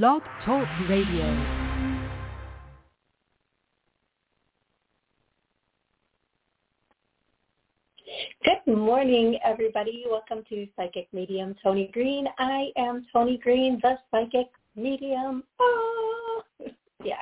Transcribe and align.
Blog 0.00 0.22
Talk 0.46 0.66
Radio. 0.88 1.26
Good 8.42 8.74
morning, 8.74 9.38
everybody. 9.44 10.06
Welcome 10.08 10.44
to 10.48 10.66
Psychic 10.76 11.08
Medium 11.12 11.54
Toni 11.62 11.90
Greene. 11.92 12.26
I 12.38 12.70
am 12.78 13.04
Toni 13.12 13.36
Greene, 13.36 13.80
the 13.82 13.98
Psychic 14.10 14.46
Medium. 14.76 15.44
Oh, 15.60 16.42
yeah, 17.04 17.16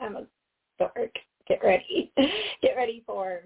I'm, 0.00 0.06
I'm 0.06 0.16
a 0.16 0.26
dork. 0.78 1.12
Get 1.46 1.62
ready. 1.62 2.10
Get 2.62 2.74
ready 2.74 3.02
for 3.04 3.42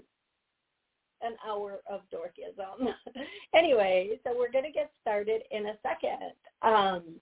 an 1.23 1.33
hour 1.45 1.81
of 1.91 2.03
dorkism. 2.15 2.95
anyway, 3.57 4.21
so 4.23 4.39
we're 4.39 4.53
going 4.53 4.67
to 4.67 4.71
get 4.71 4.93
started 5.03 5.43
in 5.51 5.67
a 5.67 5.73
second. 5.83 6.33
Um, 6.63 7.21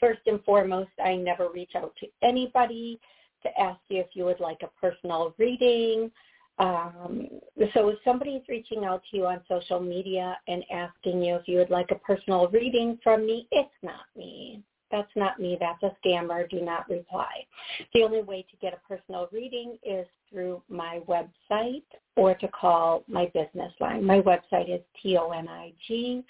first 0.00 0.20
and 0.26 0.42
foremost, 0.44 0.90
I 1.04 1.16
never 1.16 1.48
reach 1.48 1.72
out 1.76 1.94
to 2.00 2.06
anybody 2.22 3.00
to 3.42 3.60
ask 3.60 3.80
you 3.88 4.00
if 4.00 4.08
you 4.14 4.24
would 4.24 4.40
like 4.40 4.62
a 4.62 4.80
personal 4.80 5.34
reading. 5.38 6.10
Um, 6.58 7.28
so 7.74 7.88
if 7.88 7.98
somebody's 8.04 8.42
reaching 8.48 8.84
out 8.84 9.02
to 9.10 9.16
you 9.16 9.26
on 9.26 9.40
social 9.48 9.80
media 9.80 10.38
and 10.46 10.64
asking 10.72 11.22
you 11.22 11.36
if 11.36 11.48
you 11.48 11.58
would 11.58 11.70
like 11.70 11.90
a 11.90 11.96
personal 11.96 12.48
reading 12.48 12.98
from 13.02 13.26
me, 13.26 13.48
it's 13.50 13.70
not 13.82 14.06
me. 14.16 14.62
That's 14.90 15.10
not 15.16 15.40
me. 15.40 15.58
That's 15.58 15.82
a 15.82 15.96
scammer. 16.06 16.48
Do 16.48 16.60
not 16.60 16.88
reply. 16.88 17.44
The 17.92 18.04
only 18.04 18.22
way 18.22 18.42
to 18.42 18.56
get 18.62 18.74
a 18.74 18.88
personal 18.88 19.28
reading 19.32 19.76
is 19.82 20.06
through 20.30 20.62
my 20.68 21.00
website 21.08 21.82
or 22.14 22.34
to 22.36 22.48
call 22.48 23.02
my 23.08 23.26
business 23.34 23.72
line. 23.80 24.04
My 24.04 24.20
website 24.20 24.72
is 24.72 24.80
T-O-N-I-G 25.02 26.24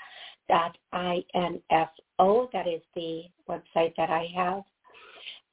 dot 0.48 0.76
I-N-F-O. 0.92 2.50
That 2.52 2.66
is 2.66 2.82
the 2.94 3.24
website 3.48 3.94
that 3.96 4.10
I 4.10 4.28
have. 4.34 4.62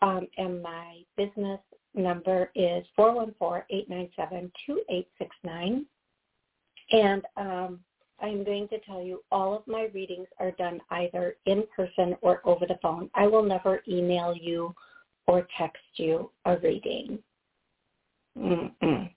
Um, 0.02 0.27
and 0.38 0.62
my 0.62 1.02
business 1.18 1.59
number 1.94 2.52
is 2.55 2.85
414-897-2869. 2.98 5.85
And 6.91 7.24
um, 7.38 7.79
I'm 8.20 8.43
going 8.43 8.68
to 8.70 8.79
tell 8.79 9.01
you 9.01 9.24
all 9.32 9.55
of 9.55 9.66
my 9.68 9.90
readings 9.93 10.27
are 10.40 10.51
done 10.51 10.82
either 10.91 11.35
in 11.46 11.63
person 11.76 12.16
or 12.21 12.41
over 12.46 12.66
the 12.66 12.79
phone. 12.82 13.10
I 13.16 13.27
will 13.27 13.44
never 13.44 13.82
email 13.88 14.35
you 14.35 14.73
or 15.27 15.48
text 15.57 15.84
you 15.96 16.32
a 16.46 16.57
reading. 16.57 17.20
Mm-mm. 18.38 19.10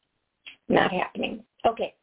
Not 0.68 0.92
happening. 0.92 1.42
Okay. 1.66 1.94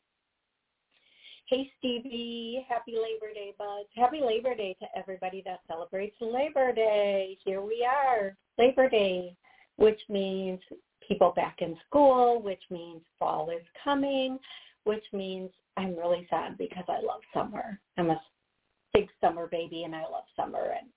Hey 1.51 1.69
Stevie, 1.79 2.65
happy 2.69 2.93
Labor 2.93 3.33
Day, 3.33 3.53
buds. 3.57 3.89
Happy 3.93 4.21
Labor 4.21 4.55
Day 4.55 4.73
to 4.79 4.85
everybody 4.97 5.43
that 5.45 5.59
celebrates 5.67 6.15
Labor 6.21 6.71
Day. 6.71 7.37
Here 7.43 7.61
we 7.61 7.85
are, 7.85 8.37
Labor 8.57 8.87
Day, 8.87 9.35
which 9.75 9.99
means 10.07 10.61
people 11.05 11.33
back 11.35 11.57
in 11.59 11.75
school, 11.85 12.41
which 12.41 12.61
means 12.69 13.01
fall 13.19 13.49
is 13.49 13.65
coming, 13.83 14.39
which 14.85 15.03
means 15.11 15.49
I'm 15.75 15.93
really 15.97 16.25
sad 16.29 16.57
because 16.57 16.85
I 16.87 17.01
love 17.01 17.19
summer. 17.33 17.77
I'm 17.97 18.11
a 18.11 18.21
big 18.93 19.09
summer 19.19 19.47
baby 19.47 19.83
and 19.83 19.93
I 19.93 20.03
love 20.03 20.23
summer 20.37 20.73
and 20.79 20.87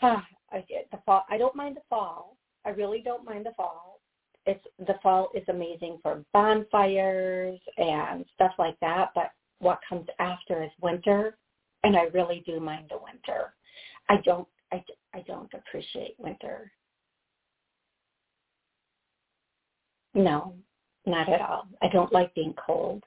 ah, 0.00 0.26
I 0.50 0.64
the 0.92 0.98
fall 1.04 1.26
I 1.28 1.36
don't 1.36 1.54
mind 1.54 1.76
the 1.76 1.82
fall. 1.90 2.38
I 2.64 2.70
really 2.70 3.02
don't 3.04 3.26
mind 3.26 3.44
the 3.44 3.52
fall. 3.54 4.00
It's 4.46 4.64
the 4.78 4.94
fall 5.02 5.28
is 5.34 5.44
amazing 5.48 5.98
for 6.02 6.24
bonfires 6.32 7.60
and 7.76 8.24
stuff 8.34 8.52
like 8.58 8.80
that, 8.80 9.10
but 9.14 9.30
what 9.64 9.80
comes 9.88 10.06
after 10.18 10.62
is 10.62 10.70
winter 10.80 11.36
and 11.82 11.96
I 11.96 12.04
really 12.14 12.42
do 12.46 12.60
mind 12.60 12.86
the 12.90 12.98
winter. 12.98 13.54
I 14.08 14.16
don't 14.24 14.48
I, 14.72 14.82
I 15.14 15.20
don't 15.26 15.52
appreciate 15.52 16.14
winter. 16.18 16.70
No, 20.14 20.54
not 21.06 21.28
at 21.28 21.40
all. 21.40 21.66
I 21.82 21.88
don't 21.88 22.12
like 22.12 22.34
being 22.34 22.54
cold 22.54 23.02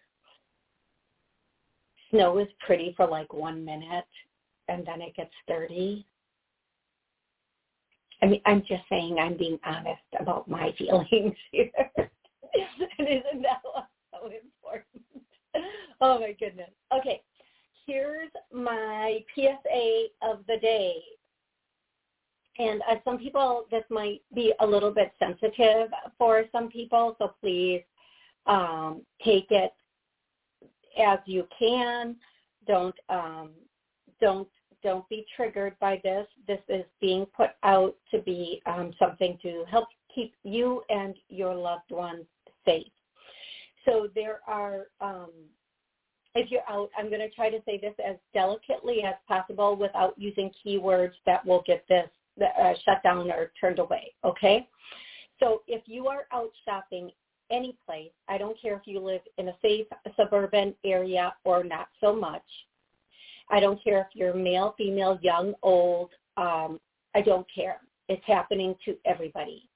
snow 2.12 2.38
is 2.40 2.48
pretty 2.66 2.94
for 2.96 3.08
like 3.08 3.34
one 3.34 3.64
minute 3.64 4.06
and 4.68 4.86
then 4.86 5.02
it 5.02 5.16
gets 5.16 5.32
dirty. 5.48 6.06
I 8.22 8.26
mean, 8.26 8.42
I'm 8.46 8.62
just 8.62 8.84
saying 8.90 9.18
I'm 9.20 9.38
being 9.38 9.60
honest 9.66 10.02
about 10.20 10.48
my 10.48 10.74
feelings 10.78 11.36
here. 11.52 11.70
and 11.98 13.08
isn't 13.08 13.42
that 13.44 13.62
so 14.12 14.26
important? 14.26 14.97
Oh 16.00 16.20
my 16.20 16.36
goodness. 16.40 16.70
Okay, 16.96 17.24
here's 17.88 18.30
my 18.54 19.20
PSA 19.34 20.06
of 20.22 20.42
the 20.48 20.58
day. 20.62 20.98
And 22.60 22.82
uh, 22.90 22.96
some 23.04 23.18
people, 23.18 23.66
this 23.72 23.84
might 23.90 24.22
be 24.36 24.54
a 24.60 24.66
little 24.66 24.92
bit 24.92 25.12
sensitive 25.18 25.90
for 26.18 26.44
some 26.52 26.70
people, 26.70 27.16
so 27.18 27.34
please 27.42 27.82
um, 28.46 29.02
take 29.24 29.48
it 29.50 29.74
as 31.00 31.20
you 31.26 31.48
can. 31.58 32.16
Don't 32.68 32.96
um, 33.10 33.52
don't 34.20 34.48
don't 34.84 35.08
be 35.10 35.26
triggered 35.36 35.76
by 35.80 36.00
this. 36.04 36.28
This 36.48 36.62
is 36.70 36.86
being 37.02 37.26
put 37.36 37.52
out 37.64 37.96
to 38.12 38.20
be 38.20 38.62
um, 38.66 38.94
something 39.00 39.38
to 39.42 39.66
help 39.70 39.88
keep 40.14 40.34
you 40.44 40.84
and 40.90 41.16
your 41.30 41.54
loved 41.56 41.92
ones 41.92 42.26
safe. 42.66 42.88
So 43.88 44.10
there 44.14 44.42
are, 44.48 44.88
um, 45.02 45.30
if 46.36 46.52
you're 46.52 46.62
out, 46.70 46.90
I'm 46.98 47.10
going 47.10 47.22
to 47.22 47.30
try 47.30 47.50
to 47.50 47.60
say 47.66 47.80
this 47.80 47.94
as 48.06 48.18
delicately 48.34 49.04
as 49.04 49.16
possible 49.28 49.76
without 49.76 50.14
using 50.18 50.52
keywords 50.66 51.14
that 51.26 51.46
will 51.46 51.64
get 51.66 51.86
this 51.88 52.10
uh, 52.42 52.74
shut 52.86 53.02
down 53.04 53.32
or 53.32 53.52
turned 53.60 53.80
away. 53.80 54.14
Okay. 54.24 54.68
So 55.40 55.62
if 55.68 55.84
you 55.86 56.08
are 56.08 56.26
out 56.32 56.52
shopping 56.66 57.12
any 57.52 57.78
place. 57.86 58.12
I 58.28 58.38
don't 58.38 58.60
care 58.62 58.76
if 58.76 58.82
you 58.86 59.00
live 59.00 59.22
in 59.38 59.50
a 59.50 59.56
safe 59.62 59.88
suburban 60.16 60.74
area 60.84 61.34
or 61.44 61.64
not 61.64 61.88
so 62.02 62.16
much. 62.16 62.44
I 63.50 63.60
don't 63.60 63.82
care 63.82 64.02
if 64.02 64.08
you're 64.14 64.34
male, 64.34 64.76
female, 64.78 65.18
young, 65.22 65.54
old. 65.64 66.10
Um, 66.36 66.80
I 67.16 67.22
don't 67.22 67.48
care. 67.54 67.80
It's 68.10 68.24
happening 68.26 68.76
to 68.86 68.96
everybody. 69.06 69.70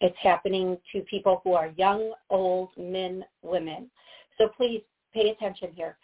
It's 0.00 0.16
happening 0.22 0.78
to 0.92 1.00
people 1.02 1.40
who 1.42 1.54
are 1.54 1.72
young, 1.76 2.12
old, 2.30 2.70
men, 2.76 3.24
women. 3.42 3.90
So 4.36 4.48
please 4.56 4.82
pay 5.12 5.30
attention 5.30 5.70
here. 5.74 5.96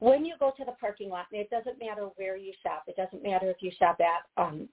When 0.00 0.24
you 0.24 0.34
go 0.40 0.52
to 0.56 0.64
the 0.64 0.72
parking 0.72 1.08
lot, 1.08 1.26
and 1.32 1.40
it 1.40 1.48
doesn't 1.48 1.78
matter 1.78 2.08
where 2.16 2.36
you 2.36 2.52
shop. 2.62 2.84
It 2.88 2.96
doesn't 2.96 3.22
matter 3.22 3.48
if 3.50 3.58
you 3.60 3.70
shop 3.78 4.00
at 4.00 4.42
um, 4.42 4.68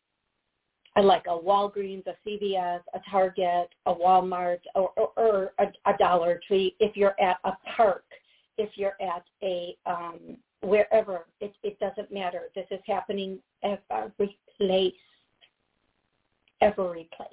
like 1.00 1.26
a 1.28 1.38
Walgreens, 1.38 2.04
a 2.08 2.16
CVS, 2.28 2.82
a 2.94 3.00
Target, 3.10 3.70
a 3.86 3.94
Walmart, 3.94 4.60
or, 4.74 4.92
or, 4.98 5.12
or 5.16 5.52
a, 5.60 5.68
a, 5.86 5.98
Dollar 6.00 6.42
Tree. 6.48 6.76
If 6.80 6.98
you're 6.98 7.16
at 7.22 7.38
a 7.44 7.52
park, 7.76 8.06
if 8.58 8.72
you're 8.76 8.98
at 9.00 9.24
a 9.44 9.78
um, 9.86 10.38
wherever, 10.62 11.26
it, 11.42 11.54
it 11.64 11.80
doesn't 11.80 12.12
matter. 12.12 12.44
This 12.56 12.66
is 12.72 12.80
happening 12.86 13.40
every 13.64 14.38
place, 14.58 14.94
every 16.62 17.08
place. 17.16 17.30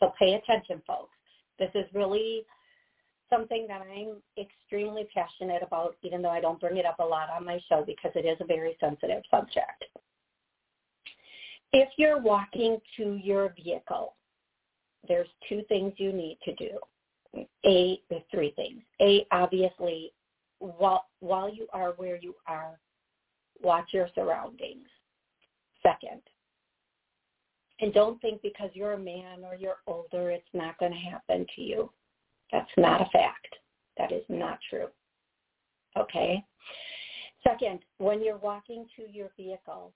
So 0.00 0.12
pay 0.18 0.34
attention, 0.34 0.82
folks. 0.86 1.16
This 1.58 1.70
is 1.74 1.84
really 1.94 2.44
something 3.28 3.66
that 3.68 3.82
I'm 3.82 4.16
extremely 4.36 5.06
passionate 5.14 5.62
about, 5.62 5.96
even 6.02 6.20
though 6.20 6.30
I 6.30 6.40
don't 6.40 6.58
bring 6.58 6.78
it 6.78 6.86
up 6.86 6.98
a 6.98 7.04
lot 7.04 7.30
on 7.30 7.44
my 7.44 7.60
show 7.68 7.84
because 7.86 8.10
it 8.14 8.26
is 8.26 8.38
a 8.40 8.44
very 8.44 8.76
sensitive 8.80 9.22
subject. 9.30 9.84
If 11.72 11.88
you're 11.96 12.20
walking 12.20 12.78
to 12.96 13.20
your 13.22 13.54
vehicle, 13.62 14.14
there's 15.06 15.28
two 15.48 15.62
things 15.68 15.92
you 15.96 16.12
need 16.12 16.38
to 16.44 16.54
do. 16.56 17.46
A, 17.64 18.00
there's 18.10 18.22
three 18.30 18.52
things. 18.56 18.82
A, 19.00 19.24
obviously, 19.30 20.12
while, 20.58 21.06
while 21.20 21.48
you 21.48 21.68
are 21.72 21.92
where 21.92 22.16
you 22.16 22.34
are, 22.48 22.80
watch 23.62 23.90
your 23.92 24.08
surroundings. 24.14 24.88
Second, 25.82 26.20
and 27.80 27.92
don't 27.94 28.20
think 28.20 28.42
because 28.42 28.70
you're 28.74 28.92
a 28.92 28.98
man 28.98 29.44
or 29.44 29.54
you're 29.54 29.78
older, 29.86 30.30
it's 30.30 30.44
not 30.52 30.78
going 30.78 30.92
to 30.92 30.98
happen 30.98 31.46
to 31.56 31.62
you. 31.62 31.90
That's 32.52 32.70
not 32.76 33.00
a 33.00 33.10
fact. 33.10 33.48
That 33.96 34.12
is 34.12 34.24
not 34.28 34.58
true. 34.68 34.86
Okay? 35.96 36.42
Second, 37.42 37.80
when 37.98 38.22
you're 38.22 38.38
walking 38.38 38.86
to 38.96 39.10
your 39.10 39.30
vehicle, 39.36 39.92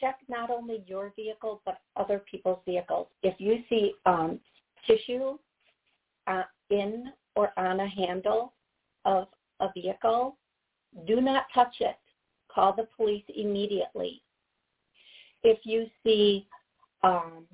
check 0.00 0.18
not 0.28 0.50
only 0.50 0.82
your 0.86 1.12
vehicle 1.16 1.62
but 1.64 1.78
other 1.96 2.22
people's 2.30 2.60
vehicles. 2.66 3.08
If 3.22 3.34
you 3.38 3.62
see 3.68 3.94
um, 4.04 4.38
tissue 4.86 5.38
uh, 6.26 6.42
in 6.70 7.12
or 7.34 7.50
on 7.58 7.80
a 7.80 7.88
handle 7.88 8.52
of 9.04 9.28
a 9.60 9.68
vehicle, 9.74 10.36
do 11.06 11.20
not 11.20 11.44
touch 11.54 11.76
it. 11.80 11.96
Call 12.52 12.74
the 12.74 12.88
police 12.96 13.24
immediately. 13.34 14.22
If 15.46 15.60
you 15.64 15.86
see 16.02 16.46
um, 17.02 17.44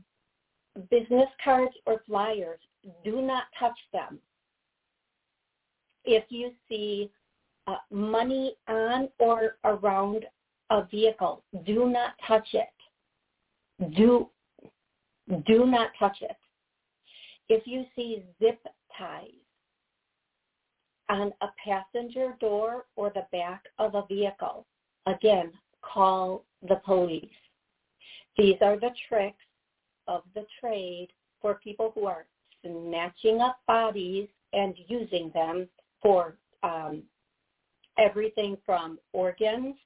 business 0.90 1.28
cards 1.44 1.74
or 1.86 2.02
flyers, 2.06 2.58
do 3.04 3.20
not 3.20 3.44
touch 3.58 3.78
them. 3.92 4.18
If 6.04 6.24
you 6.30 6.50
see 6.68 7.10
uh, 7.66 7.76
money 7.90 8.54
on 8.68 9.08
or 9.18 9.56
around 9.64 10.24
a 10.70 10.84
vehicle. 10.90 11.44
Do 11.66 11.88
not 11.88 12.14
touch 12.26 12.48
it. 12.54 13.94
do 13.94 14.28
do 15.46 15.66
not 15.66 15.90
touch 15.98 16.18
it. 16.22 16.36
If 17.48 17.66
you 17.66 17.84
see 17.94 18.22
zip 18.40 18.60
ties 18.98 19.28
on 21.08 21.32
a 21.40 21.48
passenger 21.64 22.34
door 22.40 22.86
or 22.96 23.12
the 23.14 23.26
back 23.32 23.62
of 23.78 23.94
a 23.94 24.06
vehicle, 24.06 24.66
again, 25.06 25.52
call 25.82 26.44
the 26.68 26.76
police. 26.84 27.41
These 28.36 28.56
are 28.60 28.78
the 28.78 28.90
tricks 29.08 29.44
of 30.08 30.22
the 30.34 30.46
trade 30.60 31.08
for 31.40 31.54
people 31.54 31.92
who 31.94 32.06
are 32.06 32.26
snatching 32.62 33.40
up 33.40 33.58
bodies 33.66 34.28
and 34.52 34.74
using 34.88 35.30
them 35.34 35.68
for 36.00 36.36
um, 36.62 37.02
everything 37.98 38.56
from 38.64 38.98
organs 39.12 39.76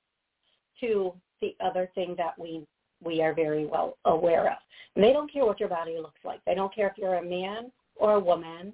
to 0.81 1.13
the 1.41 1.57
other 1.61 1.91
thing 1.95 2.15
that 2.19 2.39
we 2.39 2.67
we 3.05 3.21
are 3.21 3.35
very 3.35 3.67
well 3.67 3.99
aware 4.07 4.51
of. 4.51 4.57
And 4.95 5.05
they 5.05 5.13
don't 5.13 5.31
care 5.31 5.45
what 5.45 5.61
your 5.61 5.69
body 5.69 5.99
looks 5.99 6.21
like. 6.25 6.41
They 6.47 6.55
don't 6.55 6.75
care 6.75 6.89
if 6.89 6.97
you're 6.97 7.17
a 7.17 7.23
man 7.23 7.71
or 7.95 8.15
a 8.15 8.21
woman. 8.21 8.73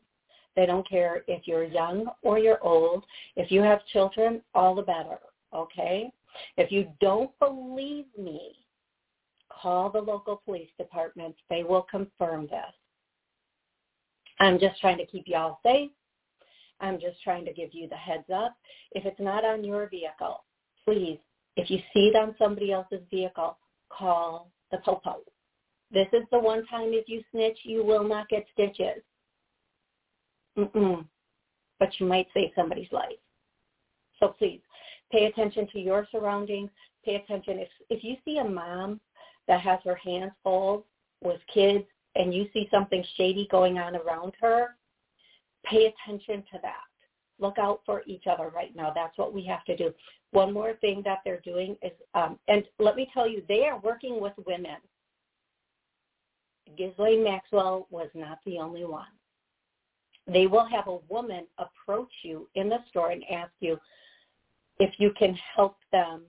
They 0.55 0.65
don't 0.65 0.89
care 0.89 1.25
if 1.27 1.49
you're 1.49 1.65
young 1.65 2.07
or 2.23 2.39
you're 2.39 2.63
old. 2.63 3.05
If 3.35 3.51
you 3.51 3.63
have 3.63 3.85
children, 3.87 4.41
all 4.55 4.77
the 4.77 4.83
better, 4.83 5.19
okay? 5.53 6.13
If 6.57 6.71
you 6.71 6.89
don't 7.01 7.37
believe 7.41 8.05
me, 8.17 8.53
call 9.61 9.91
the 9.91 10.01
local 10.01 10.43
police 10.45 10.71
departments. 10.79 11.39
They 11.51 11.63
will 11.63 11.87
confirm 11.91 12.43
this. 12.43 12.75
I'm 14.41 14.59
just 14.59 14.81
trying 14.81 14.99
to 14.99 15.07
keep 15.07 15.25
y'all 15.27 15.59
safe. 15.65 15.91
I'm 16.81 16.99
just 17.01 17.23
trying 17.23 17.45
to 17.45 17.53
give 17.53 17.71
you 17.73 17.89
the 17.89 17.97
heads 17.97 18.29
up. 18.35 18.57
If 18.93 19.07
it's 19.07 19.21
not 19.21 19.45
on 19.45 19.63
your 19.65 19.89
vehicle, 19.89 20.45
please, 20.85 21.19
if 21.57 21.71
you 21.71 21.79
see 21.95 22.09
it 22.09 22.17
on 22.17 22.35
somebody 22.39 22.73
else's 22.73 23.03
vehicle, 23.11 23.57
call 23.89 24.51
the 24.71 24.79
popo. 24.79 25.19
This 25.93 26.09
is 26.13 26.25
the 26.33 26.39
one 26.39 26.67
time 26.67 26.89
if 26.93 27.09
you 27.09 27.23
snitch, 27.31 27.59
you 27.63 27.85
will 27.85 28.07
not 28.07 28.29
get 28.29 28.47
stitches. 28.53 29.03
Mm-mm. 30.59 31.07
But 31.79 31.91
you 31.99 32.07
might 32.07 32.27
save 32.35 32.51
somebody's 32.57 32.91
life. 32.91 33.13
So 34.19 34.29
please, 34.29 34.61
pay 35.11 35.27
attention 35.27 35.69
to 35.73 35.79
your 35.79 36.07
surroundings. 36.11 36.71
Pay 37.05 37.17
attention. 37.17 37.59
If, 37.59 37.69
if 37.91 38.05
you 38.05 38.17
see 38.25 38.39
a 38.39 38.45
mom 38.45 39.01
that 39.49 39.61
has 39.61 39.81
her 39.85 39.97
hands 39.97 40.33
full 40.43 40.87
with 41.23 41.41
kids 41.53 41.85
and 42.15 42.35
you 42.35 42.49
see 42.53 42.69
something 42.71 43.05
shady 43.17 43.49
going 43.51 43.79
on 43.79 43.97
around 43.97 44.33
her, 44.41 44.77
pay 45.65 45.87
attention 45.87 46.45
to 46.53 46.59
that. 46.63 46.85
Look 47.39 47.59
out 47.59 47.81
for 47.87 48.03
each 48.07 48.25
other 48.27 48.51
right 48.55 48.75
now. 48.77 48.93
That's 48.95 49.17
what 49.17 49.33
we 49.33 49.45
have 49.47 49.65
to 49.65 49.77
do. 49.77 49.93
One 50.33 50.53
more 50.53 50.75
thing 50.75 51.03
that 51.05 51.19
they're 51.25 51.41
doing 51.41 51.77
is, 51.83 51.93
um, 52.15 52.39
and 52.49 52.65
let 52.79 52.97
me 52.97 53.11
tell 53.13 53.29
you, 53.29 53.43
they 53.49 53.65
are 53.67 53.81
working 53.81 54.21
with 54.21 54.35
women. 54.47 54.77
Ghislaine 56.77 57.25
Maxwell 57.25 57.87
was 57.91 58.09
not 58.15 58.39
the 58.47 58.59
only 58.59 58.85
one. 58.85 59.07
They 60.27 60.47
will 60.47 60.67
have 60.67 60.87
a 60.87 60.99
woman 61.09 61.47
approach 61.59 62.13
you 62.23 62.49
in 62.55 62.69
the 62.69 62.79
store 62.89 63.11
and 63.11 63.25
ask 63.31 63.51
you 63.61 63.79
if 64.79 64.95
you 64.99 65.13
can 65.19 65.37
help 65.55 65.77
them 65.91 66.23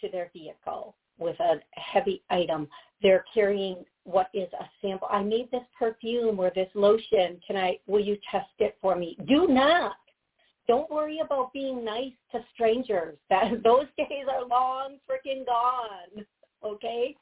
to 0.00 0.08
their 0.10 0.30
vehicle 0.32 0.96
with 1.18 1.38
a 1.40 1.60
heavy 1.72 2.22
item. 2.30 2.68
They're 3.02 3.24
carrying 3.32 3.84
what 4.04 4.28
is 4.34 4.48
a 4.58 4.64
sample. 4.80 5.08
I 5.10 5.22
made 5.22 5.50
this 5.50 5.62
perfume 5.78 6.38
or 6.38 6.50
this 6.54 6.68
lotion. 6.74 7.40
Can 7.46 7.56
I, 7.56 7.78
will 7.86 8.00
you 8.00 8.16
test 8.30 8.50
it 8.58 8.76
for 8.80 8.96
me? 8.96 9.16
Do 9.28 9.46
not. 9.48 9.96
Don't 10.68 10.90
worry 10.90 11.20
about 11.24 11.52
being 11.52 11.84
nice 11.84 12.12
to 12.32 12.40
strangers. 12.54 13.16
That 13.30 13.62
those 13.62 13.86
days 13.96 14.26
are 14.30 14.46
long 14.46 14.98
freaking 15.10 15.44
gone. 15.46 16.24
Okay? 16.64 17.16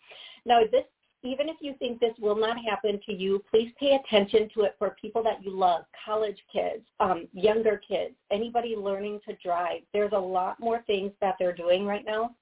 Now 0.45 0.61
this 0.71 0.85
even 1.23 1.49
if 1.49 1.57
you 1.61 1.75
think 1.79 2.01
this 2.01 2.15
will 2.19 2.37
not 2.37 2.57
happen 2.65 2.99
to 3.05 3.13
you, 3.13 3.43
please 3.51 3.71
pay 3.79 3.99
attention 4.03 4.49
to 4.55 4.63
it 4.63 4.75
for 4.79 4.97
people 5.01 5.23
that 5.23 5.45
you 5.45 5.51
love, 5.51 5.85
college 6.05 6.39
kids, 6.53 6.83
um, 6.99 7.29
younger 7.33 7.81
kids, 7.87 8.15
anybody 8.31 8.75
learning 8.77 9.21
to 9.29 9.37
drive. 9.45 9.83
There's 9.93 10.13
a 10.13 10.19
lot 10.19 10.59
more 10.61 10.83
things 10.87 11.13
that 11.21 11.35
they're 11.39 11.55
doing 11.55 11.85
right 11.85 12.05
now. 12.07 12.35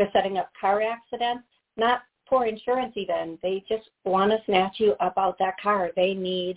They're 0.00 0.10
setting 0.14 0.38
up 0.38 0.50
car 0.58 0.80
accidents, 0.80 1.44
not 1.76 2.00
for 2.26 2.46
insurance 2.46 2.94
even. 2.96 3.38
They 3.42 3.62
just 3.68 3.90
want 4.04 4.30
to 4.30 4.38
snatch 4.46 4.76
you 4.78 4.94
up 4.98 5.12
out 5.18 5.36
that 5.40 5.60
car. 5.62 5.90
They 5.94 6.14
need 6.14 6.56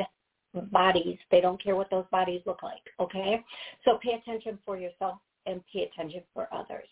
bodies. 0.72 1.18
They 1.30 1.42
don't 1.42 1.62
care 1.62 1.76
what 1.76 1.90
those 1.90 2.06
bodies 2.10 2.40
look 2.46 2.64
like, 2.64 2.80
okay? 3.02 3.44
So 3.84 4.00
pay 4.02 4.12
attention 4.14 4.60
for 4.66 4.78
yourself 4.78 5.18
and 5.46 5.60
pay 5.74 5.84
attention 5.92 6.22
for 6.34 6.48
others. 6.54 6.88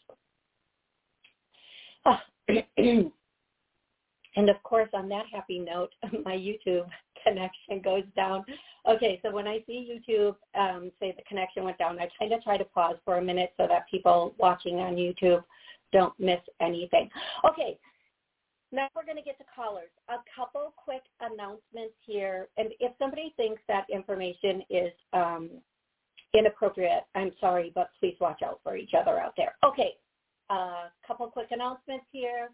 Oh. 2.06 2.20
and 4.36 4.50
of 4.50 4.62
course, 4.64 4.90
on 4.94 5.08
that 5.08 5.28
happy 5.32 5.60
note, 5.60 5.92
my 6.26 6.36
YouTube 6.36 6.86
connection 7.24 7.80
goes 7.82 8.04
down. 8.14 8.44
Okay, 8.90 9.22
so 9.24 9.32
when 9.32 9.48
I 9.48 9.64
see 9.68 10.02
YouTube 10.06 10.36
um, 10.60 10.92
say 11.00 11.14
the 11.16 11.24
connection 11.30 11.64
went 11.64 11.78
down, 11.78 11.98
I 11.98 12.10
kind 12.20 12.34
of 12.34 12.44
try 12.44 12.58
to 12.58 12.66
pause 12.66 12.98
for 13.06 13.20
a 13.20 13.22
minute 13.22 13.54
so 13.56 13.68
that 13.70 13.90
people 13.90 14.36
watching 14.38 14.80
on 14.80 14.96
YouTube 14.96 15.46
don't 15.92 16.18
miss 16.20 16.40
anything. 16.60 17.10
Okay, 17.46 17.78
now 18.72 18.88
we're 18.96 19.06
going 19.06 19.18
to 19.18 19.24
get 19.24 19.38
to 19.38 19.44
callers. 19.54 19.90
A 20.10 20.18
couple 20.36 20.74
quick 20.78 21.04
announcements 21.20 21.96
here. 22.06 22.48
And 22.58 22.70
if 22.80 22.94
somebody 22.98 23.34
thinks 23.36 23.62
that 23.68 23.86
information 23.90 24.64
is 24.70 24.92
um, 25.14 25.50
inappropriate, 26.34 27.04
I'm 27.16 27.32
sorry, 27.40 27.72
but 27.76 27.90
please 28.00 28.16
watch 28.22 28.42
out 28.44 28.60
for 28.64 28.78
each 28.78 28.94
other 28.94 29.20
out 29.20 29.34
there. 29.36 29.56
Okay, 29.66 29.94
a 30.50 30.54
uh, 30.54 30.84
couple 31.06 31.28
quick 31.28 31.48
announcements 31.52 32.06
here. 32.12 32.50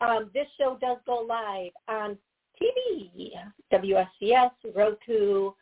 Um, 0.00 0.30
this 0.34 0.46
show 0.58 0.78
does 0.80 0.96
go 1.06 1.24
live 1.28 1.72
on 1.88 2.16
TV, 2.60 3.30
WSCS, 3.72 4.50
Roku, 4.74 5.52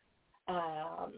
um, 0.48 1.12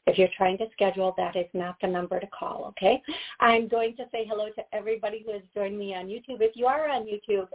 If 0.07 0.16
you're 0.19 0.28
trying 0.37 0.59
to 0.59 0.66
schedule, 0.73 1.14
that 1.16 1.37
is 1.37 1.47
not 1.52 1.76
the 1.81 1.87
number 1.88 2.19
to 2.19 2.26
call, 2.28 2.64
okay? 2.69 3.02
I'm 3.40 3.69
going 3.69 3.95
to 3.97 4.05
say 4.11 4.26
hello 4.28 4.49
to 4.57 4.62
everybody 4.73 5.23
who 5.25 5.33
has 5.33 5.43
joined 5.55 5.78
me 5.78 5.95
on 5.95 6.07
YouTube. 6.07 6.40
If 6.40 6.57
you 6.57 6.66
are 6.66 6.88
on 6.88 7.07
YouTube, 7.07 7.47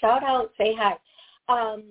shout 0.00 0.24
out, 0.24 0.50
say 0.56 0.74
hi. 0.74 0.96
Um, 1.48 1.84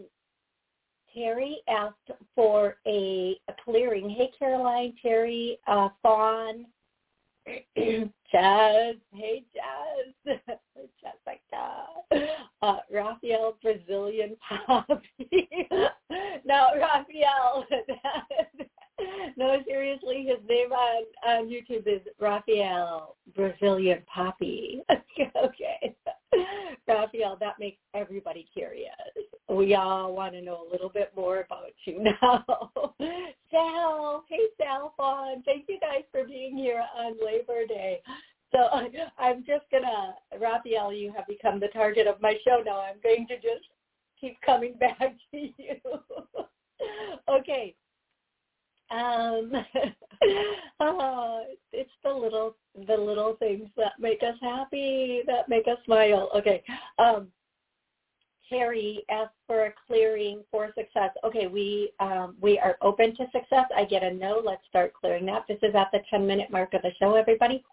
Terry 1.18 1.62
asked 1.68 2.12
for 2.36 2.78
a, 2.86 3.40
a 3.48 3.54
clearing. 3.64 4.10
Hey, 4.10 4.30
Caroline, 4.38 4.94
Terry, 5.02 5.58
uh, 5.68 5.90
Fawn, 6.04 6.66
Jazz. 7.78 8.96
Hey, 9.14 9.44
Jazz. 9.54 10.38
Jessica. 11.02 12.36
Uh, 12.62 12.78
Raphael, 12.92 13.58
Brazilian 13.64 14.36
Poppy. 14.48 15.50
no, 16.46 16.68
Raphael. 16.78 17.66
no, 19.38 19.58
seriously, 19.66 20.28
his 20.28 20.48
name 20.48 20.72
on, 20.72 21.04
on 21.26 21.50
YouTube 21.50 21.88
is 21.88 22.02
Raphael, 22.20 23.16
Brazilian 23.36 24.04
Poppy. 24.14 24.84
okay. 25.44 25.96
Raphael, 26.88 27.38
that 27.40 27.56
makes 27.60 27.78
everybody 27.94 28.48
curious. 28.54 28.92
We 29.58 29.74
all 29.74 30.14
want 30.14 30.34
to 30.34 30.42
know 30.42 30.68
a 30.68 30.72
little 30.72 30.90
bit 30.90 31.12
more 31.16 31.40
about 31.42 31.72
you 31.86 32.04
now. 32.04 32.46
Sal, 33.52 34.24
hey 34.30 34.46
Sal 34.60 34.94
Fawn, 34.96 35.42
thank 35.46 35.66
you 35.68 35.80
guys 35.80 36.04
for 36.12 36.26
being 36.26 36.56
here 36.56 36.84
on 36.96 37.16
Labor 37.26 37.66
Day. 37.68 38.02
So 38.52 38.60
I'm 39.18 39.44
just 39.46 39.66
gonna, 39.72 40.14
Raphael, 40.40 40.94
you 40.94 41.12
have 41.16 41.26
become 41.26 41.60
the 41.60 41.70
target 41.70 42.06
of 42.06 42.22
my 42.22 42.36
show 42.46 42.62
now. 42.64 42.82
I'm 42.82 43.02
going 43.02 43.26
to 43.28 43.36
just 43.36 43.66
keep 44.22 44.40
coming 44.46 44.76
back 44.80 45.00
to 45.32 45.38
you. 45.58 45.76
okay. 47.28 47.74
Um, 48.90 49.52
uh, 50.80 51.40
it's 51.74 51.92
the 52.04 52.14
little 52.14 52.56
the 52.88 52.96
little 52.96 53.36
things 53.38 53.70
that 53.76 53.94
make 54.00 54.22
us 54.22 54.36
happy, 54.40 55.24
that 55.26 55.50
make 55.50 55.68
us 55.68 55.78
smile. 55.86 56.30
Okay. 56.36 56.64
Um, 57.00 57.28
Terry 58.50 59.04
asked 59.10 59.36
for 59.46 59.66
a 59.66 59.74
clearing 59.88 60.44
for 60.50 60.68
success. 60.78 61.12
Okay, 61.24 61.48
we 61.48 61.92
um, 62.00 62.36
we 62.40 62.60
are 62.60 62.78
open 62.82 63.16
to 63.16 63.26
success. 63.32 63.66
I 63.76 63.86
get 63.86 64.04
a 64.04 64.14
no. 64.14 64.42
Let's 64.44 64.66
start 64.70 64.94
clearing 64.94 65.26
that. 65.28 65.46
This 65.48 65.60
is 65.64 65.76
at 65.76 65.90
the 65.92 66.00
10 66.10 66.26
minute 66.26 66.52
mark 66.52 66.74
of 66.74 66.82
the 66.82 66.92
show, 67.00 67.16
everybody. 67.16 67.64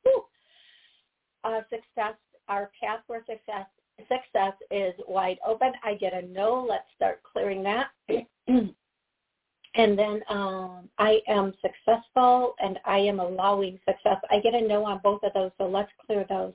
Uh, 1.45 1.61
success, 1.71 2.14
our 2.49 2.71
path 2.81 3.00
for 3.07 3.19
success 3.26 3.66
success 4.09 4.54
is 4.71 4.95
wide 5.09 5.38
open. 5.47 5.73
I 5.83 5.95
get 5.95 6.14
a 6.14 6.26
no. 6.26 6.66
Let's 6.69 6.87
start 6.97 7.23
clearing 7.23 7.62
that. 7.62 7.88
and 8.49 9.99
then 9.99 10.23
um, 10.28 10.88
I 10.99 11.21
am 11.28 11.54
successful 11.62 12.54
and 12.61 12.78
I 12.85 12.99
am 12.99 13.21
allowing 13.21 13.78
success. 13.88 14.16
I 14.31 14.40
get 14.40 14.54
a 14.54 14.61
no 14.61 14.85
on 14.85 15.00
both 15.02 15.23
of 15.23 15.33
those, 15.33 15.50
so 15.59 15.66
let's 15.66 15.90
clear 16.04 16.25
those. 16.28 16.52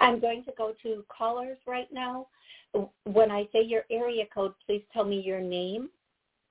I'm 0.00 0.20
going 0.20 0.44
to 0.44 0.52
go 0.56 0.74
to 0.82 1.04
callers 1.08 1.58
right 1.66 1.88
now. 1.92 2.28
When 3.04 3.30
I 3.30 3.48
say 3.52 3.62
your 3.62 3.84
area 3.90 4.24
code, 4.32 4.52
please 4.66 4.82
tell 4.92 5.04
me 5.04 5.20
your 5.20 5.40
name 5.40 5.88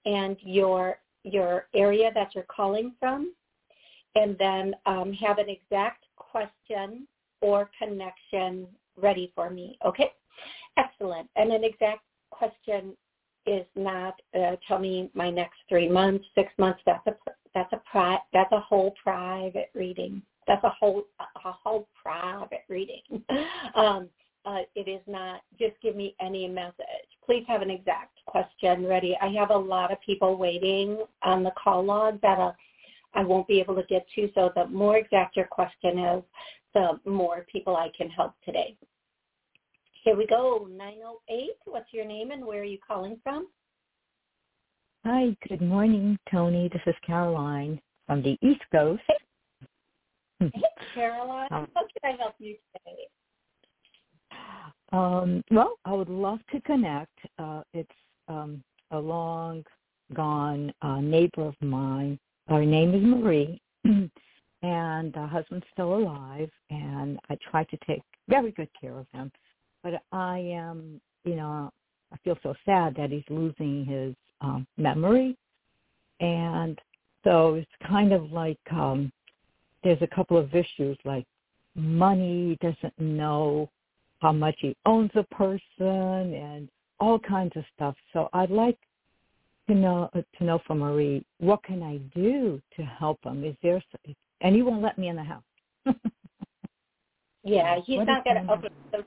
and 0.06 0.38
your 0.42 1.00
your 1.24 1.68
area 1.76 2.12
that 2.16 2.34
you're 2.34 2.46
calling 2.46 2.94
from, 3.00 3.34
and 4.16 4.38
then 4.38 4.74
um, 4.86 5.12
have 5.14 5.38
an 5.40 5.50
exact 5.50 6.06
question 6.16 7.08
or 7.42 7.70
connection 7.78 8.68
ready 8.98 9.32
for 9.36 9.50
me. 9.50 9.78
Okay, 9.86 10.12
excellent. 10.78 11.30
And 11.36 11.52
an 11.52 11.64
exact 11.64 12.02
question 12.32 12.96
is 13.46 13.66
not 13.76 14.16
uh, 14.40 14.56
tell 14.68 14.80
me 14.80 15.10
my 15.14 15.30
next 15.30 15.58
three 15.70 15.90
months, 15.90 16.26
six 16.36 16.52
months. 16.58 16.80
That's 16.86 17.06
a 17.08 17.16
that's 17.54 17.74
a 17.74 17.82
pri- 17.90 18.22
that's 18.34 18.52
a 18.52 18.60
whole 18.60 18.94
private 19.02 19.70
reading. 19.74 20.22
That's 20.48 20.64
a 20.64 20.70
whole 20.70 21.04
a 21.20 21.52
whole 21.52 21.88
private 22.02 22.64
reading. 22.70 23.02
um, 23.76 24.10
uh, 24.48 24.62
it 24.76 24.88
is 24.88 25.02
not 25.08 25.42
just 25.60 25.74
give 25.82 25.96
me 25.96 26.16
any 26.22 26.48
message. 26.48 27.10
Please 27.26 27.44
have 27.48 27.62
an 27.62 27.70
exact 27.70 28.18
question 28.26 28.86
ready. 28.86 29.18
I 29.22 29.28
have 29.38 29.50
a 29.50 29.58
lot 29.58 29.92
of 29.92 30.00
people 30.06 30.38
waiting 30.38 31.04
on 31.22 31.44
the 31.44 31.52
call 31.62 31.84
log 31.84 32.22
that 32.22 32.40
uh, 32.40 32.54
I 33.14 33.24
won't 33.24 33.48
be 33.48 33.60
able 33.60 33.76
to 33.76 33.84
get 33.84 34.06
to. 34.16 34.30
So 34.34 34.52
the 34.56 34.68
more 34.68 34.98
exact 34.98 35.36
your 35.36 35.48
question 35.48 36.00
is, 36.00 36.24
the 36.74 37.00
more 37.06 37.46
people 37.52 37.76
I 37.76 37.90
can 37.98 38.10
help 38.10 38.34
today. 38.46 38.78
Here 40.04 40.16
we 40.16 40.26
go. 40.28 40.70
908. 40.72 41.50
What's 41.66 41.92
your 41.92 42.06
name 42.06 42.32
and 42.32 42.46
where 42.46 42.62
are 42.62 42.66
you 42.66 42.78
calling 42.88 43.20
from? 43.24 43.48
Hi, 45.06 45.36
good 45.50 45.62
morning, 45.62 46.18
Toni. 46.32 46.70
This 46.70 46.82
is 46.86 46.96
Caroline 47.06 47.82
from 48.06 48.24
the 48.24 48.38
East 48.42 48.62
Coast. 48.72 49.02
Hey, 50.40 50.52
Caroline. 50.94 51.50
Um, 51.52 51.68
How 51.74 51.82
can 51.82 52.14
I 52.14 52.22
help 52.22 52.36
you 52.40 52.56
today? 52.74 53.08
Um, 54.92 55.44
well, 55.52 55.78
I 55.86 55.94
would 55.94 56.10
love 56.10 56.40
to 56.52 56.62
connect. 56.62 57.18
Uh, 57.38 57.62
it's 57.74 57.90
um, 58.28 58.64
a 58.92 59.00
long 59.00 59.64
gone 60.14 60.74
uh, 60.82 61.02
neighbor 61.02 61.46
of 61.46 61.56
mine. 61.62 62.18
Her 62.48 62.66
name 62.66 62.94
is 62.94 63.04
Marie, 63.04 63.62
and 63.84 65.16
her 65.16 65.28
husband's 65.28 65.66
still 65.74 65.96
alive, 65.96 66.50
and 66.70 67.20
I 67.30 67.38
try 67.52 67.66
to 67.66 67.78
take 67.86 68.02
very 68.30 68.52
good 68.52 68.70
care 68.80 68.98
of 68.98 69.06
him 69.14 69.32
but 69.84 70.02
I 70.12 70.40
am, 70.40 71.00
you 71.24 71.36
know, 71.36 71.72
I 72.12 72.18
feel 72.18 72.38
so 72.44 72.54
sad 72.66 72.96
that 72.96 73.12
he's 73.12 73.24
losing 73.30 73.86
his 73.86 74.16
um, 74.42 74.68
memory, 74.78 75.38
and 76.20 76.80
so 77.24 77.56
it's 77.56 77.88
kind 77.88 78.14
of 78.14 78.32
like 78.32 78.60
um, 78.72 79.12
there's 79.84 80.02
a 80.02 80.08
couple 80.08 80.38
of 80.38 80.54
issues 80.54 80.98
like 81.06 81.26
money 81.76 82.58
doesn't 82.62 82.98
know 83.00 83.70
how 84.20 84.32
much 84.32 84.56
he 84.60 84.76
owns 84.86 85.12
a 85.16 85.24
person 85.24 86.34
and 86.34 86.70
all 87.00 87.20
kinds 87.20 87.54
of 87.56 87.64
stuff. 87.76 87.96
So 88.14 88.30
I'd 88.34 88.50
like 88.50 88.78
to 89.70 89.76
know 89.76 90.10
uh, 90.16 90.22
to 90.38 90.44
know 90.44 90.60
from 90.66 90.80
Marie 90.80 91.26
what 91.40 91.64
can 91.64 91.84
I 91.84 91.98
do 92.18 92.62
to 92.76 92.84
help 92.84 93.20
him? 93.24 93.44
Is 93.44 93.56
there 93.62 93.82
and 94.42 94.56
he 94.56 94.62
won't 94.62 94.82
let 94.82 94.98
me 94.98 95.10
in 95.10 95.16
the 95.16 95.24
house. 95.24 95.44
yeah, 97.44 97.78
he's 97.86 97.98
what 97.98 98.08
not 98.08 98.24
going 98.24 98.48
to. 98.48 98.70
So 98.94 99.04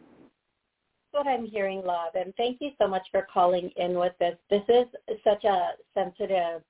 what 1.12 1.26
I'm 1.26 1.46
hearing, 1.46 1.82
love, 1.84 2.14
and 2.14 2.32
thank 2.36 2.58
you 2.60 2.70
so 2.80 2.86
much 2.86 3.02
for 3.10 3.26
calling 3.32 3.70
in 3.76 3.98
with 3.98 4.12
this. 4.20 4.36
This 4.48 4.62
is 4.68 4.86
such 5.24 5.44
a 5.44 5.70
sensitive 5.92 6.62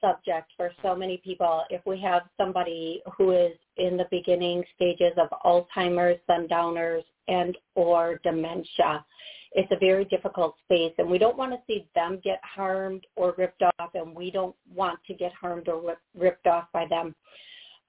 subject 0.00 0.50
for 0.56 0.72
so 0.82 0.96
many 0.96 1.20
people. 1.22 1.64
If 1.68 1.82
we 1.84 2.00
have 2.00 2.22
somebody 2.38 3.02
who 3.16 3.32
is 3.32 3.52
in 3.76 3.96
the 3.96 4.06
beginning 4.10 4.64
stages 4.74 5.12
of 5.18 5.28
Alzheimer's, 5.44 6.18
sundowners, 6.26 7.04
and 7.30 7.56
or 7.74 8.20
dementia, 8.22 9.04
it's 9.52 9.70
a 9.72 9.78
very 9.78 10.04
difficult 10.04 10.54
space, 10.64 10.92
and 10.98 11.08
we 11.08 11.18
don't 11.18 11.36
want 11.36 11.52
to 11.52 11.58
see 11.66 11.86
them 11.94 12.20
get 12.22 12.40
harmed 12.42 13.04
or 13.16 13.34
ripped 13.36 13.62
off, 13.62 13.90
and 13.94 14.14
we 14.14 14.30
don't 14.30 14.54
want 14.74 14.98
to 15.06 15.14
get 15.14 15.32
harmed 15.32 15.68
or 15.68 15.96
ripped 16.16 16.46
off 16.46 16.66
by 16.72 16.86
them. 16.86 17.14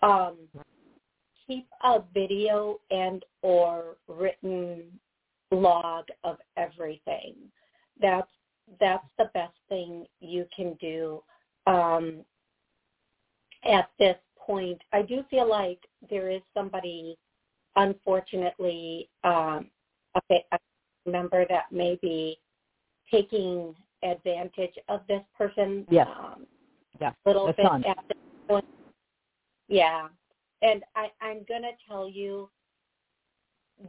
Um, 0.01 0.37
keep 1.45 1.67
a 1.83 1.99
video 2.13 2.79
and 2.89 3.23
or 3.41 3.97
written 4.07 4.83
log 5.51 6.05
of 6.23 6.37
everything. 6.57 7.35
That's 8.01 8.27
that's 8.79 9.07
the 9.17 9.29
best 9.33 9.57
thing 9.69 10.05
you 10.19 10.45
can 10.55 10.75
do 10.79 11.21
um, 11.67 12.23
at 13.65 13.89
this 13.99 14.15
point. 14.37 14.81
I 14.93 15.01
do 15.01 15.23
feel 15.29 15.47
like 15.49 15.79
there 16.09 16.29
is 16.29 16.41
somebody, 16.53 17.17
unfortunately, 17.75 19.09
um, 19.23 19.67
a, 20.29 20.35
a 20.51 21.09
member 21.09 21.45
that 21.49 21.71
may 21.71 21.97
be 22.01 22.37
taking 23.09 23.75
advantage 24.03 24.75
of 24.89 25.01
this 25.07 25.21
person. 25.37 25.85
Yes. 25.89 26.07
Um, 26.17 26.45
yeah. 26.99 27.11
Little 27.25 27.47
bit 27.47 27.59
at 27.59 27.97
this 28.07 28.17
point. 28.47 28.65
Yeah. 29.67 30.07
And 30.61 30.83
I, 30.95 31.07
I'm 31.21 31.43
going 31.47 31.63
to 31.63 31.71
tell 31.87 32.09
you 32.09 32.49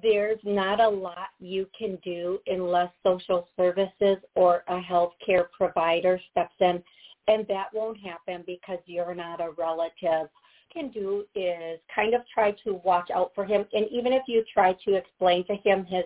there's 0.02 0.38
not 0.42 0.80
a 0.80 0.88
lot 0.88 1.28
you 1.38 1.68
can 1.76 1.98
do 2.02 2.38
unless 2.46 2.90
social 3.02 3.48
services 3.58 4.16
or 4.34 4.64
a 4.68 4.80
healthcare 4.80 5.46
provider 5.56 6.18
steps 6.30 6.54
in. 6.60 6.82
And 7.28 7.46
that 7.48 7.66
won't 7.72 7.98
happen 7.98 8.42
because 8.46 8.78
you're 8.86 9.14
not 9.14 9.40
a 9.40 9.50
relative. 9.58 10.28
Can 10.72 10.88
do 10.90 11.24
is 11.34 11.80
kind 11.94 12.14
of 12.14 12.22
try 12.32 12.52
to 12.64 12.80
watch 12.84 13.10
out 13.14 13.32
for 13.34 13.44
him. 13.44 13.64
And 13.72 13.86
even 13.90 14.12
if 14.12 14.22
you 14.26 14.44
try 14.52 14.74
to 14.84 14.94
explain 14.94 15.46
to 15.46 15.54
him 15.56 15.84
his 15.84 16.04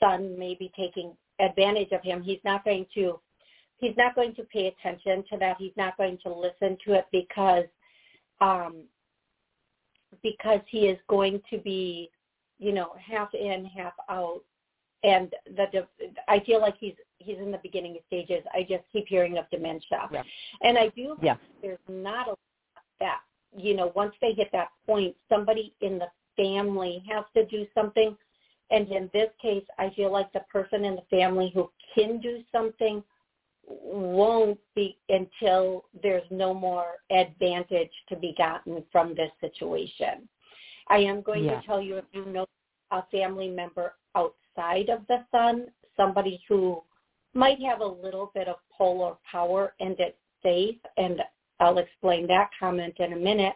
son 0.00 0.38
may 0.38 0.54
be 0.54 0.72
taking 0.76 1.12
advantage 1.40 1.92
of 1.92 2.02
him, 2.02 2.22
he's 2.22 2.40
not 2.44 2.64
going 2.64 2.86
to 2.94 3.20
he's 3.78 3.96
not 3.96 4.14
going 4.14 4.34
to 4.36 4.44
pay 4.44 4.68
attention 4.68 5.24
to 5.30 5.38
that. 5.38 5.56
He's 5.58 5.76
not 5.76 5.96
going 5.96 6.18
to 6.24 6.32
listen 6.32 6.76
to 6.86 6.94
it 6.94 7.06
because 7.12 7.64
um 8.40 8.84
because 10.22 10.60
he 10.68 10.88
is 10.88 10.98
going 11.08 11.40
to 11.50 11.58
be 11.58 12.10
you 12.62 12.72
know, 12.72 12.92
half 13.04 13.34
in, 13.34 13.64
half 13.64 13.92
out. 14.08 14.40
And 15.02 15.32
the, 15.56 15.84
I 16.28 16.38
feel 16.46 16.60
like 16.60 16.76
he's 16.78 16.94
he's 17.18 17.38
in 17.38 17.50
the 17.50 17.58
beginning 17.60 17.98
stages. 18.06 18.44
I 18.54 18.62
just 18.62 18.84
keep 18.92 19.08
hearing 19.08 19.36
of 19.36 19.50
dementia, 19.50 20.08
yeah. 20.12 20.22
and 20.62 20.78
I 20.78 20.88
do. 20.94 21.16
Yeah. 21.20 21.34
There's 21.60 21.78
not 21.88 22.28
a 22.28 22.30
lot 22.30 22.38
of 22.76 22.82
that 23.00 23.20
you 23.56 23.74
know 23.74 23.92
once 23.94 24.14
they 24.20 24.32
hit 24.32 24.48
that 24.52 24.68
point, 24.86 25.14
somebody 25.28 25.74
in 25.80 25.98
the 25.98 26.08
family 26.36 27.02
has 27.08 27.24
to 27.34 27.46
do 27.46 27.66
something. 27.74 28.16
And 28.70 28.88
in 28.90 29.10
this 29.12 29.28
case, 29.40 29.64
I 29.78 29.90
feel 29.90 30.10
like 30.10 30.32
the 30.32 30.44
person 30.50 30.84
in 30.84 30.96
the 30.96 31.04
family 31.10 31.52
who 31.54 31.70
can 31.94 32.20
do 32.20 32.42
something 32.50 33.02
won't 33.66 34.58
be 34.74 34.96
until 35.08 35.84
there's 36.02 36.26
no 36.30 36.52
more 36.54 36.96
advantage 37.10 37.90
to 38.08 38.16
be 38.16 38.34
gotten 38.36 38.82
from 38.90 39.14
this 39.14 39.30
situation. 39.40 40.28
I 40.88 40.98
am 40.98 41.22
going 41.22 41.44
yeah. 41.44 41.60
to 41.60 41.66
tell 41.66 41.80
you 41.80 41.96
if 41.96 42.04
you 42.12 42.24
know 42.24 42.46
a 42.90 43.04
family 43.10 43.48
member 43.48 43.94
outside 44.14 44.88
of 44.88 45.06
the 45.08 45.24
son, 45.30 45.66
somebody 45.96 46.42
who 46.48 46.82
might 47.34 47.60
have 47.62 47.80
a 47.80 47.86
little 47.86 48.30
bit 48.34 48.48
of 48.48 48.56
pull 48.76 49.00
or 49.00 49.18
power 49.30 49.74
and 49.80 49.96
it's 49.98 50.16
safe, 50.42 50.76
and 50.96 51.20
I'll 51.62 51.78
explain 51.78 52.26
that 52.26 52.50
comment 52.58 52.94
in 52.98 53.12
a 53.12 53.16
minute. 53.16 53.54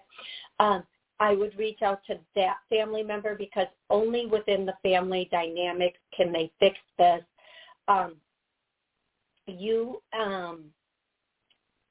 Um, 0.60 0.84
I 1.18 1.34
would 1.34 1.58
reach 1.58 1.82
out 1.82 2.00
to 2.06 2.18
that 2.34 2.56
family 2.68 3.02
member 3.02 3.34
because 3.34 3.66
only 3.90 4.26
within 4.26 4.66
the 4.66 4.74
family 4.82 5.28
dynamics 5.30 5.98
can 6.16 6.32
they 6.32 6.52
fix 6.60 6.76
this. 6.98 7.22
Um, 7.88 8.16
you 9.46 10.02
um, 10.18 10.64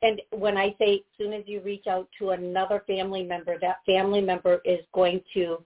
and 0.02 0.22
when 0.32 0.58
I 0.58 0.76
say 0.78 0.96
as 0.96 1.00
soon 1.18 1.34
as 1.34 1.44
you 1.48 1.62
reach 1.62 1.88
out 1.88 2.08
to 2.20 2.32
another 2.32 2.84
family 2.86 3.24
member, 3.24 3.58
that 3.60 3.78
family 3.86 4.22
member 4.22 4.62
is 4.66 4.82
going 4.94 5.22
to 5.34 5.64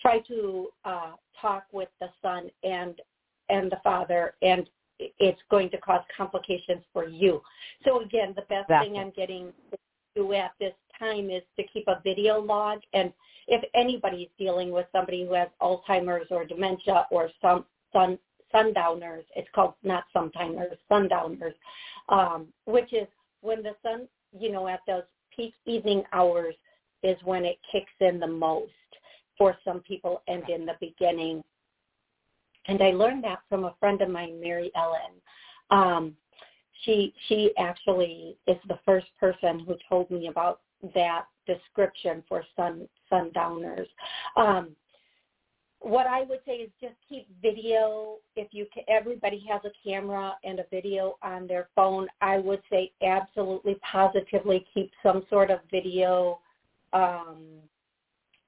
try 0.00 0.20
to 0.20 0.68
uh, 0.84 1.12
talk 1.40 1.64
with 1.72 1.88
the 2.00 2.08
son 2.22 2.50
and 2.62 3.00
and 3.48 3.70
the 3.70 3.78
father, 3.84 4.34
and 4.40 4.66
it's 4.98 5.40
going 5.50 5.68
to 5.70 5.78
cause 5.78 6.02
complications 6.16 6.82
for 6.92 7.06
you. 7.06 7.42
So 7.84 8.00
again, 8.00 8.32
the 8.34 8.42
best 8.42 8.70
exactly. 8.70 8.88
thing 8.88 8.98
I'm 8.98 9.10
getting 9.10 9.52
do 10.14 10.32
at 10.32 10.52
this 10.60 10.74
time 10.98 11.30
is 11.30 11.42
to 11.58 11.64
keep 11.72 11.88
a 11.88 12.00
video 12.04 12.40
log. 12.40 12.80
And 12.92 13.12
if 13.48 13.62
anybody's 13.74 14.28
dealing 14.38 14.70
with 14.70 14.86
somebody 14.92 15.26
who 15.26 15.34
has 15.34 15.48
Alzheimer's 15.60 16.28
or 16.30 16.44
dementia 16.44 17.06
or 17.10 17.30
some 17.40 17.64
sun, 17.92 18.18
sundowners, 18.50 19.24
it's 19.34 19.48
called 19.54 19.74
not 19.82 20.04
sometimers, 20.14 20.76
sundowners, 20.88 21.54
um, 22.08 22.46
which 22.66 22.92
is 22.92 23.06
when 23.40 23.62
the 23.62 23.74
sun, 23.82 24.08
you 24.38 24.52
know, 24.52 24.68
at 24.68 24.80
those 24.86 25.02
peak 25.34 25.54
evening 25.66 26.02
hours 26.12 26.54
is 27.02 27.16
when 27.24 27.44
it 27.44 27.58
kicks 27.70 27.92
in 28.00 28.20
the 28.20 28.26
most 28.26 28.70
for 29.36 29.56
some 29.64 29.80
people 29.80 30.22
and 30.28 30.48
in 30.48 30.66
the 30.66 30.74
beginning. 30.80 31.42
And 32.66 32.80
I 32.80 32.90
learned 32.90 33.24
that 33.24 33.40
from 33.48 33.64
a 33.64 33.74
friend 33.80 34.00
of 34.02 34.08
mine, 34.08 34.40
Mary 34.40 34.70
Ellen. 34.76 35.20
Um, 35.70 36.16
she 36.82 37.14
she 37.28 37.52
actually 37.58 38.36
is 38.46 38.56
the 38.68 38.78
first 38.84 39.06
person 39.18 39.60
who 39.60 39.76
told 39.88 40.10
me 40.10 40.28
about 40.28 40.60
that 40.94 41.26
description 41.46 42.22
for 42.28 42.44
sun 42.56 42.88
sundowners. 43.08 43.88
Um, 44.36 44.70
what 45.80 46.06
I 46.06 46.22
would 46.22 46.38
say 46.46 46.52
is 46.52 46.70
just 46.80 46.94
keep 47.08 47.26
video. 47.40 48.18
If 48.36 48.48
you 48.52 48.66
can, 48.72 48.84
everybody 48.88 49.44
has 49.50 49.60
a 49.64 49.70
camera 49.88 50.34
and 50.44 50.60
a 50.60 50.64
video 50.70 51.16
on 51.22 51.48
their 51.48 51.68
phone, 51.74 52.06
I 52.20 52.38
would 52.38 52.62
say 52.70 52.92
absolutely 53.04 53.76
positively 53.90 54.64
keep 54.72 54.92
some 55.02 55.24
sort 55.28 55.50
of 55.50 55.58
video 55.70 56.38
um, 56.92 57.38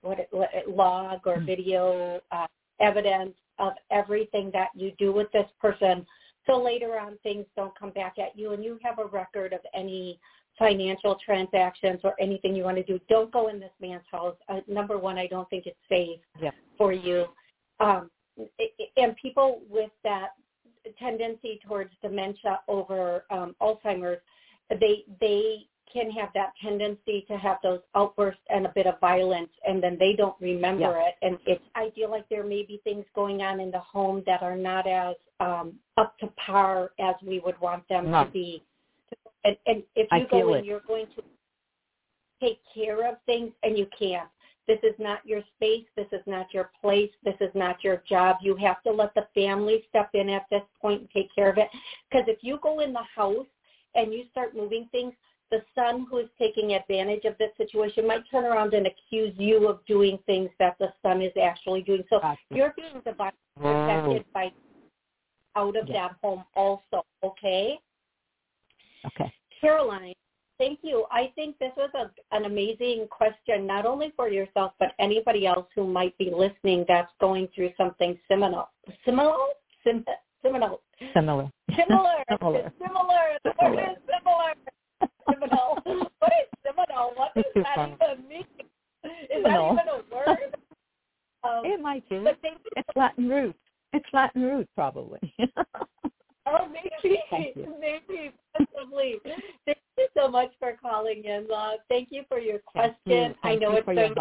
what 0.03 0.19
it, 0.21 0.69
log 0.69 1.21
or 1.27 1.39
hmm. 1.39 1.47
video 1.47 2.21
uh, 2.31 2.47
evidence 2.81 3.35
of 3.59 3.73
everything 3.91 4.51
that 4.53 4.69
you 4.75 4.93
do 4.99 5.13
with 5.13 5.31
this 5.33 5.47
person 5.61 6.07
so 6.47 6.63
later 6.63 6.99
on 6.99 7.17
things 7.23 7.47
don't 7.57 7.77
come 7.79 7.91
back 7.91 8.15
at 8.19 8.39
you 8.39 8.53
and 8.53 8.63
you 8.63 8.79
have 8.83 8.99
a 8.99 9.07
record 9.07 9.53
of 9.53 9.61
any 9.75 10.19
financial 10.59 11.17
transactions 11.25 12.01
or 12.05 12.15
anything 12.21 12.55
you 12.55 12.63
want 12.63 12.77
to 12.77 12.83
do. 12.85 13.01
Don't 13.09 13.33
go 13.33 13.49
in 13.49 13.59
this 13.59 13.73
man's 13.81 14.05
house. 14.11 14.37
Uh, 14.49 14.61
number 14.69 14.99
one 14.99 15.19
i 15.19 15.27
don't 15.27 15.49
think 15.51 15.67
it's 15.67 15.77
safe 15.89 16.21
yeah. 16.41 16.51
for 16.79 16.93
you. 16.93 17.27
Um, 17.81 18.11
and 18.97 19.17
people 19.21 19.63
with 19.69 19.91
that 20.03 20.31
tendency 20.99 21.61
towards 21.67 21.91
dementia 22.03 22.61
over 22.69 23.25
um, 23.31 23.57
alzheimer's 23.61 24.19
they 24.71 25.05
they 25.21 25.67
can 25.93 26.11
have 26.11 26.31
that 26.35 26.53
tendency 26.63 27.25
to 27.29 27.37
have 27.37 27.59
those 27.63 27.81
outbursts 27.95 28.41
and 28.51 28.67
a 28.67 28.73
bit 28.75 28.87
of 28.87 28.99
violence 29.01 29.51
and 29.67 29.83
then 29.83 29.97
they 29.99 30.15
don't 30.17 30.37
remember 30.41 30.83
yeah. 30.83 31.09
it. 31.09 31.15
And 31.23 31.39
it's 31.47 31.63
i 31.75 31.91
feel 31.95 32.11
like 32.11 32.29
there 32.29 32.45
may 32.45 32.65
be 32.65 32.81
things 32.85 33.05
going 33.15 33.43
on 33.43 33.61
in 33.61 33.71
the 33.71 33.79
home 33.79 34.23
that 34.27 34.43
are 34.43 34.57
not 34.57 34.87
as 34.87 35.15
um 35.41 35.75
up 35.97 36.19
to 36.19 36.27
par 36.45 36.91
as 36.99 37.15
we 37.27 37.41
would 37.41 37.61
want 37.61 37.89
them 37.89 38.11
no. 38.11 38.25
to 38.25 38.31
be. 38.31 38.63
And, 39.45 39.57
and 39.67 39.83
if 39.95 40.09
you 40.11 40.19
I 40.19 40.27
go 40.31 40.55
in 40.55 40.65
you're 40.65 40.83
going 40.87 41.07
to 41.17 41.23
take 42.41 42.59
care 42.75 43.09
of 43.09 43.17
things 43.27 43.53
and 43.63 43.79
you 43.79 43.87
can't. 43.99 44.29
This 44.67 44.79
is 44.83 44.95
not 44.99 45.19
your 45.25 45.43
space. 45.57 45.85
This 45.95 46.07
is 46.13 46.23
not 46.27 46.53
your 46.55 46.71
place. 46.81 47.11
This 47.23 47.37
is 47.41 47.51
not 47.55 47.85
your 47.85 48.03
job. 48.09 48.37
You 48.41 48.57
have 48.57 48.83
to 48.85 48.91
let 48.91 49.15
the 49.15 49.27
family 49.35 49.85
step 49.91 50.11
in 50.15 50.31
at 50.31 50.47
this 50.51 50.63
point 50.81 51.03
and 51.03 51.11
take 51.11 51.35
care 51.35 51.51
of 51.51 51.59
it. 51.59 51.69
Because 52.11 52.27
if 52.29 52.39
you 52.41 52.59
go 52.63 52.81
in 52.81 52.93
the 52.93 53.05
house 53.15 53.47
and 53.95 54.13
you 54.13 54.25
start 54.31 54.57
moving 54.57 54.89
things 54.91 55.13
the 55.51 55.63
son 55.75 56.07
who 56.11 56.19
is 56.19 56.29
taking 56.39 56.73
advantage 56.73 57.25
of 57.25 57.37
this 57.39 57.51
situation 57.57 58.07
might 58.07 58.23
turn 58.31 58.45
around 58.45 58.75
and 58.75 58.87
accuse 58.87 59.35
you 59.37 59.69
of 59.69 59.85
doing 59.87 60.19
things 60.27 60.51
that 60.59 60.77
the 60.79 60.93
son 61.03 61.23
is 61.23 61.33
actually 61.41 61.83
doing. 61.83 62.03
So 62.11 62.21
gotcha. 62.21 62.41
you're 62.51 62.75
being 62.77 63.01
protected 63.03 63.45
oh. 63.63 64.25
by 64.33 64.53
out 65.57 65.77
of 65.77 65.89
yeah. 65.89 66.09
that 66.09 66.17
home 66.23 66.45
also, 66.57 67.05
okay? 67.23 67.79
Okay. 69.07 69.33
Caroline, 69.61 70.15
thank 70.59 70.81
you. 70.83 71.05
I 71.11 71.33
think 71.35 71.59
this 71.59 71.73
was 71.77 71.91
a, 71.95 72.11
an 72.37 72.45
amazing 72.45 73.07
question, 73.11 73.67
not 73.67 73.87
only 73.87 74.13
for 74.17 74.29
yourself, 74.29 74.73
but 74.79 74.93
anybody 74.99 75.47
else 75.47 75.67
who 75.75 75.87
might 75.87 76.17
be 76.19 76.33
listening 76.35 76.85
that's 76.89 77.13
going 77.21 77.49
through 77.55 77.71
something 77.77 78.19
similar. 78.29 78.65
Similar? 79.05 79.37
Sim- 79.85 80.05
similar. 80.43 80.77
Similar. 81.15 81.51
Similar. 81.77 82.25
similar. 82.29 82.73
Similar. 82.79 83.39
similar. 83.59 83.95
similar. 84.07 84.55
Seminole. 85.31 85.79
What 86.19 86.33
is 86.41 86.49
Seminole? 86.65 87.13
What 87.17 87.35
does 87.35 87.45
that 87.55 87.89
even 87.89 88.29
mean? 88.29 88.45
Is 89.05 89.43
Seminole. 89.43 89.77
that 89.77 89.85
even 89.85 89.95
a 89.95 90.15
word? 90.15 90.57
Um, 91.45 91.65
it 91.65 91.81
might 91.81 92.09
be. 92.09 92.19
But 92.19 92.39
it's 92.43 92.89
Latin 92.97 93.29
root. 93.29 93.57
It's 93.93 94.07
Latin 94.13 94.43
root, 94.43 94.69
probably. 94.75 95.21
oh, 96.47 96.69
maybe, 96.69 97.19
maybe, 97.79 98.33
possibly. 98.57 99.17
Thank 99.67 99.79
you 99.99 100.07
so 100.17 100.29
much 100.29 100.51
for 100.59 100.77
calling 100.81 101.25
in, 101.25 101.47
love. 101.49 101.81
Thank 101.89 102.09
you 102.11 102.23
for 102.29 102.39
your 102.39 102.59
question. 102.61 102.97
Thank 103.07 103.37
I 103.45 103.55
know 103.57 103.77
it's 103.77 103.87
been. 103.87 104.15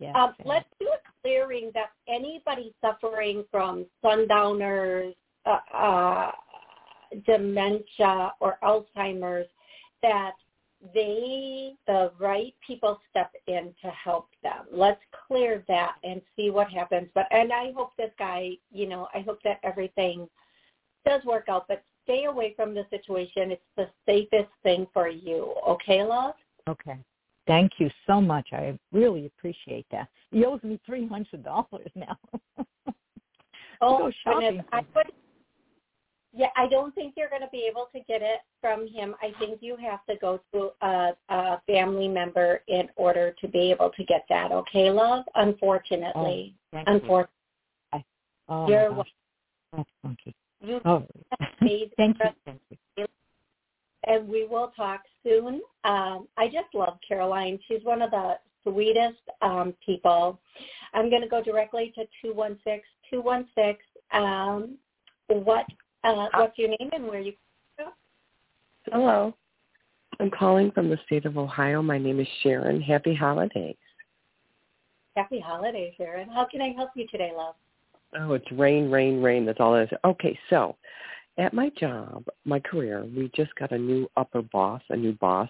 Yes, 0.00 0.16
um, 0.18 0.34
let's 0.46 0.66
do 0.80 0.86
a 0.86 0.96
clearing 1.22 1.70
that 1.74 1.90
anybody 2.08 2.72
suffering 2.80 3.44
from 3.50 3.84
sundowners, 4.02 5.14
uh, 5.44 5.58
uh, 5.74 6.30
dementia 7.26 8.32
or 8.40 8.58
Alzheimer's 8.62 9.48
that 10.02 10.32
they, 10.94 11.72
the 11.86 12.10
right 12.18 12.54
people 12.66 13.00
step 13.10 13.32
in 13.46 13.74
to 13.82 13.90
help 13.90 14.28
them. 14.42 14.64
Let's 14.72 15.00
clear 15.26 15.62
that 15.68 15.96
and 16.04 16.22
see 16.36 16.50
what 16.50 16.70
happens. 16.70 17.08
But, 17.14 17.26
and 17.30 17.52
I 17.52 17.72
hope 17.72 17.90
this 17.96 18.10
guy, 18.18 18.52
you 18.72 18.88
know, 18.88 19.08
I 19.14 19.20
hope 19.20 19.40
that 19.44 19.60
everything 19.62 20.28
does 21.04 21.22
work 21.24 21.48
out, 21.48 21.66
but 21.68 21.82
stay 22.04 22.24
away 22.24 22.54
from 22.56 22.74
the 22.74 22.86
situation. 22.90 23.50
It's 23.50 23.62
the 23.76 23.88
safest 24.06 24.50
thing 24.62 24.86
for 24.92 25.08
you. 25.08 25.54
Okay, 25.68 26.02
love? 26.02 26.34
Okay. 26.68 26.96
Thank 27.46 27.72
you 27.78 27.90
so 28.06 28.20
much. 28.20 28.48
I 28.52 28.78
really 28.92 29.26
appreciate 29.26 29.86
that. 29.90 30.08
He 30.30 30.44
owes 30.44 30.62
me 30.62 30.78
three 30.86 31.06
hundred 31.06 31.42
dollars 31.42 31.90
now. 31.94 32.16
oh, 33.80 34.10
goodness. 34.24 34.64
I 34.72 34.82
would 34.94 35.06
yeah, 36.32 36.48
I 36.56 36.68
don't 36.68 36.94
think 36.94 37.14
you're 37.16 37.28
going 37.28 37.42
to 37.42 37.48
be 37.50 37.66
able 37.68 37.88
to 37.92 38.00
get 38.00 38.22
it 38.22 38.40
from 38.60 38.86
him. 38.86 39.14
I 39.20 39.32
think 39.38 39.58
you 39.60 39.76
have 39.76 40.04
to 40.06 40.14
go 40.20 40.40
to 40.52 40.70
a, 40.80 41.12
a 41.28 41.60
family 41.66 42.08
member 42.08 42.62
in 42.68 42.88
order 42.96 43.34
to 43.40 43.48
be 43.48 43.70
able 43.70 43.90
to 43.90 44.04
get 44.04 44.24
that. 44.28 44.52
Okay, 44.52 44.90
love? 44.90 45.24
Unfortunately. 45.34 46.54
Oh, 46.72 46.82
Unfortunately. 46.86 47.34
You. 47.92 48.00
Oh, 48.48 48.68
you're 48.68 48.90
welcome. 48.90 49.12
That's 49.76 49.88
funky. 50.02 50.34
You 50.60 50.80
oh. 50.84 51.06
thank 51.60 51.70
you. 51.70 51.88
Thank 51.96 52.60
you. 52.96 53.06
And 54.06 54.28
we 54.28 54.46
will 54.46 54.72
talk 54.76 55.02
soon. 55.24 55.60
Um, 55.84 56.26
I 56.36 56.46
just 56.46 56.74
love 56.74 56.98
Caroline. 57.06 57.58
She's 57.68 57.84
one 57.84 58.02
of 58.02 58.10
the 58.10 58.34
sweetest 58.62 59.20
um, 59.42 59.74
people. 59.84 60.40
I'm 60.94 61.10
going 61.10 61.22
to 61.22 61.28
go 61.28 61.42
directly 61.42 61.92
to 61.96 62.04
216 62.22 62.82
216. 63.10 63.76
Um, 64.12 64.76
what 65.28 65.66
uh, 66.04 66.28
what's 66.34 66.58
your 66.58 66.68
name 66.68 66.90
and 66.92 67.06
where 67.06 67.20
you 67.20 67.32
from? 67.76 67.92
Hello. 68.92 69.34
I'm 70.18 70.30
calling 70.30 70.70
from 70.72 70.90
the 70.90 70.98
state 71.06 71.24
of 71.24 71.38
Ohio. 71.38 71.82
My 71.82 71.98
name 71.98 72.20
is 72.20 72.28
Sharon. 72.42 72.80
Happy 72.80 73.14
holidays. 73.14 73.76
Happy 75.16 75.40
holidays, 75.40 75.94
Sharon. 75.96 76.28
How 76.28 76.44
can 76.44 76.60
I 76.60 76.72
help 76.76 76.90
you 76.94 77.06
today, 77.10 77.32
love? 77.36 77.54
Oh, 78.18 78.32
it's 78.34 78.50
rain, 78.52 78.90
rain, 78.90 79.22
rain. 79.22 79.46
That's 79.46 79.60
all 79.60 79.76
it 79.76 79.84
is. 79.84 79.98
Okay, 80.04 80.38
so 80.50 80.76
at 81.38 81.54
my 81.54 81.70
job, 81.78 82.24
my 82.44 82.60
career, 82.60 83.04
we 83.16 83.30
just 83.34 83.54
got 83.54 83.72
a 83.72 83.78
new 83.78 84.08
upper 84.16 84.42
boss, 84.42 84.82
a 84.90 84.96
new 84.96 85.12
boss. 85.14 85.48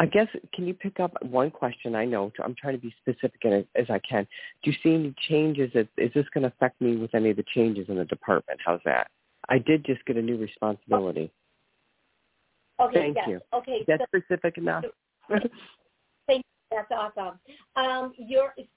I 0.00 0.06
guess, 0.06 0.26
can 0.52 0.66
you 0.66 0.74
pick 0.74 0.98
up 0.98 1.12
one 1.22 1.50
question? 1.50 1.94
I 1.94 2.04
know 2.04 2.32
I'm 2.42 2.56
trying 2.60 2.74
to 2.74 2.80
be 2.80 2.94
specific 3.00 3.44
as, 3.44 3.64
as 3.76 3.86
I 3.88 4.00
can. 4.00 4.26
Do 4.62 4.70
you 4.70 4.76
see 4.82 4.94
any 4.94 5.14
changes? 5.28 5.70
Is, 5.74 5.86
is 5.96 6.10
this 6.14 6.26
going 6.34 6.42
to 6.42 6.48
affect 6.48 6.80
me 6.80 6.96
with 6.96 7.14
any 7.14 7.30
of 7.30 7.36
the 7.36 7.44
changes 7.54 7.86
in 7.88 7.96
the 7.96 8.04
department? 8.04 8.58
How's 8.64 8.80
that? 8.84 9.08
I 9.48 9.58
did 9.58 9.84
just 9.84 10.04
get 10.04 10.16
a 10.16 10.22
new 10.22 10.36
responsibility. 10.36 11.30
Okay, 12.80 12.94
Thank 12.98 13.16
yes. 13.16 13.28
you. 13.28 13.40
Okay, 13.52 13.72
is 13.72 13.86
that 13.86 14.00
so, 14.00 14.18
specific 14.18 14.58
enough? 14.58 14.84
Thank 15.28 15.52
you. 16.28 16.42
That's 16.72 16.90
awesome. 16.90 17.38
Um, 17.76 18.14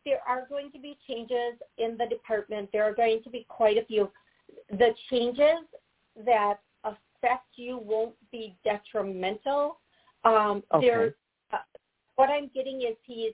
there 0.05 0.19
are 0.27 0.45
going 0.47 0.71
to 0.71 0.79
be 0.79 0.97
changes 1.07 1.59
in 1.79 1.97
the 1.97 2.05
department. 2.05 2.69
There 2.71 2.83
are 2.83 2.93
going 2.93 3.23
to 3.23 3.29
be 3.31 3.45
quite 3.49 3.77
a 3.77 3.85
few. 3.85 4.11
The 4.69 4.93
changes 5.09 5.65
that 6.25 6.59
affect 6.83 7.47
you 7.55 7.79
won't 7.79 8.13
be 8.31 8.55
detrimental 8.63 9.79
um, 10.35 10.63
okay. 10.73 10.87
There, 10.87 11.15
uh, 11.53 11.57
what 12.15 12.29
I'm 12.29 12.49
getting 12.53 12.81
is 12.81 12.95
he's 13.03 13.33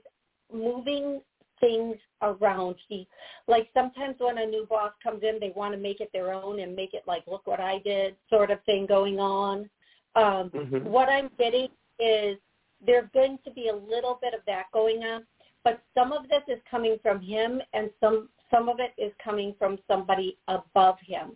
moving 0.53 1.21
things 1.59 1.95
around. 2.21 2.75
He 2.87 3.07
like 3.47 3.69
sometimes 3.73 4.15
when 4.19 4.37
a 4.37 4.45
new 4.45 4.65
boss 4.69 4.91
comes 5.01 5.23
in, 5.23 5.39
they 5.39 5.53
want 5.55 5.73
to 5.73 5.79
make 5.79 6.01
it 6.01 6.09
their 6.13 6.33
own 6.33 6.59
and 6.59 6.75
make 6.75 6.93
it 6.93 7.03
like, 7.07 7.23
look 7.27 7.47
what 7.47 7.59
I 7.59 7.79
did, 7.79 8.15
sort 8.29 8.51
of 8.51 8.61
thing 8.65 8.85
going 8.85 9.19
on. 9.19 9.69
Um, 10.15 10.51
mm-hmm. 10.51 10.85
What 10.85 11.09
I'm 11.09 11.29
getting 11.39 11.69
is 11.99 12.37
there's 12.85 13.07
going 13.13 13.39
to 13.45 13.51
be 13.51 13.69
a 13.69 13.75
little 13.75 14.19
bit 14.21 14.33
of 14.33 14.41
that 14.47 14.65
going 14.73 15.03
on, 15.03 15.23
but 15.63 15.81
some 15.93 16.11
of 16.11 16.27
this 16.27 16.43
is 16.47 16.59
coming 16.69 16.97
from 17.01 17.21
him, 17.21 17.61
and 17.73 17.89
some 17.99 18.29
some 18.51 18.69
of 18.69 18.77
it 18.79 18.93
is 19.01 19.11
coming 19.23 19.55
from 19.57 19.79
somebody 19.87 20.37
above 20.47 20.97
him. 21.05 21.31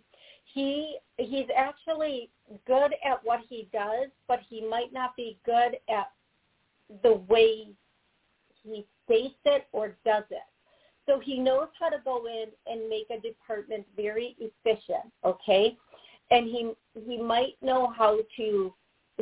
He 0.52 0.98
he's 1.16 1.46
actually 1.56 2.30
good 2.66 2.94
at 3.04 3.22
what 3.24 3.40
he 3.48 3.68
does, 3.72 4.08
but 4.26 4.40
he 4.48 4.66
might 4.66 4.92
not 4.92 5.16
be 5.16 5.38
good 5.44 5.78
at 5.88 6.10
the 7.02 7.14
way 7.28 7.68
he 8.62 8.86
states 9.04 9.34
it 9.44 9.66
or 9.72 9.96
does 10.04 10.24
it. 10.30 10.42
So 11.06 11.18
he 11.18 11.38
knows 11.38 11.68
how 11.78 11.88
to 11.88 11.98
go 12.04 12.26
in 12.26 12.46
and 12.66 12.88
make 12.88 13.08
a 13.10 13.20
department 13.20 13.86
very 13.96 14.36
efficient, 14.38 15.12
okay? 15.24 15.76
And 16.30 16.46
he 16.46 16.72
he 17.06 17.20
might 17.20 17.56
know 17.62 17.92
how 17.96 18.18
to 18.36 18.74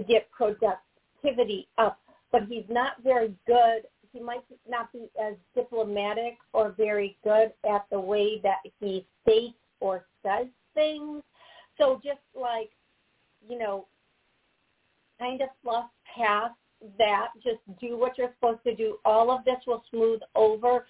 get 0.08 0.30
productivity 0.30 1.68
up, 1.78 2.00
but 2.32 2.42
he's 2.48 2.64
not 2.68 3.02
very 3.02 3.34
good. 3.46 3.82
He 4.12 4.20
might 4.20 4.44
not 4.68 4.92
be 4.92 5.08
as 5.22 5.34
diplomatic 5.54 6.38
or 6.52 6.72
very 6.72 7.16
good 7.22 7.52
at 7.68 7.86
the 7.90 8.00
way 8.00 8.40
that 8.42 8.58
he 8.80 9.06
states 9.22 9.56
or 9.80 10.06
says 10.22 10.46
things. 10.76 11.24
So 11.76 12.00
just 12.04 12.20
like, 12.40 12.70
you 13.48 13.58
know, 13.58 13.86
kind 15.18 15.42
of 15.42 15.48
fluff 15.62 15.86
past 16.16 16.54
that. 16.98 17.28
Just 17.42 17.58
do 17.80 17.98
what 17.98 18.16
you're 18.16 18.32
supposed 18.38 18.62
to 18.64 18.74
do. 18.74 18.98
All 19.04 19.30
of 19.30 19.44
this 19.44 19.56
will 19.66 19.82
smooth 19.90 20.20
over 20.34 20.86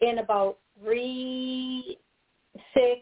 in 0.00 0.18
about 0.18 0.58
three, 0.82 1.98
six, 2.74 3.00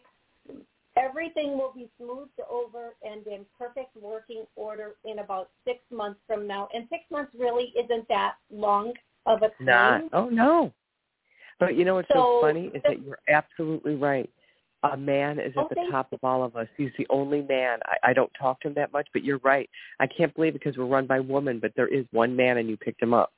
everything 0.97 1.57
will 1.57 1.73
be 1.75 1.89
smoothed 1.97 2.41
over 2.51 2.95
and 3.03 3.27
in 3.27 3.45
perfect 3.59 3.97
working 3.97 4.45
order 4.57 4.93
in 5.05 5.21
about 5.21 5.51
six 5.65 5.79
months 5.91 6.21
from 6.27 6.47
now. 6.47 6.69
And 6.75 6.87
six 6.91 7.05
months 7.11 7.33
really 7.39 7.73
isn't 7.77 8.07
that 8.09 8.35
long 8.53 8.93
of 9.27 9.43
a 9.43 9.49
time. 9.65 9.65
Not. 9.65 10.03
Oh 10.13 10.29
no. 10.29 10.73
But 11.59 11.77
you 11.77 11.85
know 11.85 11.95
what's 11.95 12.09
so, 12.09 12.15
so 12.15 12.41
funny 12.43 12.71
is 12.75 12.83
that 12.85 13.05
you're 13.05 13.19
absolutely 13.29 13.95
right. 13.95 14.31
A 14.83 14.97
man 14.97 15.39
is 15.39 15.53
at 15.59 15.65
oh, 15.65 15.69
the 15.69 15.89
top 15.91 16.11
of 16.13 16.21
all 16.23 16.43
of 16.43 16.57
us. 16.57 16.67
He's 16.77 16.91
the 16.97 17.07
only 17.11 17.43
man. 17.43 17.81
I, 17.85 18.11
I 18.11 18.13
don't 18.15 18.33
talk 18.39 18.61
to 18.61 18.69
him 18.69 18.75
that 18.75 18.93
much, 18.93 19.07
but 19.13 19.23
you're 19.23 19.41
right. 19.45 19.69
I 20.01 20.07
can't 20.07 20.35
believe 20.35 20.55
it 20.55 20.63
because 20.63 20.79
we're 20.79 20.87
run 20.87 21.07
by 21.07 21.21
women, 21.21 21.59
but 21.61 21.73
there 21.77 21.87
is 21.87 22.07
one 22.13 22.35
man 22.35 22.57
and 22.57 22.69
you 22.69 22.79
picked 22.79 23.03
him 23.03 23.13
up. 23.13 23.33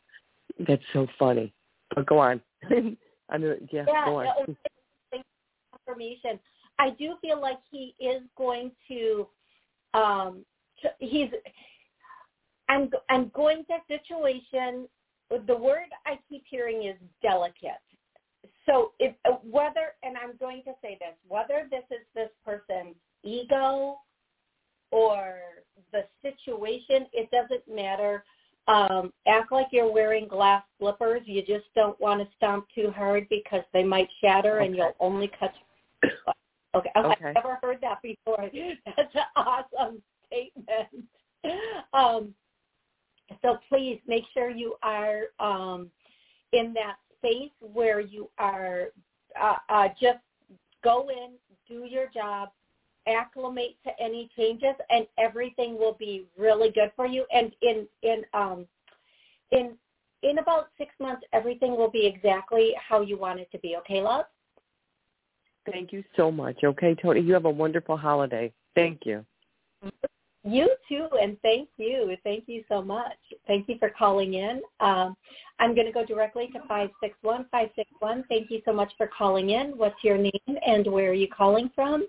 That's 0.68 0.83
so 0.92 1.09
funny. 1.18 1.52
But 1.94 2.07
go 2.07 2.18
on. 2.18 2.40
I 2.70 3.38
mean, 3.38 3.68
yeah, 3.72 3.85
yeah, 3.88 4.05
go 4.05 4.20
on. 4.20 4.57
Information. 5.88 6.38
I 6.78 6.90
do 6.90 7.14
feel 7.20 7.40
like 7.40 7.59
he 7.70 7.94
is 7.98 8.22
going 8.37 8.70
to. 8.88 9.26
Um, 9.94 10.44
he's. 11.00 11.28
I'm. 12.68 12.88
I'm 13.11 13.31
going 13.35 13.64
to 13.64 13.78
situation. 13.88 14.87
The 15.46 15.57
word 15.57 15.87
I 16.07 16.18
keep 16.28 16.44
hearing 16.48 16.85
is 16.85 16.96
delicate 17.20 17.81
so 18.66 18.92
if 18.98 19.14
uh, 19.25 19.37
whether 19.42 19.94
and 20.03 20.16
I'm 20.16 20.37
going 20.38 20.62
to 20.64 20.72
say 20.83 20.96
this, 21.01 21.14
whether 21.27 21.66
this 21.70 21.85
is 21.90 22.05
this 22.14 22.31
person's 22.44 22.96
ego 23.22 23.98
or 24.90 25.38
the 25.92 26.05
situation, 26.22 27.07
it 27.12 27.31
doesn't 27.31 27.75
matter. 27.75 28.25
Um, 28.68 29.12
act 29.27 29.51
like 29.51 29.66
you're 29.72 29.92
wearing 29.92 30.29
glass 30.29 30.62
slippers. 30.79 31.22
You 31.25 31.42
just 31.42 31.64
don't 31.75 32.01
want 32.01 32.20
to 32.20 32.37
stomp 32.37 32.66
too 32.75 32.92
hard 32.94 33.29
because 33.29 33.64
they 33.72 33.83
might 33.83 34.09
shatter 34.20 34.57
okay. 34.57 34.66
and 34.66 34.77
you'll 34.77 34.96
only 35.01 35.31
cut. 35.38 35.53
Okay. 36.75 36.88
okay. 36.96 37.27
I've 37.27 37.35
never 37.35 37.59
heard 37.61 37.81
that 37.83 38.01
before. 38.03 38.48
That's 38.96 39.14
an 39.14 39.20
awesome 39.37 40.03
statement. 40.27 41.07
Um, 41.92 42.35
so 43.42 43.59
please 43.68 44.01
make 44.07 44.25
sure 44.33 44.51
you 44.51 44.77
are 44.83 45.25
um, 45.38 45.90
in 46.53 46.72
that 46.75 46.96
space 47.22 47.50
where 47.61 48.00
you 48.00 48.28
are 48.38 48.88
uh, 49.40 49.56
uh, 49.68 49.88
just 50.00 50.18
go 50.82 51.08
in, 51.08 51.32
do 51.68 51.87
your 51.87 52.06
job, 52.12 52.50
acclimate 53.06 53.76
to 53.85 53.90
any 54.00 54.30
changes, 54.37 54.74
and 54.90 55.06
everything 55.18 55.78
will 55.78 55.96
be 55.98 56.26
really 56.37 56.70
good 56.70 56.92
for 56.96 57.06
you. 57.06 57.24
And 57.32 57.54
in 57.62 57.87
in 58.02 58.22
um, 58.35 58.66
in 59.50 59.76
in 60.22 60.38
about 60.38 60.68
six 60.78 60.92
months, 61.00 61.22
everything 61.32 61.76
will 61.76 61.90
be 61.90 62.06
exactly 62.06 62.74
how 62.76 63.00
you 63.00 63.18
want 63.18 63.40
it 63.40 63.50
to 63.52 63.58
be. 63.58 63.76
Okay, 63.76 64.02
love. 64.02 64.26
Thank 65.70 65.92
you 65.92 66.02
so 66.16 66.30
much. 66.30 66.64
Okay, 66.64 66.94
Toni, 66.94 67.20
you 67.20 67.32
have 67.35 67.44
a 67.44 67.50
wonderful 67.50 67.96
holiday. 67.96 68.52
Thank 68.74 69.06
you. 69.06 69.24
You 70.44 70.74
too, 70.88 71.07
and 71.20 71.37
thank 71.42 71.68
you. 71.76 72.16
Thank 72.24 72.44
you 72.48 72.64
so 72.68 72.83
much. 72.83 73.16
Thank 73.46 73.68
you 73.68 73.76
for 73.78 73.90
calling 73.90 74.35
in. 74.35 74.61
Um, 74.81 75.16
I'm 75.61 75.74
going 75.74 75.87
to 75.87 75.92
go 75.92 76.05
directly 76.05 76.48
to 76.48 76.59
561 76.61 77.46
561. 77.52 78.24
Thank 78.28 78.50
you 78.50 78.61
so 78.64 78.72
much 78.72 78.92
for 78.98 79.09
calling 79.16 79.50
in. 79.50 79.78
What's 79.78 80.02
your 80.02 80.18
name 80.18 80.33
and 80.66 80.87
where 80.90 81.11
are 81.11 81.14
you 81.14 81.28
calling 81.28 81.70
from? 81.76 82.09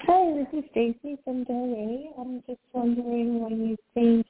Hi, 0.00 0.32
this 0.34 0.46
is 0.58 0.64
Stacy 0.70 1.18
from 1.22 1.44
Delray. 1.44 2.06
I'm 2.18 2.42
just 2.46 2.60
wondering 2.72 3.40
when 3.40 3.68
you 3.68 3.76
think 3.92 4.26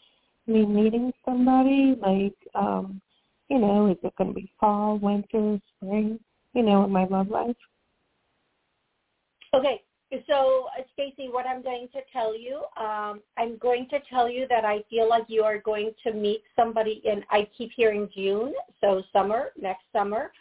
me 0.48 0.66
meeting 0.66 1.12
somebody, 1.24 1.96
like, 2.00 2.36
um, 2.54 3.00
you 3.48 3.58
know, 3.58 3.88
is 3.90 3.96
it 4.02 4.14
going 4.16 4.30
to 4.30 4.34
be 4.34 4.50
fall, 4.58 4.98
winter, 4.98 5.60
spring, 5.76 6.18
you 6.54 6.62
know, 6.62 6.84
in 6.84 6.90
my 6.90 7.04
love 7.06 7.28
life? 7.28 7.56
Okay, 9.54 9.82
so, 10.26 10.68
uh, 10.78 10.82
Stacy, 10.92 11.28
what 11.30 11.46
I'm 11.46 11.62
going 11.62 11.88
to 11.92 12.00
tell 12.12 12.38
you, 12.38 12.62
um, 12.76 13.20
I'm 13.36 13.56
going 13.58 13.88
to 13.90 13.98
tell 14.10 14.28
you 14.28 14.46
that 14.48 14.64
I 14.64 14.84
feel 14.88 15.08
like 15.08 15.24
you 15.28 15.42
are 15.42 15.58
going 15.58 15.92
to 16.04 16.12
meet 16.12 16.42
somebody 16.54 17.02
in. 17.04 17.24
I 17.30 17.48
keep 17.56 17.70
hearing 17.74 18.08
June, 18.14 18.54
so 18.80 19.02
summer, 19.12 19.50
next 19.60 19.84
summer. 19.92 20.32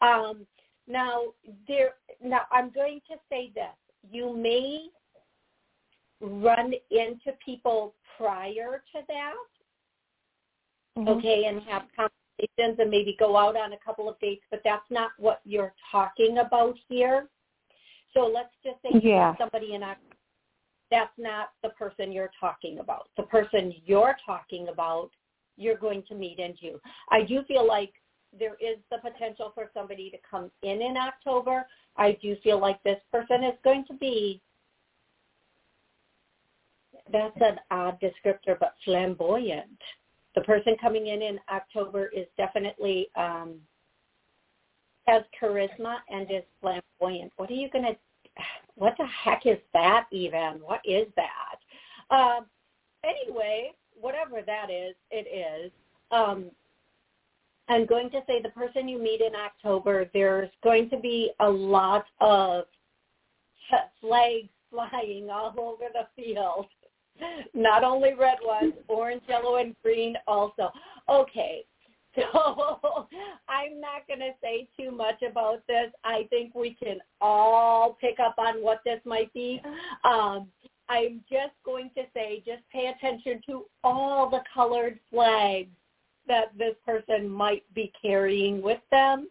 Um, 0.00 0.46
now, 0.86 1.24
there. 1.68 1.90
Now, 2.22 2.42
I'm 2.50 2.70
going 2.70 3.00
to 3.10 3.16
say 3.28 3.52
this: 3.54 3.74
you 4.10 4.36
may 4.36 4.88
run 6.20 6.72
into 6.90 7.32
people 7.44 7.94
prior 8.16 8.82
to 8.92 9.00
that, 9.08 9.34
mm-hmm. 10.98 11.08
okay, 11.08 11.44
and 11.46 11.62
have 11.62 11.82
conversations 11.96 12.78
and 12.78 12.90
maybe 12.90 13.16
go 13.18 13.36
out 13.36 13.56
on 13.56 13.72
a 13.72 13.78
couple 13.84 14.08
of 14.08 14.18
dates, 14.20 14.44
but 14.50 14.60
that's 14.64 14.90
not 14.90 15.10
what 15.18 15.40
you're 15.44 15.74
talking 15.90 16.38
about 16.38 16.76
here. 16.88 17.28
So 18.14 18.26
let's 18.26 18.54
just 18.64 18.76
say 18.82 19.00
yeah. 19.06 19.34
somebody 19.38 19.74
in 19.74 19.82
a 19.82 19.96
that's 20.90 21.12
not 21.18 21.50
the 21.62 21.68
person 21.70 22.12
you're 22.12 22.32
talking 22.38 22.80
about. 22.80 23.08
The 23.16 23.22
person 23.24 23.72
you're 23.86 24.16
talking 24.26 24.68
about, 24.68 25.10
you're 25.56 25.76
going 25.76 26.02
to 26.08 26.14
meet 26.14 26.38
in 26.38 26.54
June. 26.60 26.80
I 27.10 27.22
do 27.22 27.42
feel 27.46 27.66
like 27.66 27.92
there 28.38 28.56
is 28.60 28.78
the 28.90 28.98
potential 28.98 29.52
for 29.54 29.70
somebody 29.74 30.10
to 30.10 30.16
come 30.28 30.50
in 30.62 30.82
in 30.82 30.96
October. 30.96 31.66
I 31.96 32.18
do 32.20 32.36
feel 32.42 32.60
like 32.60 32.82
this 32.82 33.00
person 33.12 33.44
is 33.44 33.54
going 33.62 33.84
to 33.86 33.94
be, 33.94 34.40
that's 37.12 37.36
an 37.40 37.58
odd 37.70 38.00
descriptor, 38.00 38.58
but 38.58 38.74
flamboyant. 38.84 39.78
The 40.34 40.42
person 40.42 40.76
coming 40.80 41.08
in 41.08 41.22
in 41.22 41.38
October 41.52 42.06
is 42.06 42.26
definitely 42.36 43.08
um, 43.16 43.56
has 45.10 45.22
charisma 45.40 45.96
and 46.08 46.30
is 46.30 46.42
flamboyant. 46.60 47.32
What 47.36 47.50
are 47.50 47.54
you 47.54 47.68
going 47.70 47.84
to, 47.84 47.96
what 48.76 48.94
the 48.98 49.06
heck 49.06 49.46
is 49.46 49.58
that 49.72 50.06
even? 50.10 50.60
What 50.62 50.80
is 50.84 51.06
that? 51.16 52.14
Um, 52.14 52.46
anyway, 53.04 53.72
whatever 54.00 54.42
that 54.44 54.70
is, 54.70 54.94
it 55.10 55.26
is. 55.66 55.72
Um, 56.10 56.46
I'm 57.68 57.86
going 57.86 58.10
to 58.10 58.20
say 58.26 58.42
the 58.42 58.48
person 58.50 58.88
you 58.88 59.00
meet 59.00 59.20
in 59.20 59.34
October, 59.34 60.10
there's 60.12 60.50
going 60.62 60.90
to 60.90 60.98
be 60.98 61.30
a 61.40 61.48
lot 61.48 62.04
of 62.20 62.64
flags 64.00 64.48
flying 64.70 65.28
all 65.30 65.54
over 65.58 65.84
the 65.92 66.06
field. 66.16 66.66
Not 67.54 67.84
only 67.84 68.14
red 68.14 68.38
ones, 68.42 68.72
orange, 68.88 69.22
yellow, 69.28 69.56
and 69.56 69.74
green 69.82 70.16
also. 70.26 70.70
Okay, 71.08 71.64
So 72.32 73.08
I'm 73.48 73.80
not 73.80 74.06
going 74.08 74.20
to 74.20 74.32
say 74.42 74.68
too 74.78 74.90
much 74.90 75.22
about 75.22 75.66
this. 75.66 75.92
I 76.04 76.26
think 76.30 76.54
we 76.54 76.74
can 76.74 76.98
all 77.20 77.96
pick 78.00 78.18
up 78.18 78.34
on 78.38 78.62
what 78.62 78.80
this 78.84 79.00
might 79.04 79.32
be. 79.32 79.62
Um, 80.04 80.48
I'm 80.88 81.22
just 81.30 81.54
going 81.64 81.90
to 81.96 82.02
say 82.12 82.42
just 82.44 82.62
pay 82.72 82.92
attention 82.96 83.40
to 83.46 83.64
all 83.84 84.28
the 84.28 84.40
colored 84.52 84.98
flags 85.10 85.68
that 86.26 86.56
this 86.58 86.74
person 86.84 87.28
might 87.28 87.62
be 87.74 87.92
carrying 88.02 88.60
with 88.60 88.80
them 88.90 89.28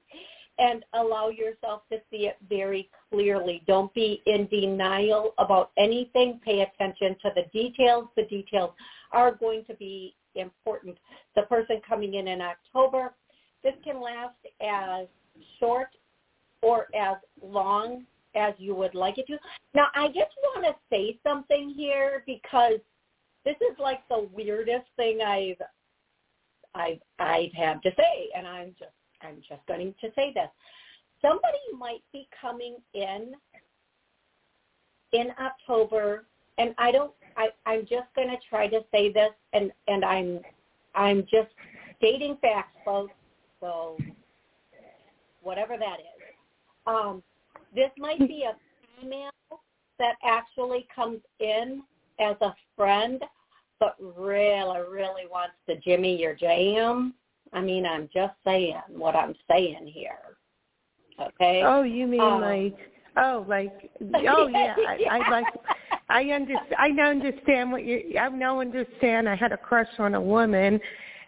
and 0.57 0.83
allow 0.93 1.29
yourself 1.29 1.81
to 1.91 1.97
see 2.11 2.27
it 2.27 2.37
very 2.47 2.89
clearly. 3.09 3.63
Don't 3.67 3.93
be 3.93 4.21
in 4.25 4.47
denial 4.47 5.33
about 5.37 5.71
anything. 5.77 6.39
Pay 6.43 6.61
attention 6.61 7.15
to 7.21 7.31
the 7.35 7.43
details. 7.53 8.07
The 8.15 8.23
details 8.23 8.71
are 9.11 9.33
going 9.33 9.63
to 9.65 9.73
be 9.75 10.15
important. 10.39 10.97
The 11.35 11.43
person 11.43 11.81
coming 11.87 12.15
in 12.15 12.27
in 12.27 12.41
October, 12.41 13.13
this 13.63 13.73
can 13.83 14.01
last 14.01 14.35
as 14.61 15.07
short 15.59 15.89
or 16.61 16.87
as 16.95 17.17
long 17.41 18.05
as 18.35 18.53
you 18.57 18.75
would 18.75 18.95
like 18.95 19.17
it 19.17 19.27
to. 19.27 19.37
Now, 19.73 19.87
I 19.95 20.07
just 20.07 20.35
want 20.43 20.65
to 20.65 20.75
say 20.89 21.19
something 21.23 21.73
here 21.75 22.23
because 22.25 22.79
this 23.45 23.55
is 23.55 23.77
like 23.79 24.07
the 24.09 24.27
weirdest 24.33 24.85
thing 24.95 25.19
I've 25.21 25.61
I've 26.75 26.99
I've 27.17 27.53
had 27.53 27.81
to 27.83 27.89
say, 27.97 28.29
and 28.35 28.47
I'm 28.47 28.75
just 28.77 28.91
I'm 29.21 29.41
just 29.47 29.65
going 29.67 29.93
to 30.01 30.07
say 30.15 30.31
this. 30.33 30.49
Somebody 31.21 31.57
might 31.77 32.03
be 32.13 32.27
coming 32.39 32.77
in 32.93 33.33
in 35.11 35.27
October, 35.39 36.25
and 36.57 36.73
I 36.77 36.91
don't. 36.91 37.11
I, 37.39 37.47
I'm 37.65 37.81
just 37.81 38.13
going 38.15 38.27
to 38.27 38.37
try 38.49 38.67
to 38.67 38.81
say 38.91 39.11
this, 39.11 39.31
and 39.53 39.71
and 39.87 40.03
I'm 40.03 40.41
I'm 40.93 41.21
just 41.21 41.47
stating 41.97 42.37
facts, 42.41 42.77
folks. 42.83 43.13
So 43.61 43.97
whatever 45.41 45.77
that 45.77 45.99
is, 45.99 46.21
um, 46.85 47.23
this 47.73 47.89
might 47.97 48.19
be 48.19 48.43
a 48.43 48.55
female 49.01 49.31
that 49.99 50.15
actually 50.23 50.87
comes 50.93 51.19
in 51.39 51.81
as 52.19 52.35
a 52.41 52.53
friend, 52.75 53.21
but 53.79 53.95
really, 53.99 54.79
really 54.89 55.27
wants 55.31 55.55
to 55.67 55.77
Jimmy 55.77 56.19
your 56.19 56.35
jam. 56.35 57.13
I 57.53 57.61
mean, 57.61 57.85
I'm 57.85 58.09
just 58.13 58.33
saying 58.43 58.75
what 58.89 59.15
I'm 59.15 59.33
saying 59.49 59.87
here. 59.93 60.37
Okay. 61.21 61.63
Oh, 61.65 61.83
you 61.83 62.05
mean 62.05 62.21
um, 62.21 62.41
like 62.41 62.77
oh, 63.17 63.45
like 63.47 63.91
oh 64.27 64.47
yeah, 64.47 64.75
I, 64.77 65.05
I 65.09 65.29
like 65.29 65.45
I 66.09 66.23
understand. 66.31 66.75
I 66.77 66.87
now 66.89 67.09
understand 67.09 67.71
what 67.71 67.85
you. 67.85 68.15
I 68.19 68.29
now 68.29 68.59
understand. 68.59 69.29
I 69.29 69.35
had 69.35 69.51
a 69.51 69.57
crush 69.57 69.87
on 69.99 70.15
a 70.15 70.21
woman 70.21 70.79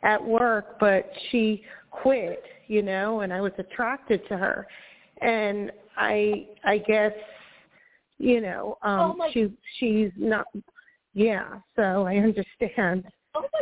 at 0.03 0.23
work, 0.23 0.79
but 0.79 1.11
she 1.29 1.63
quit. 1.91 2.43
You 2.67 2.81
know, 2.81 3.19
and 3.19 3.33
I 3.33 3.41
was 3.41 3.51
attracted 3.57 4.27
to 4.29 4.37
her, 4.37 4.65
and 5.21 5.71
I 5.97 6.47
I 6.63 6.77
guess 6.79 7.13
you 8.21 8.39
know 8.39 8.77
um 8.83 9.17
oh 9.19 9.29
she 9.33 9.51
she's 9.79 10.11
not 10.15 10.45
yeah 11.13 11.55
so 11.75 12.05
i 12.05 12.15
understand 12.17 13.03
oh 13.33 13.41
my 13.41 13.61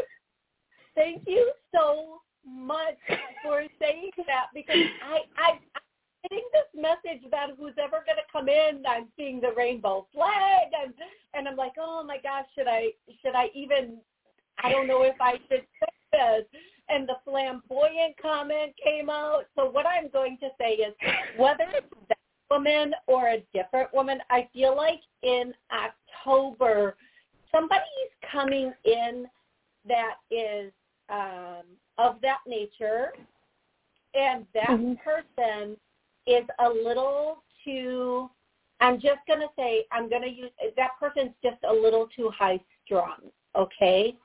thank 0.95 1.23
you 1.25 1.51
so 1.73 2.19
much 2.45 2.97
for 3.43 3.63
saying 3.79 4.11
that 4.27 4.47
because 4.53 4.75
i 5.03 5.19
i 5.37 5.51
I'm 5.51 5.88
getting 6.23 6.43
this 6.53 6.81
message 6.81 7.23
that 7.31 7.49
who's 7.57 7.73
ever 7.81 8.03
going 8.05 8.17
to 8.17 8.31
come 8.31 8.49
in, 8.49 8.83
I'm 8.87 9.07
seeing 9.17 9.41
the 9.41 9.51
rainbow 9.55 10.07
flag, 10.13 10.67
and 10.83 10.93
and 11.33 11.47
I'm 11.47 11.55
like, 11.55 11.73
oh 11.79 12.03
my 12.03 12.17
gosh, 12.21 12.45
should 12.55 12.67
I 12.67 12.89
should 13.21 13.35
I 13.35 13.49
even? 13.53 13.97
I 14.61 14.71
don't 14.71 14.87
know 14.87 15.03
if 15.03 15.15
I 15.21 15.33
should 15.49 15.65
say 15.79 15.93
this. 16.11 16.45
And 16.89 17.07
the 17.07 17.17
flamboyant 17.23 18.15
comment 18.19 18.73
came 18.83 19.11
out. 19.11 19.43
So 19.55 19.69
what 19.69 19.85
I'm 19.85 20.09
going 20.09 20.37
to 20.39 20.49
say 20.59 20.71
is, 20.71 20.93
whether 21.37 21.65
it's 21.71 21.85
that 22.09 22.17
woman 22.49 22.93
or 23.07 23.29
a 23.29 23.43
different 23.53 23.93
woman. 23.93 24.19
I 24.29 24.47
feel 24.53 24.75
like 24.75 25.01
in 25.23 25.53
October, 25.71 26.95
somebody's 27.51 27.83
coming 28.31 28.73
in 28.85 29.27
that 29.87 30.15
is 30.31 30.71
um, 31.09 31.63
of 31.97 32.21
that 32.21 32.39
nature, 32.47 33.13
and 34.13 34.45
that 34.53 34.69
mm-hmm. 34.69 34.93
person 35.03 35.77
is 36.31 36.45
a 36.59 36.69
little 36.69 37.43
too. 37.63 38.29
I'm 38.81 38.95
just 38.95 39.19
going 39.27 39.39
to 39.39 39.49
say 39.57 39.85
I'm 39.91 40.09
going 40.09 40.21
to 40.21 40.29
use 40.29 40.51
that 40.77 40.91
person's 40.99 41.33
just 41.43 41.57
a 41.67 41.73
little 41.73 42.07
too 42.15 42.31
high 42.37 42.59
strung. 42.85 43.31
Okay, 43.55 44.15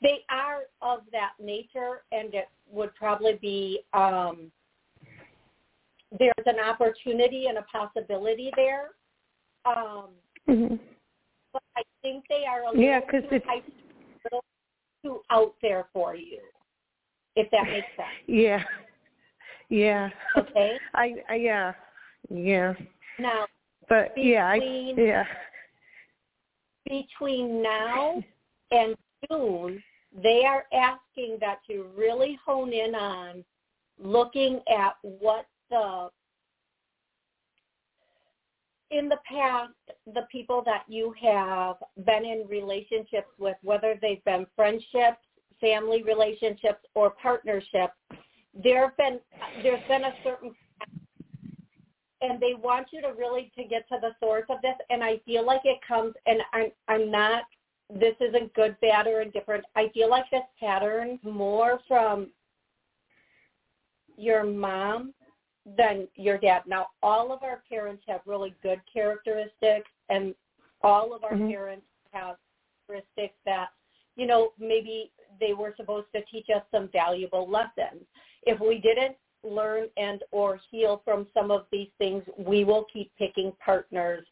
they 0.00 0.20
are 0.30 0.60
of 0.80 1.00
that 1.12 1.32
nature, 1.40 2.02
and 2.12 2.32
it 2.32 2.48
would 2.70 2.94
probably 2.94 3.38
be 3.40 3.80
um, 3.92 4.52
there's 6.18 6.32
an 6.46 6.60
opportunity 6.60 7.46
and 7.46 7.58
a 7.58 7.62
possibility 7.62 8.50
there. 8.56 8.90
Um, 9.66 10.08
mm-hmm. 10.48 10.76
But 11.52 11.62
I 11.76 11.82
think 12.02 12.24
they 12.28 12.44
are 12.48 12.62
a 12.62 12.68
little, 12.68 12.82
yeah, 12.82 13.00
cause 13.00 13.22
too, 13.28 13.36
it's... 13.36 13.46
little 14.24 14.44
too 15.04 15.20
out 15.30 15.54
there 15.60 15.88
for 15.92 16.14
you, 16.14 16.40
if 17.36 17.50
that 17.50 17.64
makes 17.64 17.86
sense. 17.96 18.08
Yeah. 18.26 18.62
Yeah. 19.68 20.08
Okay. 20.36 20.78
I, 20.94 21.14
I 21.28 21.34
yeah. 21.36 21.72
Yeah. 22.30 22.74
Now, 23.18 23.46
but 23.88 24.14
between, 24.14 24.32
yeah, 24.32 24.46
I, 24.46 24.94
yeah. 24.96 25.24
Between 26.86 27.62
now 27.62 28.22
and 28.70 28.94
June, 29.30 29.82
they 30.22 30.44
are 30.44 30.64
asking 30.72 31.38
that 31.40 31.58
you 31.68 31.86
really 31.96 32.38
hone 32.44 32.72
in 32.72 32.94
on 32.94 33.44
looking 33.98 34.60
at 34.68 34.94
what 35.02 35.46
the 35.70 36.08
in 38.90 39.08
the 39.08 39.18
past, 39.30 39.72
the 40.14 40.26
people 40.32 40.62
that 40.64 40.84
you 40.88 41.14
have 41.20 41.76
been 42.06 42.24
in 42.24 42.46
relationships 42.48 43.28
with, 43.38 43.56
whether 43.62 43.98
they've 44.00 44.24
been 44.24 44.46
friendships, 44.56 45.18
family 45.60 46.02
relationships, 46.02 46.80
or 46.94 47.10
partnerships, 47.22 47.92
there 48.62 48.82
have 48.88 48.96
been 48.96 49.20
there's 49.62 49.86
been 49.88 50.04
a 50.04 50.12
certain 50.24 50.54
and 52.20 52.40
they 52.40 52.54
want 52.54 52.88
you 52.92 53.00
to 53.00 53.12
really 53.16 53.52
to 53.56 53.62
get 53.64 53.88
to 53.88 53.96
the 54.00 54.10
source 54.20 54.44
of 54.48 54.60
this 54.62 54.74
and 54.90 55.02
I 55.02 55.18
feel 55.24 55.46
like 55.46 55.62
it 55.64 55.78
comes 55.86 56.14
and 56.26 56.40
I'm 56.52 56.70
I'm 56.88 57.10
not 57.10 57.44
this 57.90 58.14
isn't 58.20 58.52
good, 58.54 58.76
bad 58.80 59.06
or 59.06 59.22
indifferent. 59.22 59.64
I 59.74 59.88
feel 59.94 60.10
like 60.10 60.24
this 60.30 60.42
pattern 60.60 61.18
more 61.22 61.80
from 61.88 62.28
your 64.16 64.44
mom 64.44 65.14
than 65.76 66.08
your 66.14 66.38
dad. 66.38 66.62
Now, 66.66 66.88
all 67.02 67.32
of 67.32 67.42
our 67.42 67.62
parents 67.68 68.02
have 68.08 68.20
really 68.26 68.54
good 68.62 68.80
characteristics, 68.92 69.88
and 70.08 70.34
all 70.82 71.14
of 71.14 71.24
our 71.24 71.32
mm-hmm. 71.32 71.48
parents 71.48 71.86
have 72.12 72.36
characteristics 72.86 73.38
that, 73.44 73.68
you 74.16 74.26
know, 74.26 74.52
maybe 74.58 75.10
they 75.40 75.52
were 75.52 75.74
supposed 75.76 76.08
to 76.14 76.22
teach 76.24 76.46
us 76.54 76.62
some 76.70 76.88
valuable 76.92 77.48
lessons. 77.48 78.04
If 78.44 78.60
we 78.60 78.78
didn't 78.78 79.16
learn 79.44 79.88
and 79.96 80.22
or 80.30 80.60
heal 80.70 81.02
from 81.04 81.26
some 81.34 81.50
of 81.50 81.66
these 81.70 81.88
things, 81.98 82.22
we 82.36 82.64
will 82.64 82.86
keep 82.92 83.10
picking 83.18 83.52
partners 83.64 84.24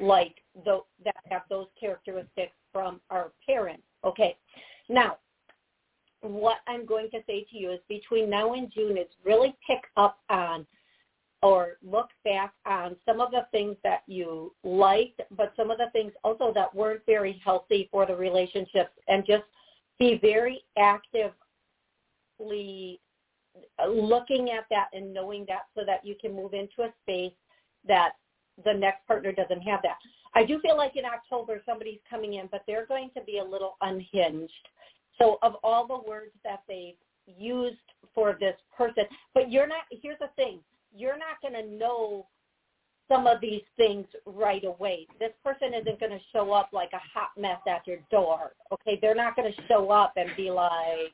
like 0.00 0.36
the, 0.64 0.80
that 1.04 1.16
have 1.28 1.42
those 1.50 1.66
characteristics 1.78 2.52
from 2.72 3.00
our 3.10 3.32
parents. 3.46 3.82
Okay. 4.04 4.36
Now, 4.88 5.18
what 6.22 6.58
I'm 6.66 6.84
going 6.86 7.10
to 7.10 7.18
say 7.26 7.46
to 7.50 7.56
you 7.56 7.72
is 7.72 7.80
between 7.88 8.28
now 8.28 8.54
and 8.54 8.70
June 8.72 8.96
is 8.96 9.06
really 9.24 9.56
pick 9.66 9.82
up 9.96 10.18
on 10.28 10.66
or 11.42 11.78
look 11.82 12.10
back 12.24 12.52
on 12.66 12.96
some 13.06 13.20
of 13.20 13.30
the 13.30 13.46
things 13.50 13.76
that 13.82 14.02
you 14.06 14.54
liked, 14.62 15.22
but 15.36 15.54
some 15.56 15.70
of 15.70 15.78
the 15.78 15.88
things 15.92 16.12
also 16.22 16.52
that 16.54 16.74
weren't 16.74 17.00
very 17.06 17.40
healthy 17.42 17.88
for 17.90 18.04
the 18.04 18.14
relationships 18.14 18.90
and 19.08 19.24
just 19.26 19.44
be 19.98 20.18
very 20.20 20.62
actively 20.76 21.34
looking 23.88 24.50
at 24.50 24.64
that 24.70 24.88
and 24.92 25.12
knowing 25.12 25.44
that 25.48 25.62
so 25.74 25.82
that 25.86 26.04
you 26.04 26.14
can 26.20 26.34
move 26.34 26.54
into 26.54 26.82
a 26.82 26.92
space 27.02 27.32
that 27.86 28.12
the 28.64 28.72
next 28.72 29.06
partner 29.06 29.32
doesn't 29.32 29.62
have 29.62 29.80
that. 29.82 29.96
I 30.34 30.44
do 30.44 30.60
feel 30.60 30.76
like 30.76 30.96
in 30.96 31.04
October 31.04 31.60
somebody's 31.66 32.00
coming 32.08 32.34
in, 32.34 32.48
but 32.52 32.62
they're 32.66 32.86
going 32.86 33.10
to 33.16 33.22
be 33.22 33.38
a 33.38 33.44
little 33.44 33.76
unhinged 33.80 34.52
so 35.20 35.38
of 35.42 35.56
all 35.62 35.86
the 35.86 36.08
words 36.08 36.32
that 36.44 36.62
they've 36.66 36.94
used 37.26 37.76
for 38.14 38.36
this 38.40 38.56
person, 38.76 39.04
but 39.34 39.50
you're 39.50 39.66
not, 39.66 39.82
here's 40.02 40.18
the 40.18 40.30
thing, 40.34 40.60
you're 40.96 41.18
not 41.18 41.40
going 41.42 41.54
to 41.54 41.76
know 41.76 42.26
some 43.08 43.26
of 43.26 43.40
these 43.40 43.62
things 43.76 44.06
right 44.24 44.64
away. 44.64 45.06
This 45.18 45.32
person 45.44 45.74
isn't 45.74 46.00
going 46.00 46.12
to 46.12 46.20
show 46.32 46.52
up 46.52 46.70
like 46.72 46.90
a 46.92 47.00
hot 47.12 47.30
mess 47.36 47.58
at 47.68 47.86
your 47.86 47.98
door. 48.10 48.52
Okay, 48.72 48.98
they're 49.02 49.14
not 49.14 49.36
going 49.36 49.52
to 49.52 49.62
show 49.66 49.90
up 49.90 50.14
and 50.16 50.30
be 50.36 50.50
like 50.50 51.12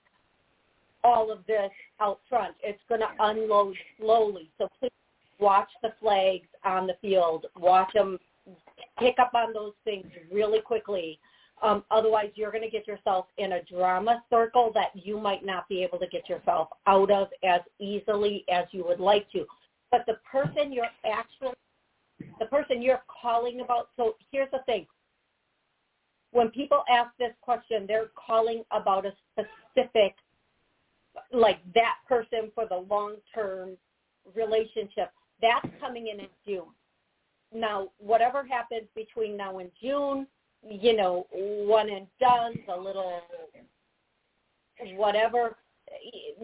all 1.07 1.31
of 1.31 1.47
this 1.47 1.71
out 2.01 2.21
front. 2.29 2.55
It's 2.63 2.81
going 2.89 3.01
to 3.01 3.09
unload 3.21 3.77
slowly. 3.99 4.51
So 4.59 4.69
please 4.81 4.91
watch 5.39 5.69
the 5.83 5.93
flags 6.01 6.49
on 6.65 6.87
the 6.87 6.97
field. 7.01 7.47
Watch 7.57 7.93
them 7.95 8.19
pick 8.99 9.19
up 9.19 9.33
on 9.35 9.53
those 9.53 9.75
things 9.85 10.07
really 10.33 10.61
quickly 10.61 11.19
um, 11.63 11.85
otherwise, 11.91 12.31
you're 12.35 12.51
going 12.51 12.65
to 12.65 12.71
get 12.71 12.87
yourself 12.87 13.27
in 13.39 13.53
a 13.53 13.63
drama 13.63 14.23
circle 14.29 14.71
that 14.75 14.91
you 14.95 15.19
might 15.19 15.45
not 15.45 15.69
be 15.69 15.83
able 15.83 15.99
to 15.99 16.07
get 16.07 16.29
yourself 16.29 16.69
out 16.87 17.11
of 17.11 17.29
as 17.43 17.61
easily 17.79 18.45
as 18.51 18.67
you 18.73 18.85
would 18.85 19.01
like 19.01 19.31
to. 19.33 19.47
But 19.91 20.05
the 20.07 20.19
person 20.31 20.73
you're 20.73 20.85
actually, 21.05 21.55
the 22.39 22.47
person 22.47 22.83
you're 22.83 23.03
calling 23.23 23.61
about, 23.61 23.89
so 23.97 24.17
here's 24.31 24.51
the 24.51 24.61
thing. 24.67 24.87
When 26.33 26.51
people 26.51 26.83
ask 26.91 27.11
this 27.19 27.33
question, 27.41 27.87
they're 27.89 28.11
calling 28.15 28.63
about 28.71 29.07
a 29.07 29.15
specific, 29.33 30.15
like 31.33 31.59
that 31.75 31.97
person 32.09 32.51
for 32.55 32.67
the 32.69 32.85
long-term 32.89 33.77
relationship. 34.35 35.11
That's 35.41 35.69
coming 35.81 36.09
in 36.09 36.21
in 36.21 36.29
June. 36.47 36.69
Now, 37.55 37.89
whatever 37.99 38.45
happens 38.45 38.89
between 38.95 39.37
now 39.37 39.59
and 39.59 39.71
June, 39.81 40.27
you 40.69 40.97
know, 40.97 41.27
one 41.31 41.91
and 41.91 42.07
done, 42.19 42.55
a 42.75 42.81
little 42.81 43.21
whatever. 44.95 45.57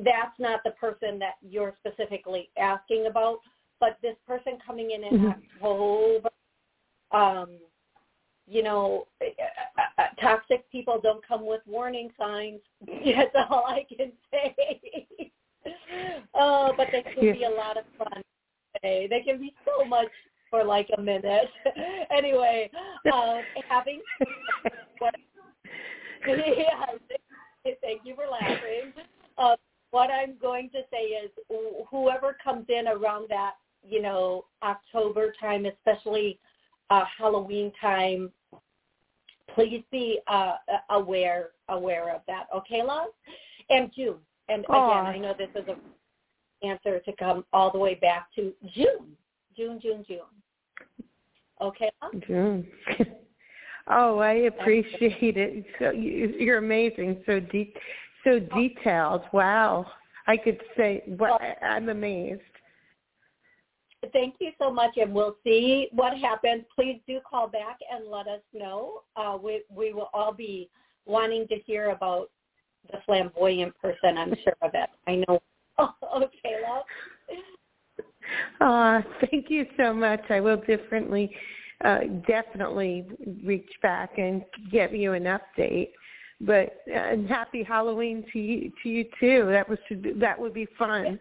That's 0.05 0.39
not 0.39 0.61
the 0.65 0.71
person 0.73 1.19
that 1.19 1.35
you're 1.43 1.75
specifically 1.85 2.51
asking 2.59 3.07
about, 3.07 3.39
but 3.81 3.99
this 4.01 4.17
person 4.27 4.59
coming 4.65 4.93
in 4.93 5.05
in 5.05 5.19
mm-hmm. 5.19 5.63
October, 5.63 6.29
um, 7.11 7.59
you 8.47 8.63
know, 8.63 9.07
uh, 9.21 10.03
uh, 10.03 10.03
toxic 10.21 10.71
people 10.71 11.01
don't 11.03 11.27
come 11.27 11.47
with 11.47 11.61
warning 11.67 12.11
signs. 12.19 12.61
That's 12.87 13.49
all 13.51 13.65
I 13.67 13.85
can 13.89 14.13
say. 14.31 15.09
oh, 16.35 16.73
but 16.77 16.89
they 16.93 17.03
can 17.03 17.25
yeah. 17.25 17.33
be 17.33 17.45
a 17.45 17.51
lot 17.51 17.77
of 17.77 17.85
fun. 17.99 18.23
They 18.83 19.23
can 19.25 19.39
be 19.39 19.55
so 19.65 19.85
much 19.85 20.09
for 20.51 20.65
like 20.65 20.89
a 20.97 21.01
minute. 21.01 21.49
anyway, 22.17 22.71
um, 23.13 23.41
having 23.69 24.01
what, 24.99 25.15
yeah, 26.27 27.75
thank 27.81 28.03
you 28.05 28.15
for 28.15 28.25
laughing. 28.31 28.93
Uh, 29.39 29.57
what 29.93 30.11
I'm 30.11 30.35
going 30.41 30.71
to 30.71 30.81
say 30.91 31.05
is 31.05 31.31
whoever 31.91 32.37
comes 32.43 32.67
in 32.69 32.89
around 32.89 33.27
that, 33.29 33.53
you 33.87 34.03
know, 34.03 34.45
October 34.63 35.35
time, 35.41 35.67
especially 35.67 36.39
uh, 36.91 37.05
Halloween 37.19 37.73
time, 37.81 38.31
please 39.55 39.83
be 39.91 40.21
uh, 40.27 40.55
aware 40.91 41.51
aware 41.69 42.15
of 42.15 42.23
that. 42.27 42.47
Okay, 42.55 42.83
love? 42.83 43.09
And 43.71 43.91
June. 43.95 44.19
And 44.49 44.65
again, 44.65 45.07
I 45.07 45.19
know 45.19 45.35
this 45.37 45.49
is 45.55 45.69
a 45.69 45.77
answer 46.67 47.01
to 47.01 47.13
come 47.19 47.45
all 47.53 47.71
the 47.71 47.79
way 47.79 47.95
back 47.95 48.29
to 48.37 48.53
June. 48.75 49.17
June, 49.57 49.81
June, 49.81 50.05
June. 50.07 50.19
Okay, 51.61 51.91
love? 52.03 52.13
June. 52.27 52.67
oh, 53.89 54.19
I 54.19 54.33
appreciate 54.33 55.37
it. 55.37 55.65
So 55.79 55.91
you, 55.91 56.35
you're 56.39 56.59
amazing. 56.59 57.23
So 57.27 57.41
deep, 57.41 57.77
so 58.25 58.39
detailed. 58.39 59.23
Wow. 59.33 59.87
I 60.27 60.37
could 60.37 60.61
say, 60.77 61.03
well, 61.07 61.39
I'm 61.63 61.89
amazed. 61.89 62.41
Thank 64.13 64.37
you 64.41 64.51
so 64.59 64.73
much, 64.73 64.97
and 64.97 65.15
we'll 65.15 65.37
see 65.45 65.89
what 65.93 66.17
happens. 66.19 66.65
Please 66.75 67.01
do 67.07 67.21
call 67.29 67.47
back 67.47 67.79
and 67.91 68.09
let 68.09 68.27
us 68.27 68.41
know. 68.53 69.03
Uh, 69.17 69.39
we 69.41 69.63
we 69.71 69.93
will 69.93 70.11
all 70.13 70.33
be 70.33 70.69
wanting 71.07 71.47
to 71.49 71.57
hear 71.67 71.91
about 71.91 72.31
the 72.91 72.99
flamboyant 73.07 73.75
person. 73.81 74.19
I'm 74.19 74.35
sure 74.43 74.57
of 74.63 74.73
it. 74.75 74.91
I 75.07 75.25
know. 75.27 75.41
Oh, 75.79 75.95
okay, 76.17 76.57
love. 76.69 76.85
Uh, 78.61 79.03
thank 79.31 79.51
you 79.51 79.67
so 79.77 79.93
much. 79.93 80.23
I 80.31 80.41
will 80.41 80.59
definitely, 80.59 81.35
uh, 81.85 82.01
definitely 82.27 83.07
reach 83.45 83.71
back 83.83 84.19
and 84.19 84.43
give 84.71 84.93
you 84.95 85.13
an 85.13 85.25
update. 85.25 85.91
But 86.41 86.79
uh, 86.93 87.17
happy 87.29 87.63
Halloween 87.63 88.25
to 88.33 88.39
you 88.39 88.73
to 88.83 88.89
you 88.89 89.05
too. 89.21 89.47
That 89.49 89.69
was 89.69 89.79
that 90.17 90.39
would 90.39 90.55
be 90.55 90.67
fun. 90.77 91.21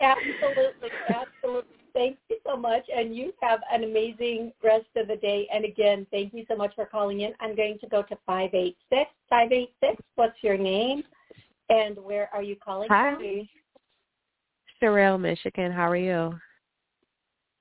Absolutely, 0.00 0.90
absolutely. 1.08 1.76
Thank 1.92 2.18
you 2.28 2.36
so 2.46 2.56
much, 2.56 2.84
and 2.94 3.16
you 3.16 3.32
have 3.40 3.60
an 3.72 3.84
amazing 3.84 4.52
rest 4.62 4.86
of 4.96 5.08
the 5.08 5.16
day. 5.16 5.48
And 5.52 5.64
again, 5.64 6.06
thank 6.10 6.32
you 6.32 6.44
so 6.48 6.56
much 6.56 6.74
for 6.74 6.86
calling 6.86 7.20
in. 7.20 7.32
I'm 7.40 7.56
going 7.56 7.78
to 7.80 7.88
go 7.88 8.02
to 8.02 8.16
five 8.26 8.50
eight 8.54 8.76
six 8.88 9.10
five 9.28 9.50
eight 9.52 9.72
six. 9.80 9.96
What's 10.14 10.42
your 10.42 10.56
name, 10.56 11.02
and 11.68 11.98
where 11.98 12.30
are 12.32 12.42
you 12.42 12.56
calling 12.56 12.88
Hi. 12.90 13.14
from? 13.16 13.48
Sherelle, 14.80 15.20
Michigan. 15.20 15.72
How 15.72 15.90
are 15.90 15.96
you? 15.96 16.38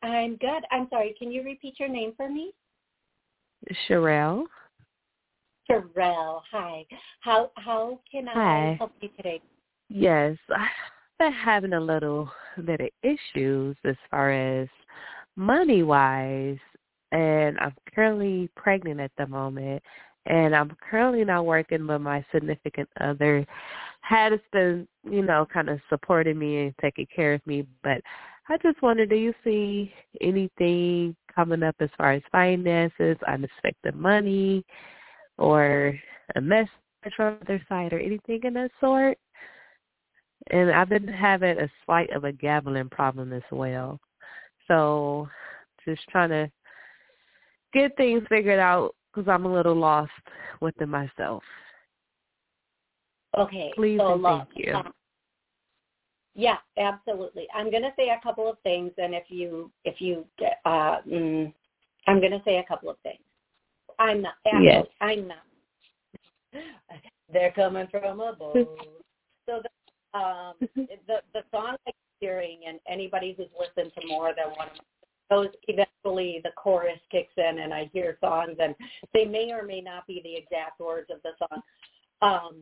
I'm 0.03 0.37
good. 0.37 0.63
I'm 0.71 0.87
sorry. 0.89 1.15
Can 1.17 1.31
you 1.31 1.43
repeat 1.43 1.79
your 1.79 1.89
name 1.89 2.13
for 2.15 2.29
me? 2.29 2.53
Sherelle. 3.87 4.45
Sherelle, 5.69 6.41
hi. 6.51 6.85
How 7.19 7.51
how 7.55 7.99
can 8.11 8.27
I 8.27 8.33
hi. 8.33 8.75
help 8.77 8.93
you 9.01 9.09
today? 9.17 9.41
Yes, 9.89 10.37
been 11.19 11.33
having 11.33 11.73
a 11.73 11.79
little 11.79 12.29
bit 12.65 12.81
of 12.81 12.89
issues 13.03 13.75
as 13.85 13.95
far 14.09 14.31
as 14.31 14.67
money 15.35 15.83
wise 15.83 16.57
and 17.11 17.57
I'm 17.59 17.73
currently 17.93 18.49
pregnant 18.55 18.99
at 18.99 19.11
the 19.17 19.27
moment 19.27 19.83
and 20.25 20.55
I'm 20.55 20.75
currently 20.89 21.23
not 21.25 21.45
working 21.45 21.85
but 21.85 21.99
my 21.99 22.25
significant 22.31 22.89
other 22.99 23.45
has 24.01 24.39
been, 24.51 24.87
you 25.03 25.21
know, 25.21 25.45
kind 25.51 25.69
of 25.69 25.79
supporting 25.89 26.39
me 26.39 26.63
and 26.63 26.73
taking 26.81 27.07
care 27.13 27.33
of 27.33 27.45
me. 27.45 27.67
But 27.83 28.01
I 28.49 28.57
just 28.57 28.81
wonder, 28.81 29.05
do 29.05 29.15
you 29.15 29.33
see 29.43 29.93
anything 30.21 31.15
coming 31.33 31.63
up 31.63 31.75
as 31.79 31.89
far 31.97 32.13
as 32.13 32.23
finances, 32.31 33.17
unexpected 33.27 33.95
money 33.95 34.65
or 35.37 35.99
a 36.35 36.41
message 36.41 36.69
from 37.15 37.37
their 37.47 37.63
side 37.69 37.93
or 37.93 37.99
anything 37.99 38.41
in 38.43 38.53
that 38.55 38.71
sort? 38.79 39.17
And 40.49 40.71
I've 40.71 40.89
been 40.89 41.07
having 41.07 41.59
a 41.59 41.69
slight 41.85 42.09
of 42.11 42.23
a 42.23 42.31
gambling 42.31 42.89
problem 42.89 43.33
as 43.33 43.43
well. 43.51 43.99
So 44.67 45.27
just 45.85 46.01
trying 46.09 46.29
to 46.29 46.51
get 47.73 47.95
things 47.97 48.23
figured 48.29 48.59
out 48.59 48.95
because 49.13 49.29
I'm 49.29 49.45
a 49.45 49.53
little 49.53 49.75
lost 49.75 50.11
within 50.61 50.89
myself. 50.89 51.43
Okay. 53.37 53.71
Please 53.75 53.99
so 53.99 54.13
and 54.13 54.23
thank 54.23 54.49
you. 54.55 54.73
Um, 54.73 54.91
yeah, 56.35 56.57
absolutely. 56.77 57.47
I'm 57.53 57.69
going 57.69 57.83
to 57.83 57.93
say 57.95 58.09
a 58.09 58.19
couple 58.23 58.49
of 58.49 58.57
things, 58.63 58.91
and 58.97 59.13
if 59.13 59.25
you 59.29 59.71
if 59.83 59.99
you 59.99 60.25
uh, 60.65 60.97
mm, 61.07 61.51
I'm 62.07 62.19
going 62.19 62.31
to 62.31 62.41
say 62.45 62.57
a 62.57 62.63
couple 62.63 62.89
of 62.89 62.97
things. 63.03 63.19
I'm 63.99 64.21
not. 64.21 64.35
Actually, 64.45 64.65
yes. 64.65 64.85
I'm 65.01 65.27
not. 65.27 65.37
They're 67.33 67.51
coming 67.51 67.87
from 67.91 68.21
above. 68.21 68.53
so 68.53 69.61
the 69.61 69.69
um, 70.13 70.53
the 71.07 71.21
the 71.33 71.43
song 71.51 71.75
I'm 71.87 71.93
hearing, 72.19 72.59
and 72.67 72.79
anybody 72.87 73.33
who's 73.37 73.47
listened 73.59 73.91
to 73.99 74.07
more 74.07 74.33
than 74.35 74.55
one 74.55 74.69
those, 75.29 75.49
eventually 75.67 76.41
the 76.43 76.51
chorus 76.55 76.99
kicks 77.11 77.33
in, 77.37 77.59
and 77.59 77.73
I 77.73 77.89
hear 77.93 78.17
songs, 78.19 78.57
and 78.59 78.75
they 79.13 79.25
may 79.25 79.51
or 79.51 79.63
may 79.63 79.81
not 79.81 80.07
be 80.07 80.21
the 80.23 80.35
exact 80.35 80.79
words 80.79 81.09
of 81.11 81.21
the 81.23 81.31
song. 81.37 81.61
Um, 82.21 82.55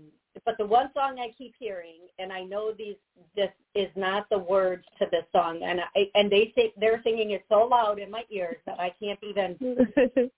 but 0.45 0.57
the 0.57 0.65
one 0.65 0.91
song 0.93 1.17
I 1.19 1.33
keep 1.37 1.55
hearing, 1.57 2.01
and 2.19 2.31
I 2.31 2.43
know 2.43 2.71
these 2.77 2.97
this 3.35 3.49
is 3.73 3.89
not 3.95 4.29
the 4.29 4.37
words 4.37 4.83
to 4.99 5.07
this 5.11 5.23
song, 5.31 5.61
and 5.63 5.79
I 5.95 6.09
and 6.13 6.31
they 6.31 6.53
say 6.55 6.73
they're 6.77 7.01
singing 7.03 7.31
it 7.31 7.43
so 7.49 7.65
loud 7.65 7.99
in 7.99 8.11
my 8.11 8.23
ears 8.29 8.57
that 8.65 8.79
I 8.79 8.93
can't 9.01 9.19
even 9.23 9.57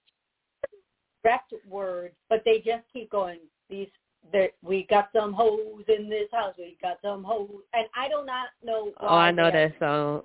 correct 1.22 1.54
words, 1.67 2.15
but 2.30 2.43
they 2.45 2.60
just 2.60 2.84
keep 2.93 3.10
going. 3.10 3.39
These 3.69 3.89
that 4.32 4.51
we 4.62 4.86
got 4.89 5.10
some 5.15 5.34
hoes 5.34 5.84
in 5.88 6.10
this 6.10 6.27
house. 6.32 6.53
We 6.58 6.77
got 6.82 6.97
some 7.01 7.23
hoes, 7.23 7.49
and 7.73 7.88
I 7.95 8.08
do 8.08 8.25
not 8.25 8.47
know. 8.63 8.91
oh, 8.99 9.08
I 9.08 9.32
know 9.32 9.51
that 9.51 9.73
song. 9.79 10.21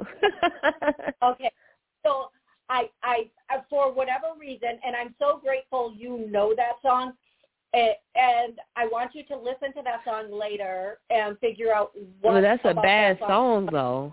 okay, 1.22 1.50
so 2.04 2.28
I, 2.68 2.90
I, 3.02 3.30
uh, 3.54 3.60
for 3.70 3.92
whatever 3.92 4.26
reason, 4.38 4.78
and 4.84 4.94
I'm 4.96 5.14
so 5.18 5.40
grateful 5.42 5.94
you 5.96 6.28
know 6.30 6.54
that 6.56 6.74
song, 6.82 7.12
and 7.72 8.58
I 8.76 8.86
want 8.86 9.14
you 9.14 9.24
to 9.24 9.36
listen 9.36 9.72
to 9.74 9.82
that 9.82 10.04
song 10.04 10.30
later 10.32 10.98
and 11.10 11.38
figure 11.38 11.72
out 11.74 11.92
what. 12.20 12.34
Well, 12.34 12.42
that's 12.42 12.64
a 12.64 12.74
bad 12.74 13.16
that 13.16 13.20
song, 13.20 13.66
song 13.66 13.68
though. 13.72 14.12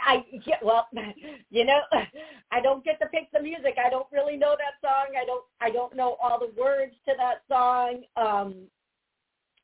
I 0.00 0.24
get 0.44 0.62
well, 0.62 0.88
you 1.50 1.64
know, 1.64 1.80
I 2.52 2.60
don't 2.60 2.84
get 2.84 2.98
to 3.00 3.06
pick 3.06 3.30
the 3.32 3.40
music. 3.40 3.76
I 3.84 3.90
don't 3.90 4.06
really 4.12 4.36
know 4.36 4.56
that 4.58 4.86
song. 4.86 5.14
I 5.20 5.24
don't 5.24 5.44
I 5.60 5.70
don't 5.70 5.94
know 5.94 6.16
all 6.22 6.38
the 6.38 6.60
words 6.60 6.94
to 7.06 7.14
that 7.16 7.42
song. 7.48 8.02
Um 8.16 8.66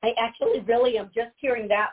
I 0.03 0.13
actually 0.19 0.61
really 0.61 0.99
am 0.99 1.11
just 1.15 1.33
hearing 1.39 1.69
that 1.69 1.91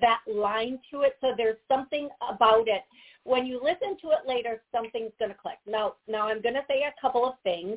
that 0.00 0.20
line 0.26 0.78
to 0.90 1.02
it. 1.02 1.16
So 1.20 1.32
there's 1.36 1.58
something 1.68 2.08
about 2.28 2.66
it. 2.66 2.82
When 3.24 3.46
you 3.46 3.60
listen 3.62 3.96
to 4.00 4.08
it 4.10 4.26
later, 4.26 4.62
something's 4.74 5.12
going 5.18 5.30
to 5.30 5.36
click. 5.36 5.58
Now, 5.66 5.94
now 6.08 6.28
I'm 6.28 6.40
going 6.40 6.54
to 6.54 6.64
say 6.66 6.82
a 6.82 7.00
couple 7.00 7.26
of 7.26 7.34
things 7.42 7.76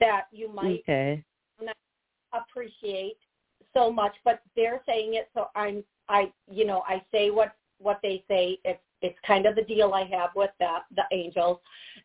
that 0.00 0.22
you 0.32 0.52
might 0.52 0.80
okay. 0.80 1.22
not 1.62 1.76
appreciate 2.32 3.18
so 3.74 3.92
much, 3.92 4.14
but 4.24 4.40
they're 4.56 4.80
saying 4.86 5.14
it, 5.14 5.28
so 5.34 5.46
I'm 5.54 5.84
I 6.08 6.32
you 6.50 6.66
know 6.66 6.82
I 6.88 7.02
say 7.12 7.30
what 7.30 7.54
what 7.78 8.00
they 8.02 8.24
say. 8.28 8.58
It's 8.64 8.80
it's 9.02 9.18
kind 9.26 9.46
of 9.46 9.54
the 9.56 9.62
deal 9.62 9.92
I 9.92 10.04
have 10.04 10.30
with 10.34 10.50
the, 10.58 10.78
the 10.96 11.04
angels. 11.12 11.58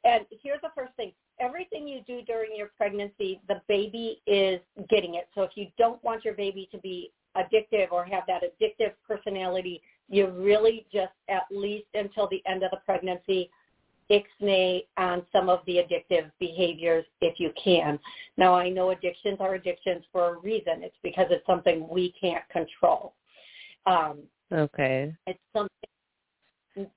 And 0.04 0.26
here's 0.44 0.62
the 0.62 0.70
first 0.76 0.94
thing. 0.96 1.12
Everything 1.40 1.88
you 1.88 2.02
do 2.08 2.22
during 2.22 2.56
your 2.56 2.72
pregnancy, 2.78 3.42
the 3.48 3.62
baby 3.68 4.22
is 4.26 4.60
getting 4.90 5.16
it. 5.16 5.28
So 5.36 5.42
if 5.44 5.52
you 5.56 5.68
don't 5.78 6.02
want 6.04 6.24
your 6.24 6.34
baby 6.34 6.70
to 6.72 6.78
be 6.78 7.12
addictive 7.36 7.92
or 7.92 8.06
have 8.06 8.24
that 8.28 8.42
addictive 8.44 8.94
personality, 9.06 9.82
you 10.10 10.28
really 10.30 10.86
just 10.94 11.12
at 11.30 11.44
least 11.52 11.88
until 11.94 12.28
the 12.30 12.42
end 12.46 12.64
of 12.64 12.72
the 12.72 12.78
pregnancy 12.86 13.50
ixnay 14.10 14.86
on 14.98 15.24
some 15.32 15.50
of 15.50 15.62
the 15.66 15.78
addictive 15.78 16.32
behaviors 16.40 17.06
if 17.22 17.40
you 17.40 17.52
can. 17.62 18.00
Now 18.38 18.54
I 18.54 18.70
know 18.70 18.92
addictions 18.92 19.38
are 19.40 19.56
addictions 19.56 20.04
for 20.12 20.36
a 20.36 20.40
reason. 20.40 20.84
It's 20.84 20.96
because 21.04 21.26
it's 21.32 21.46
something 21.48 21.88
we 21.90 22.14
can't 22.20 22.48
control. 22.50 23.14
Um, 23.86 24.20
okay. 24.54 25.14
It's 25.26 25.40
something 25.54 25.90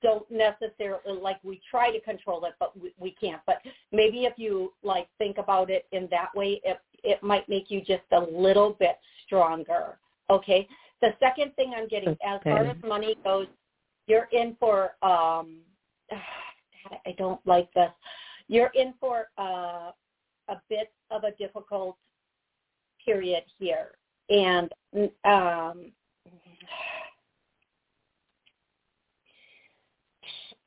don't 0.03 0.29
necessarily 0.31 1.21
like 1.21 1.39
we 1.43 1.61
try 1.71 1.91
to 1.91 2.01
control 2.01 2.45
it 2.45 2.55
but 2.59 2.79
we, 2.81 2.93
we 2.99 3.13
can't. 3.13 3.41
But 3.47 3.59
maybe 3.93 4.25
if 4.25 4.35
you 4.37 4.73
like 4.83 5.09
think 5.19 5.39
about 5.39 5.71
it 5.71 5.87
in 5.93 6.09
that 6.11 6.35
way 6.35 6.61
it 6.65 6.79
it 7.05 7.23
might 7.23 7.49
make 7.49 7.71
you 7.71 7.81
just 7.81 8.03
a 8.13 8.21
little 8.21 8.77
bit 8.79 8.99
stronger 9.25 9.99
okay? 10.31 10.67
The 11.01 11.15
second 11.21 11.55
thing 11.55 11.73
i'm 11.77 11.89
getting 11.89 12.11
okay. 12.11 12.19
as 12.27 12.41
far 12.43 12.67
as 12.67 12.77
money 12.85 13.17
goes 13.25 13.47
you're 14.07 14.29
in 14.33 14.57
for 14.59 14.97
um 15.03 15.59
i 17.07 17.13
don't 17.17 17.41
like 17.47 17.73
this. 17.75 17.91
You're 18.49 18.71
in 18.75 18.95
for 18.99 19.27
uh 19.39 19.91
a 20.49 20.61
bit 20.69 20.93
of 21.11 21.25
a 21.25 21.33
difficult 21.33 21.97
period 23.05 23.45
here. 23.59 23.93
And 24.31 24.71
um 25.25 25.93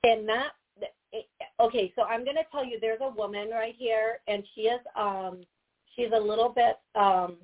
and 0.04 0.26
not 0.26 0.52
okay, 1.60 1.92
so 1.96 2.04
I'm 2.04 2.24
going 2.24 2.38
to 2.38 2.44
tell 2.52 2.66
you 2.66 2.80
there's 2.80 3.02
a 3.02 3.10
woman 3.10 3.50
right 3.50 3.76
here, 3.78 4.20
and 4.28 4.44
she 4.56 4.62
is 4.62 4.80
um, 4.96 5.42
she's 5.96 6.10
a 6.14 6.20
little 6.20 6.50
bit 6.50 6.80
um, 6.96 7.38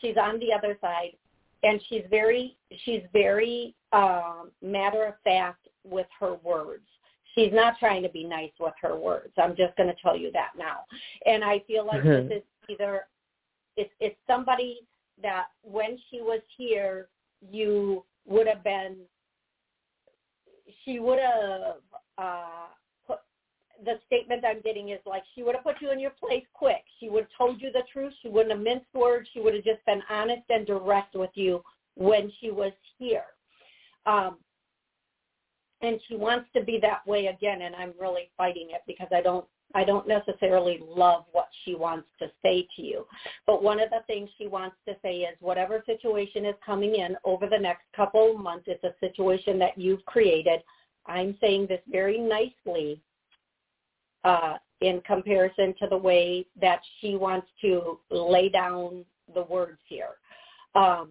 she's 0.00 0.16
on 0.16 0.38
the 0.40 0.52
other 0.52 0.76
side, 0.80 1.12
and 1.62 1.80
she's 1.88 2.02
very 2.10 2.56
she's 2.84 3.02
very 3.12 3.74
um, 3.92 4.50
matter 4.62 5.04
of 5.04 5.14
fact 5.22 5.68
with 5.84 6.06
her 6.18 6.34
words. 6.42 6.84
She's 7.34 7.52
not 7.52 7.78
trying 7.78 8.02
to 8.02 8.08
be 8.08 8.24
nice 8.24 8.50
with 8.58 8.74
her 8.82 8.96
words. 8.96 9.32
I'm 9.38 9.54
just 9.54 9.76
going 9.76 9.88
to 9.88 10.02
tell 10.02 10.16
you 10.16 10.32
that 10.32 10.50
now. 10.58 10.80
And 11.26 11.44
I 11.44 11.60
feel 11.60 11.86
like 11.86 12.02
Mhm. 12.02 12.28
this 12.28 12.38
is 12.38 12.44
either 12.68 13.06
it's 13.76 13.92
it's 14.00 14.18
somebody 14.26 14.80
that 15.22 15.46
when 15.62 15.98
she 16.10 16.22
was 16.22 16.40
here, 16.56 17.08
you 17.40 18.04
would 18.26 18.46
have 18.46 18.64
been 18.64 18.96
she 20.84 20.98
would 20.98 21.18
have 21.18 21.76
uh 22.20 22.68
put 23.06 23.18
the 23.84 23.98
statement 24.06 24.44
I'm 24.44 24.60
getting 24.60 24.90
is 24.90 25.00
like 25.06 25.22
she 25.34 25.42
would 25.42 25.54
have 25.54 25.64
put 25.64 25.80
you 25.80 25.90
in 25.90 26.00
your 26.00 26.10
place 26.10 26.44
quick. 26.52 26.84
She 26.98 27.08
would 27.08 27.24
have 27.24 27.38
told 27.38 27.62
you 27.62 27.72
the 27.72 27.82
truth. 27.92 28.12
She 28.22 28.28
wouldn't 28.28 28.54
have 28.54 28.62
minced 28.62 28.92
words. 28.94 29.28
She 29.32 29.40
would 29.40 29.54
have 29.54 29.64
just 29.64 29.84
been 29.86 30.02
honest 30.10 30.42
and 30.50 30.66
direct 30.66 31.14
with 31.14 31.30
you 31.34 31.62
when 31.96 32.30
she 32.40 32.50
was 32.50 32.72
here. 32.98 33.24
Um, 34.06 34.36
and 35.82 35.98
she 36.08 36.16
wants 36.16 36.48
to 36.54 36.62
be 36.62 36.78
that 36.82 37.06
way 37.06 37.26
again, 37.26 37.62
and 37.62 37.74
I'm 37.74 37.94
really 37.98 38.30
fighting 38.36 38.68
it 38.70 38.82
because 38.86 39.08
I 39.12 39.22
don't 39.22 39.46
I 39.74 39.84
don't 39.84 40.08
necessarily 40.08 40.80
love 40.84 41.26
what 41.30 41.48
she 41.64 41.76
wants 41.76 42.08
to 42.18 42.26
say 42.42 42.66
to 42.74 42.82
you. 42.82 43.06
But 43.46 43.62
one 43.62 43.78
of 43.78 43.88
the 43.90 44.02
things 44.06 44.28
she 44.36 44.48
wants 44.48 44.76
to 44.88 44.96
say 45.00 45.18
is 45.18 45.36
whatever 45.40 45.82
situation 45.86 46.44
is 46.44 46.56
coming 46.64 46.96
in 46.96 47.16
over 47.24 47.46
the 47.46 47.58
next 47.58 47.84
couple 47.94 48.32
of 48.32 48.40
months, 48.40 48.64
it's 48.66 48.82
a 48.82 48.94
situation 48.98 49.58
that 49.60 49.78
you've 49.78 50.04
created. 50.06 50.60
I'm 51.06 51.36
saying 51.40 51.66
this 51.68 51.80
very 51.90 52.18
nicely 52.18 53.00
uh, 54.24 54.54
in 54.80 55.00
comparison 55.06 55.74
to 55.78 55.86
the 55.88 55.96
way 55.96 56.46
that 56.60 56.80
she 57.00 57.16
wants 57.16 57.46
to 57.62 57.98
lay 58.10 58.48
down 58.48 59.04
the 59.34 59.42
words 59.44 59.78
here. 59.86 60.16
Um, 60.74 61.10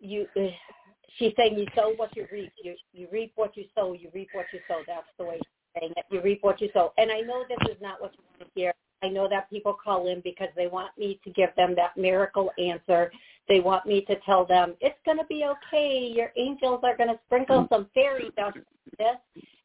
you, 0.00 0.26
she's 1.18 1.32
saying 1.36 1.58
you 1.58 1.66
sow 1.74 1.94
what 1.96 2.14
you 2.16 2.26
reap. 2.30 2.52
You 2.62 2.74
you 2.92 3.08
reap 3.12 3.32
what 3.36 3.56
you 3.56 3.64
sow. 3.74 3.92
You 3.92 4.10
reap 4.14 4.28
what 4.32 4.46
you 4.52 4.60
sow. 4.68 4.82
That's 4.86 5.06
the 5.18 5.24
way 5.24 5.36
she's 5.36 5.80
saying 5.80 5.92
it. 5.96 6.04
You 6.10 6.22
reap 6.22 6.42
what 6.42 6.60
you 6.60 6.68
sow. 6.72 6.92
And 6.98 7.10
I 7.10 7.20
know 7.20 7.44
this 7.48 7.70
is 7.70 7.80
not 7.80 8.00
what 8.00 8.12
you 8.14 8.24
want 8.30 8.40
to 8.40 8.60
hear. 8.60 8.72
I 9.02 9.08
know 9.08 9.28
that 9.28 9.50
people 9.50 9.76
call 9.82 10.08
in 10.08 10.20
because 10.20 10.48
they 10.56 10.66
want 10.66 10.96
me 10.98 11.20
to 11.24 11.30
give 11.30 11.50
them 11.56 11.74
that 11.76 11.96
miracle 11.96 12.50
answer. 12.58 13.10
They 13.48 13.60
want 13.60 13.86
me 13.86 14.02
to 14.02 14.16
tell 14.20 14.44
them 14.44 14.74
it's 14.80 14.98
going 15.04 15.18
to 15.18 15.24
be 15.26 15.44
okay. 15.44 16.12
Your 16.14 16.32
angels 16.36 16.80
are 16.82 16.96
going 16.96 17.10
to 17.10 17.18
sprinkle 17.26 17.64
mm. 17.64 17.68
some 17.68 17.88
fairy 17.94 18.30
dust 18.36 18.58
this, 18.98 19.16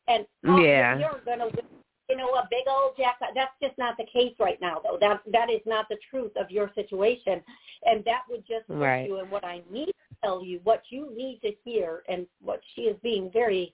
and 0.07 0.25
oh, 0.47 0.59
Yeah. 0.59 0.99
you're 0.99 1.21
going 1.25 1.39
to 1.39 1.63
you 2.11 2.17
know, 2.17 2.33
a 2.33 2.47
big 2.51 2.65
old 2.67 2.97
jackpot. 2.97 3.29
That's 3.33 3.53
just 3.61 3.77
not 3.77 3.95
the 3.95 4.05
case 4.11 4.33
right 4.37 4.59
now, 4.59 4.81
though. 4.83 4.97
That 4.99 5.21
that 5.31 5.49
is 5.49 5.61
not 5.65 5.87
the 5.89 5.97
truth 6.09 6.33
of 6.35 6.51
your 6.51 6.69
situation, 6.75 7.41
and 7.85 8.03
that 8.03 8.23
would 8.29 8.45
just 8.45 8.67
put 8.67 8.77
Right. 8.77 9.07
you. 9.07 9.19
And 9.19 9.31
what 9.31 9.45
I 9.45 9.61
need 9.71 9.85
to 9.85 10.15
tell 10.21 10.43
you, 10.43 10.59
what 10.65 10.83
you 10.89 11.09
need 11.15 11.39
to 11.41 11.53
hear, 11.63 12.03
and 12.09 12.27
what 12.41 12.61
she 12.75 12.81
is 12.81 12.97
being 13.01 13.31
very 13.31 13.73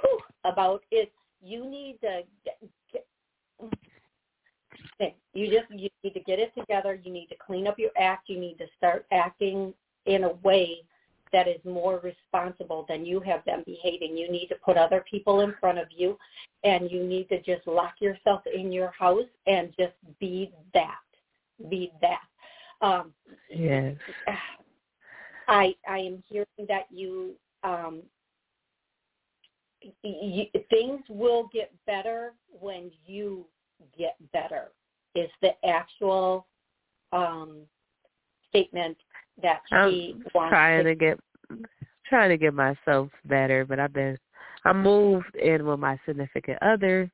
whew, 0.00 0.20
about 0.44 0.82
is 0.90 1.08
you 1.42 1.66
need 1.66 2.00
to 2.00 2.22
get, 2.44 2.58
get, 2.90 3.06
okay, 5.00 5.16
you 5.34 5.46
just 5.46 5.70
you 5.70 5.88
need 6.02 6.14
to 6.14 6.20
get 6.20 6.38
it 6.38 6.52
together. 6.56 6.98
You 7.02 7.12
need 7.12 7.26
to 7.28 7.36
clean 7.44 7.66
up 7.66 7.78
your 7.78 7.90
act. 7.98 8.28
You 8.28 8.38
need 8.38 8.58
to 8.58 8.66
start 8.76 9.06
acting 9.12 9.72
in 10.06 10.24
a 10.24 10.32
way 10.44 10.82
that 11.32 11.46
is 11.46 11.60
more 11.64 12.00
responsible 12.00 12.84
than 12.88 13.06
you 13.06 13.20
have 13.20 13.44
been 13.44 13.62
behaving. 13.64 14.16
You 14.16 14.30
need 14.30 14.48
to 14.48 14.56
put 14.56 14.76
other 14.76 15.04
people 15.08 15.40
in 15.40 15.54
front 15.60 15.78
of 15.78 15.86
you 15.96 16.18
and 16.64 16.90
you 16.90 17.04
need 17.04 17.28
to 17.28 17.40
just 17.42 17.66
lock 17.66 17.94
yourself 18.00 18.42
in 18.52 18.72
your 18.72 18.90
house 18.90 19.28
and 19.46 19.72
just 19.78 19.94
be 20.18 20.52
that. 20.74 20.98
Be 21.68 21.92
that. 22.00 22.22
Um 22.86 23.12
Yes. 23.48 23.96
I 25.48 25.74
I 25.88 25.98
am 25.98 26.22
hearing 26.28 26.46
that 26.68 26.86
you 26.90 27.34
um 27.62 28.02
y- 29.82 29.92
y- 30.02 30.50
things 30.70 31.00
will 31.08 31.48
get 31.52 31.72
better 31.86 32.32
when 32.48 32.90
you 33.06 33.46
get 33.96 34.16
better 34.32 34.72
is 35.14 35.30
the 35.42 35.52
actual 35.66 36.46
um 37.12 37.58
statement 38.48 38.96
that 39.42 39.60
she 39.68 39.74
I'm 39.74 40.24
wants 40.34 40.50
trying 40.50 40.84
to 40.84 40.90
to 40.90 40.94
get 40.94 41.20
trying 42.06 42.30
to 42.30 42.36
get 42.36 42.54
myself 42.54 43.08
better, 43.24 43.64
but 43.64 43.78
I've 43.78 43.92
been 43.92 44.18
I 44.64 44.72
moved 44.72 45.34
in 45.36 45.66
with 45.66 45.80
my 45.80 45.98
significant 46.06 46.58
other 46.62 47.10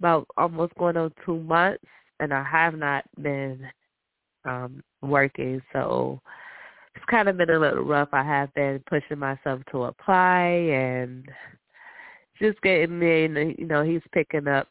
about 0.00 0.26
almost 0.36 0.74
going 0.76 0.96
on 0.96 1.12
two 1.24 1.38
months 1.40 1.84
and 2.20 2.32
I 2.32 2.42
have 2.42 2.74
not 2.74 3.04
been 3.20 3.66
um 4.44 4.82
working 5.02 5.60
so 5.72 6.20
it's 6.94 7.04
kind 7.10 7.28
of 7.28 7.36
been 7.36 7.50
a 7.50 7.58
little 7.58 7.84
rough. 7.84 8.08
I 8.12 8.22
have 8.24 8.52
been 8.54 8.82
pushing 8.88 9.18
myself 9.18 9.60
to 9.70 9.84
apply 9.84 10.44
and 10.44 11.24
just 12.40 12.60
getting 12.62 13.00
in 13.02 13.54
you 13.58 13.66
know, 13.66 13.82
he's 13.82 14.02
picking 14.12 14.48
up 14.48 14.68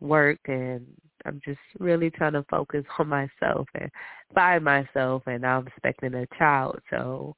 work 0.00 0.38
and 0.46 0.86
I'm 1.26 1.40
just 1.44 1.58
really 1.78 2.10
trying 2.10 2.34
to 2.34 2.44
focus 2.50 2.84
on 2.98 3.08
myself 3.08 3.66
and 3.74 3.90
by 4.34 4.58
myself 4.58 5.22
and 5.26 5.44
I'm 5.44 5.66
expecting 5.66 6.14
a 6.14 6.26
child 6.38 6.80
so 6.90 7.34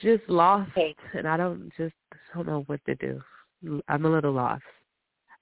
just 0.00 0.28
lost 0.28 0.70
Okay. 0.72 0.94
and 1.14 1.26
I 1.26 1.36
don't 1.36 1.70
just 1.76 1.94
don't 2.34 2.46
know 2.46 2.62
what 2.66 2.80
to 2.86 2.94
do. 2.96 3.20
I'm 3.88 4.04
a 4.04 4.10
little 4.10 4.32
lost, 4.32 4.62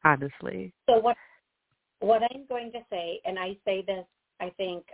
honestly. 0.05 0.73
So 0.89 0.99
what 0.99 1.17
what 2.01 2.23
I'm 2.31 2.47
going 2.49 2.73
to 2.73 2.81
say, 2.91 3.21
and 3.25 3.39
I 3.39 3.57
say 3.65 3.83
this, 3.87 4.05
I 4.41 4.51
think 4.57 4.85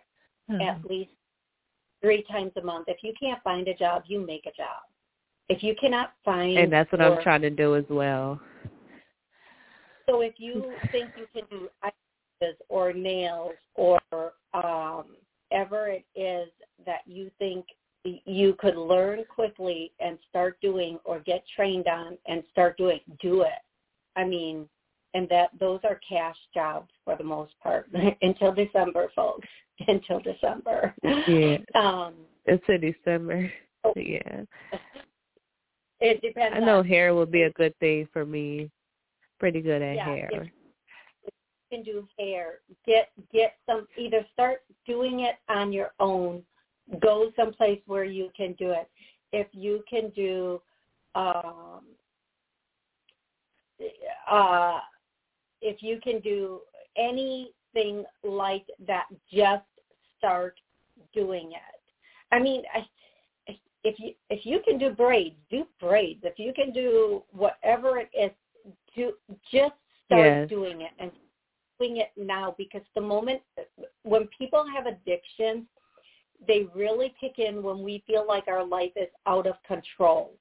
Mm-hmm. 0.51 0.61
at 0.63 0.91
least 0.91 1.11
three 2.01 2.25
times 2.25 2.53
a 2.57 2.63
month. 2.63 2.87
If 2.89 2.99
you 3.03 3.13
can't 3.19 3.43
find 3.43 3.67
a 3.69 3.75
job, 3.75 4.03
you 4.07 4.25
make 4.27 4.47
a 4.47 4.53
job. 4.53 4.83
If 5.49 5.63
you 5.63 5.75
cannot 5.81 6.15
find, 6.25 6.59
And 6.59 6.73
that's 6.73 6.91
what 6.91 7.01
I'm 7.01 7.23
trying 7.23 7.43
to 7.43 7.51
do 7.51 7.77
as 7.77 7.85
well. 7.89 8.41
So 10.09 10.21
if 10.21 10.35
you 10.39 10.75
think 10.91 11.13
you 11.15 11.27
can 11.33 11.45
do 11.51 11.69
eyelashes 11.83 12.02
or 12.69 12.93
nails 12.93 13.53
or 13.75 13.99
um, 14.55 15.17
ever 15.51 15.89
it 15.89 16.05
is 16.17 16.49
that 16.87 17.01
you 17.07 17.31
think 17.39 17.65
you 18.05 18.55
could 18.59 18.77
learn 18.77 19.25
quickly 19.33 19.93
and 20.01 20.19
start 20.29 20.61
doing 20.61 20.99
or 21.05 21.21
get 21.21 21.45
trained 21.55 21.87
on 21.87 22.19
and 22.27 22.43
start 22.51 22.77
doing, 22.77 23.01
do 23.21 23.43
it. 23.43 23.61
I 24.17 24.25
mean, 24.25 24.69
and 25.15 25.29
that 25.29 25.51
those 25.61 25.81
are 25.85 26.01
cash 26.07 26.37
jobs 26.53 26.91
for 27.05 27.17
the 27.17 27.25
most 27.25 27.53
part 27.63 27.89
until 28.23 28.53
December, 28.53 29.09
folks. 29.15 29.49
Until 29.89 30.21
December. 30.21 30.95
Yeah. 31.27 31.57
Um, 31.75 32.15
It's 32.45 32.63
in 32.69 32.81
December. 32.93 33.51
Oh. 33.83 33.93
Yeah. 33.97 34.43
it 35.99 36.21
depends. 36.21 36.57
I 36.57 36.61
know 36.61 36.79
on, 36.81 36.87
hair 36.87 37.15
would 37.15 37.33
be 37.33 37.43
a 37.43 37.51
good 37.53 37.77
thing 37.79 38.07
for 38.13 38.25
me. 38.25 38.71
Pretty 39.41 39.61
good 39.61 39.83
at 39.83 39.97
Yeah, 39.97 40.05
hair. 40.05 40.29
if- 40.31 40.49
can 41.73 41.83
do 41.83 42.07
hair. 42.19 42.59
Get 42.87 43.11
get 43.33 43.55
some. 43.67 43.87
Either 43.97 44.27
start 44.33 44.63
doing 44.87 45.21
it 45.21 45.37
on 45.49 45.73
your 45.73 45.93
own. 45.99 46.43
Go 47.01 47.33
someplace 47.37 47.81
where 47.87 48.05
you 48.05 48.31
can 48.37 48.53
do 48.59 48.71
it. 48.71 48.89
If 49.33 49.47
you 49.53 49.83
can 49.89 50.11
do, 50.11 50.61
um, 51.15 51.81
uh, 54.31 54.81
if 55.63 55.83
you 55.83 55.99
can 56.03 56.21
do 56.21 56.61
anything 56.97 58.05
like 58.23 58.67
that, 58.87 59.07
just 59.33 59.65
start 60.19 60.55
doing 61.15 61.53
it. 61.53 61.81
I 62.31 62.39
mean, 62.39 62.63
I, 62.75 62.87
if 63.85 63.99
you 63.99 64.13
if 64.29 64.45
you 64.45 64.61
can 64.67 64.79
do 64.79 64.91
braids, 64.91 65.37
do 65.51 65.65
braids. 65.81 66.21
If 66.25 66.39
you 66.39 66.53
can 66.53 66.73
do 66.73 67.23
whatever 67.33 67.99
it 67.99 68.11
is, 68.19 68.31
do 68.95 69.15
just 69.51 69.75
start 70.07 70.27
Yes. 70.27 70.49
doing 70.51 70.83
it 70.83 70.91
and 70.99 71.11
doing 71.83 71.99
it 71.99 72.11
now 72.17 72.55
because 72.59 72.83
the 72.95 73.01
moment 73.01 73.41
when 74.05 74.29
people 74.37 74.65
have 74.75 74.87
addiction, 74.87 75.67
they 76.47 76.67
really 76.75 77.15
kick 77.21 77.39
in 77.39 77.63
when 77.63 77.83
we 77.83 78.03
feel 78.07 78.27
like 78.27 78.49
our 78.49 78.65
life 78.65 78.93
is 78.97 79.09
out 79.27 79.47
of 79.47 79.55
control. 79.67 80.33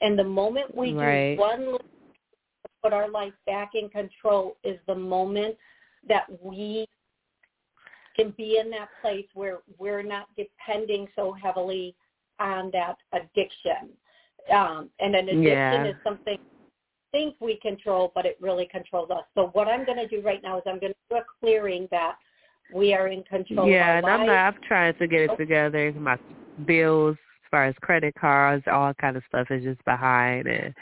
And 0.00 0.18
the 0.18 0.24
moment 0.24 0.74
we 0.74 0.92
Right. 0.94 1.34
do 1.34 1.40
one 1.40 1.60
little 1.60 1.78
to 1.78 2.70
put 2.82 2.92
our 2.92 3.08
life 3.08 3.32
back 3.46 3.74
in 3.74 3.88
control 3.88 4.56
is 4.62 4.78
the 4.86 4.94
moment 4.94 5.56
that 6.08 6.26
we 6.42 6.86
can 8.16 8.30
be 8.30 8.58
in 8.58 8.70
that 8.70 8.88
place 9.00 9.26
where 9.34 9.58
we're 9.78 10.02
not 10.02 10.28
depending 10.36 11.08
so 11.14 11.32
heavily 11.32 11.94
on 12.40 12.70
that 12.72 12.96
addiction. 13.12 13.96
Um, 14.50 14.90
and 15.00 15.14
an 15.14 15.28
addiction 15.28 15.44
Yeah. 15.44 15.86
is 15.86 15.96
something 16.02 16.38
think 17.12 17.36
we 17.40 17.56
control, 17.60 18.12
but 18.14 18.26
it 18.26 18.36
really 18.40 18.68
controls 18.70 19.10
us. 19.10 19.24
So 19.34 19.50
what 19.52 19.68
I'm 19.68 19.84
going 19.84 19.98
to 19.98 20.08
do 20.08 20.20
right 20.22 20.42
now 20.42 20.58
is 20.58 20.62
I'm 20.66 20.78
going 20.78 20.92
to 20.92 20.98
do 21.10 21.16
a 21.16 21.22
clearing 21.40 21.88
that 21.90 22.16
we 22.74 22.94
are 22.94 23.08
in 23.08 23.22
control 23.24 23.68
yeah, 23.68 23.98
of 23.98 24.04
and 24.04 24.06
our 24.06 24.20
I'm 24.20 24.26
not, 24.26 24.36
I'm 24.36 24.60
trying 24.66 24.94
to 24.98 25.06
get 25.06 25.22
it 25.22 25.36
together. 25.36 25.92
My 25.92 26.18
bills, 26.66 27.16
as 27.44 27.50
far 27.50 27.64
as 27.64 27.74
credit 27.80 28.14
cards, 28.20 28.64
all 28.70 28.92
kind 28.94 29.16
of 29.16 29.22
stuff 29.28 29.46
is 29.50 29.64
just 29.64 29.82
behind 29.84 30.46
and 30.46 30.74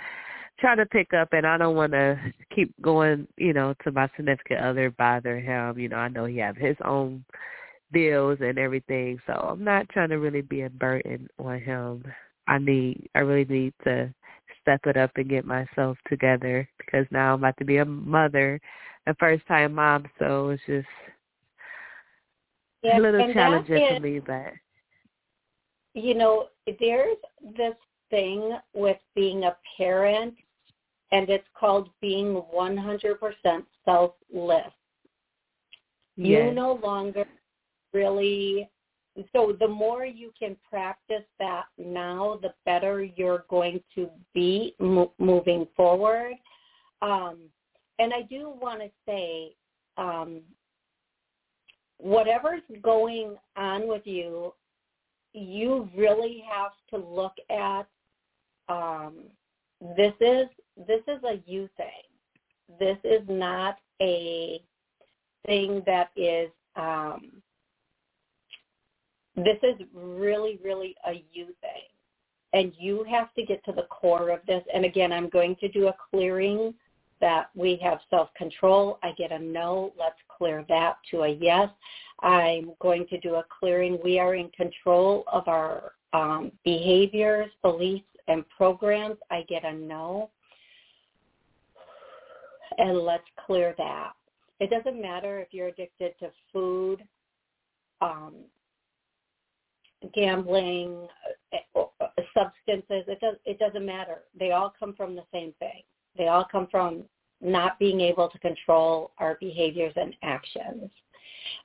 trying 0.59 0.79
to 0.79 0.87
pick 0.87 1.14
up. 1.14 1.29
And 1.33 1.47
I 1.47 1.57
don't 1.59 1.77
want 1.77 1.93
to 1.93 2.18
keep 2.55 2.74
going, 2.83 3.29
you 3.37 3.53
know, 3.53 3.74
to 3.85 3.93
my 3.93 4.09
significant 4.16 4.61
other 4.61 4.91
bother 4.91 5.39
him. 5.39 5.79
You 5.79 5.89
know, 5.89 5.97
I 5.97 6.09
know 6.09 6.24
he 6.24 6.39
have 6.39 6.57
his 6.57 6.77
own 6.85 7.24
bills 7.93 8.39
and 8.41 8.59
everything, 8.59 9.20
so 9.27 9.33
I'm 9.33 9.62
not 9.62 9.89
trying 9.91 10.09
to 10.09 10.16
really 10.16 10.43
be 10.43 10.62
a 10.62 10.70
burden 10.70 11.29
on 11.39 11.61
him. 11.61 12.05
I 12.49 12.59
need, 12.59 13.09
I 13.14 13.20
really 13.20 13.45
need 13.45 13.74
to 13.85 14.12
step 14.67 14.81
it 14.87 14.97
up 14.97 15.12
and 15.14 15.31
get 15.31 15.45
myself 15.45 15.97
together 16.09 16.69
because 16.79 17.07
now 17.12 17.35
I'm 17.35 17.39
about 17.39 17.57
to 17.59 17.64
be 17.64 17.77
a 17.77 17.85
mother, 17.85 18.61
a 19.07 19.14
first 19.14 19.47
time 19.47 19.75
mom, 19.75 20.07
so 20.19 20.51
it's 20.51 20.62
just 20.67 20.89
a 22.93 22.99
little 23.01 23.33
challenging 23.33 23.77
is, 23.77 23.97
for 23.97 24.01
me, 24.01 24.19
but 24.19 24.53
you 25.95 26.14
know, 26.14 26.49
there's 26.81 27.17
this 27.57 27.75
thing 28.11 28.57
with 28.75 28.99
being 29.14 29.45
a 29.45 29.57
parent 29.77 30.35
and 31.12 31.31
it's 31.31 31.47
called 31.59 31.89
being 32.01 32.43
100% 32.55 33.62
selfless. 33.85 34.17
yes. 34.33 34.73
You 36.17 36.53
no 36.53 36.81
longer 36.83 37.25
really 37.93 38.69
so 39.33 39.57
the 39.59 39.69
more 39.69 40.05
you 40.05 40.33
can 40.39 40.57
practice 40.69 41.25
that 41.39 41.64
now, 41.79 42.39
the 42.43 42.53
better 42.64 43.03
you're 43.03 43.45
going 43.49 43.81
to 43.95 44.11
be 44.35 44.75
mo- 44.79 45.12
moving 45.19 45.67
forward. 45.77 46.35
Um, 47.03 47.39
and 47.99 48.12
I 48.12 48.23
do 48.23 48.51
want 48.61 48.81
to 48.81 48.91
say, 49.07 49.55
um, 49.97 50.41
whatever's 51.99 52.62
going 52.83 53.37
on 53.57 53.89
with 53.89 54.03
you, 54.07 54.53
you 55.33 55.89
really 55.95 56.43
have 56.51 56.73
to 56.91 57.07
look 57.07 57.35
at 57.51 57.87
um, 58.69 59.25
this 59.97 60.14
is 60.21 60.47
this 60.87 61.03
is 61.07 61.23
a 61.25 61.41
you 61.47 61.69
thing. 61.77 62.79
This 62.79 62.99
is 63.05 63.23
not 63.29 63.79
a 64.03 64.61
thing 65.47 65.83
that 65.87 66.11
is 66.17 66.51
um, 66.75 67.43
this 69.37 69.59
is 69.62 69.87
really, 69.95 70.59
really 70.64 70.95
a 71.07 71.24
you 71.32 71.47
thing. 71.61 71.82
And 72.53 72.72
you 72.78 73.05
have 73.11 73.34
to 73.34 73.45
get 73.45 73.64
to 73.66 73.72
the 73.72 73.87
core 73.91 74.30
of 74.30 74.41
this. 74.47 74.62
And 74.72 74.84
again, 74.84 75.12
I'm 75.12 75.28
going 75.28 75.57
to 75.57 75.68
do 75.68 75.89
a 75.89 75.95
clearing 76.11 76.74
that 77.20 77.51
we 77.55 77.78
have 77.82 77.99
self-control. 78.11 78.99
I 79.03 79.12
get 79.12 79.32
a 79.32 79.39
no. 79.39 79.93
Let's 79.99 80.16
clear 80.37 80.64
that 80.68 80.97
to 81.11 81.22
a 81.22 81.28
yes. 81.28 81.68
I'm 82.20 82.72
going 82.80 83.07
to 83.09 83.18
do 83.20 83.34
a 83.37 83.45
clearing. 83.59 83.99
We 84.03 84.18
are 84.18 84.34
in 84.34 84.49
control 84.51 85.24
of 85.30 85.49
our 85.49 85.93
um, 86.12 86.53
behaviors, 86.64 87.51
beliefs, 87.62 88.07
and 88.28 88.45
programs. 88.49 89.16
I 89.30 89.45
get 89.49 89.64
a 89.64 89.72
no. 89.72 90.30
And 92.78 92.99
let's 92.99 93.24
clear 93.47 93.74
that. 93.78 94.12
It 94.61 94.70
doesn't 94.70 95.01
matter 95.01 95.41
if 95.41 95.49
you're 95.51 95.68
addicted 95.68 96.14
to 96.20 96.30
food, 96.53 97.03
um, 98.01 98.34
gambling, 100.15 101.07
uh, 101.53 101.81
uh, 102.01 102.07
substances. 102.35 103.05
It 103.09 103.21
does. 103.21 103.37
It 103.45 103.59
doesn't 103.59 103.85
matter. 103.85 104.23
They 104.39 104.53
all 104.53 104.73
come 104.79 104.95
from 104.95 105.15
the 105.15 105.25
same 105.33 105.53
thing. 105.59 105.83
They 106.17 106.29
all 106.29 106.47
come 106.51 106.69
from 106.71 107.05
not 107.41 107.79
being 107.79 108.01
able 108.01 108.29
to 108.29 108.39
control 108.39 109.13
our 109.19 109.37
behaviors 109.41 109.93
and 109.97 110.15
actions. 110.23 110.91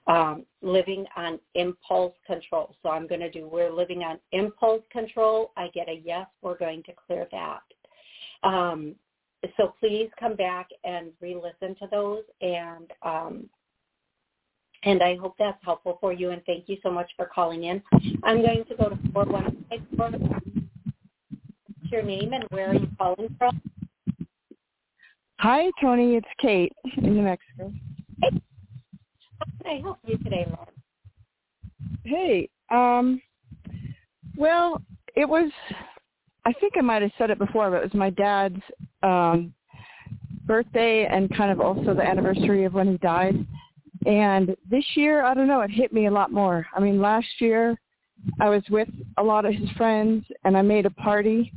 Um, 0.06 0.46
living 0.62 1.06
on 1.16 1.40
impulse 1.56 2.14
control. 2.28 2.76
So 2.84 2.90
I'm 2.90 3.08
going 3.08 3.22
to 3.22 3.32
do, 3.32 3.48
we're 3.48 3.72
living 3.72 4.04
on 4.04 4.20
impulse 4.32 4.84
control. 4.92 5.52
I 5.58 5.70
get 5.70 5.90
a 5.90 6.02
yes. 6.06 6.28
We're 6.42 6.58
going 6.58 6.84
to 6.84 6.92
clear 7.08 7.28
that. 7.32 7.62
Um, 8.44 8.96
so 9.58 9.74
please 9.80 10.10
come 10.20 10.36
back 10.36 10.70
and 10.84 11.12
re-listen 11.20 11.76
to 11.76 11.88
those 11.90 12.24
and 12.42 12.92
um, 13.04 13.50
and 14.84 15.04
I 15.04 15.16
hope 15.16 15.36
that's 15.38 15.64
helpful 15.64 15.98
for 16.02 16.14
you 16.14 16.32
and 16.32 16.42
thank 16.46 16.68
you 16.68 16.78
so 16.84 16.90
much 16.92 17.10
for 17.16 17.26
calling 17.26 17.66
in. 17.66 17.82
I'm 18.24 18.42
going 18.42 18.66
to 18.66 18.76
go 18.76 18.90
to 18.90 18.98
415 19.14 20.70
your 21.92 22.02
name 22.04 22.34
and 22.34 22.46
where 22.50 22.70
are 22.70 22.74
you 22.74 22.88
calling 22.98 23.36
from? 23.38 23.62
Hi, 25.40 25.70
Toni. 25.82 26.16
It's 26.16 26.28
Kate 26.40 26.72
in 26.98 27.16
New 27.16 27.22
Mexico. 27.24 27.74
Hey. 28.22 28.30
How 29.40 29.46
can 29.64 29.72
I 29.72 29.82
help 29.82 29.98
you 30.06 30.18
today, 30.20 30.46
Lauren? 30.48 30.70
Hey, 32.04 32.50
um, 32.70 33.22
well, 34.38 34.82
it 35.16 35.28
was, 35.28 35.52
I 36.46 36.54
think 36.54 36.74
I 36.78 36.82
might 36.82 37.02
have 37.02 37.12
said 37.18 37.30
it 37.30 37.40
before, 37.40 37.70
but 37.70 37.78
it 37.78 37.84
was 37.84 37.94
my 37.94 38.12
dad's 38.12 38.62
um, 39.04 39.54
birthday 40.46 41.08
and 41.08 41.36
kind 41.36 41.52
of 41.52 41.60
also 41.60 41.94
the 41.94 42.04
anniversary 42.04 42.64
of 42.66 42.74
when 42.74 42.92
he 42.92 42.98
died. 43.00 43.46
And 44.06 44.56
this 44.70 44.86
year, 44.96 45.24
I 45.24 45.34
don't 45.34 45.48
know, 45.48 45.62
it 45.62 45.72
hit 45.72 45.94
me 45.94 46.08
a 46.08 46.12
lot 46.12 46.32
more. 46.32 46.66
I 46.76 46.80
mean, 46.80 47.00
last 47.02 47.28
year 47.40 47.80
I 48.40 48.50
was 48.50 48.64
with 48.70 48.90
a 49.18 49.24
lot 49.24 49.46
of 49.46 49.54
his 49.54 49.70
friends 49.72 50.26
and 50.44 50.58
I 50.58 50.62
made 50.62 50.86
a 50.86 50.92
party. 50.92 51.52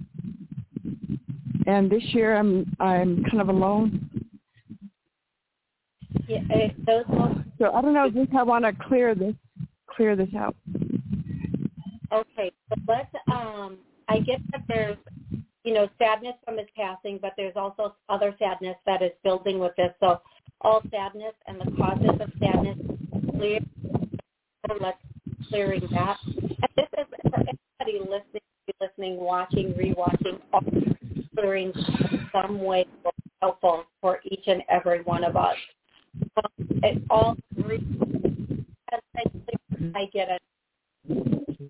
And 1.66 1.90
this 1.90 2.03
year 2.09 2.36
I'm 2.36 2.74
I'm 2.80 3.24
kind 3.24 3.40
of 3.40 3.49
alone. 3.49 4.11
Yeah, 6.28 6.40
those 6.86 7.05
So 7.59 7.72
I 7.72 7.80
don't 7.80 7.95
know, 7.95 8.11
just 8.11 8.34
I 8.34 8.42
want 8.42 8.64
to 8.64 8.72
clear 8.86 9.14
this 9.14 9.34
clear 9.95 10.16
this 10.16 10.28
out. 10.36 10.57
okay, 12.12 12.53
so 12.68 12.74
let's, 12.88 13.09
um, 13.32 13.78
I 14.09 14.18
get 14.20 14.40
that 14.53 14.62
there's, 14.68 14.97
you 15.64 15.72
know, 15.72 15.88
sadness 15.99 16.34
from 16.45 16.59
his 16.59 16.66
passing, 16.76 17.18
but 17.20 17.32
there's 17.36 17.57
also 17.57 17.95
other 18.09 18.34
sadness 18.38 18.76
that 18.86 19.03
is 19.03 19.12
building 19.22 19.59
with 19.59 19.72
this. 19.76 19.90
So 20.01 20.20
all 20.64 20.82
sadness 20.90 21.34
and 21.46 21.60
the 21.60 21.70
causes 21.76 22.20
of 22.20 22.30
sadness 22.40 22.78
clear. 23.36 23.60
So 24.66 24.76
let's 24.80 24.98
clearing 25.48 25.86
that. 25.92 26.18
And 26.26 26.68
this 26.76 26.86
is 26.98 27.06
for 27.30 27.40
anybody 27.40 28.00
listening, 28.00 28.42
listening, 28.80 29.16
watching, 29.16 29.74
rewatching, 29.74 30.40
all 30.52 30.62
clearing 31.34 31.72
some 32.32 32.62
way 32.62 32.86
helpful 33.40 33.84
for 34.00 34.20
each 34.24 34.44
and 34.46 34.62
every 34.70 35.02
one 35.02 35.22
of 35.22 35.36
us. 35.36 35.56
Um, 36.36 36.50
it 36.82 37.02
all 37.10 37.36
as 38.92 39.00
I 39.94 40.06
get 40.12 40.28
it. 40.30 40.42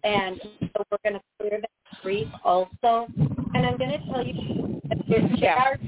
And 0.05 0.40
so 0.61 0.84
we're 0.90 0.99
going 1.03 1.14
to 1.14 1.20
clear 1.40 1.61
that 1.61 2.01
grief 2.03 2.28
also. 2.45 3.07
And 3.55 3.66
I'm 3.66 3.76
going 3.76 3.90
to 3.90 4.07
tell 4.12 4.24
you 4.24 4.80
your 5.07 5.36
chair 5.38 5.78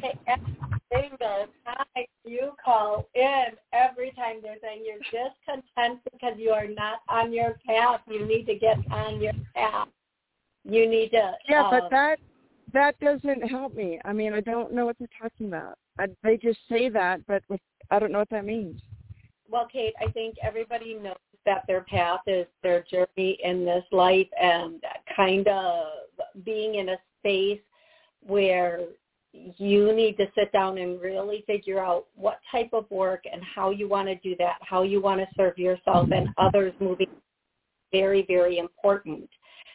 single 0.92 1.46
time 1.64 2.04
you 2.24 2.52
call 2.64 3.08
in 3.14 3.46
every 3.72 4.12
time 4.12 4.36
they're 4.42 4.56
saying 4.62 4.84
you're 4.84 4.98
discontent 4.98 6.00
because 6.12 6.34
you 6.38 6.50
are 6.50 6.66
not 6.66 7.00
on 7.08 7.32
your 7.32 7.58
path. 7.66 8.00
You 8.08 8.26
need 8.26 8.46
to 8.46 8.54
get 8.54 8.78
on 8.90 9.20
your 9.20 9.32
path. 9.54 9.88
You 10.64 10.88
need 10.88 11.10
to. 11.10 11.32
Yeah, 11.48 11.64
um, 11.64 11.70
but 11.70 11.90
that 11.90 12.18
that 12.72 12.98
doesn't 13.00 13.42
help 13.48 13.74
me. 13.74 14.00
I 14.04 14.12
mean, 14.12 14.32
I 14.32 14.40
don't 14.40 14.72
know 14.72 14.84
what 14.86 14.96
they're 14.98 15.08
talking 15.20 15.46
about. 15.46 15.78
I, 15.98 16.06
they 16.22 16.36
just 16.36 16.58
say 16.68 16.88
that, 16.90 17.26
but 17.26 17.42
with, 17.48 17.60
I 17.90 17.98
don't 17.98 18.12
know 18.12 18.18
what 18.18 18.30
that 18.30 18.44
means. 18.44 18.80
Well, 19.48 19.68
Kate, 19.72 19.94
I 20.00 20.10
think 20.10 20.36
everybody 20.42 20.94
knows 20.94 21.14
that 21.46 21.64
their 21.68 21.82
path 21.82 22.20
is 22.26 22.46
their 22.62 22.82
journey 22.82 23.38
in 23.42 23.64
this 23.64 23.84
life 23.92 24.26
and 24.40 24.82
kind 25.14 25.46
of 25.46 25.86
being 26.44 26.74
in 26.74 26.90
a 26.90 26.96
space 27.20 27.60
where 28.26 28.80
you 29.58 29.92
need 29.92 30.16
to 30.18 30.26
sit 30.34 30.52
down 30.52 30.78
and 30.78 31.00
really 31.00 31.44
figure 31.46 31.80
out 31.80 32.06
what 32.16 32.40
type 32.50 32.70
of 32.72 32.90
work 32.90 33.24
and 33.30 33.42
how 33.44 33.70
you 33.70 33.88
want 33.88 34.08
to 34.08 34.14
do 34.16 34.34
that, 34.38 34.56
how 34.60 34.82
you 34.82 35.00
want 35.00 35.20
to 35.20 35.26
serve 35.36 35.58
yourself 35.58 36.08
and 36.10 36.28
others 36.38 36.72
moving 36.80 37.06
very, 37.92 38.24
very 38.26 38.58
important. 38.58 39.28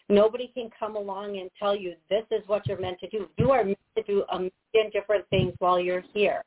Nobody 0.10 0.48
can 0.54 0.70
come 0.78 0.96
along 0.96 1.38
and 1.38 1.50
tell 1.58 1.76
you 1.76 1.96
this 2.10 2.26
is 2.32 2.42
what 2.48 2.68
you're 2.68 2.80
meant 2.80 3.00
to 3.00 3.10
do. 3.10 3.30
You 3.38 3.52
are 3.52 3.64
meant 3.64 3.78
to 3.98 4.04
do 4.04 4.24
a 4.32 4.38
million 4.38 4.92
different 4.92 5.26
things 5.30 5.54
while 5.60 5.80
you're 5.80 6.04
here. 6.14 6.44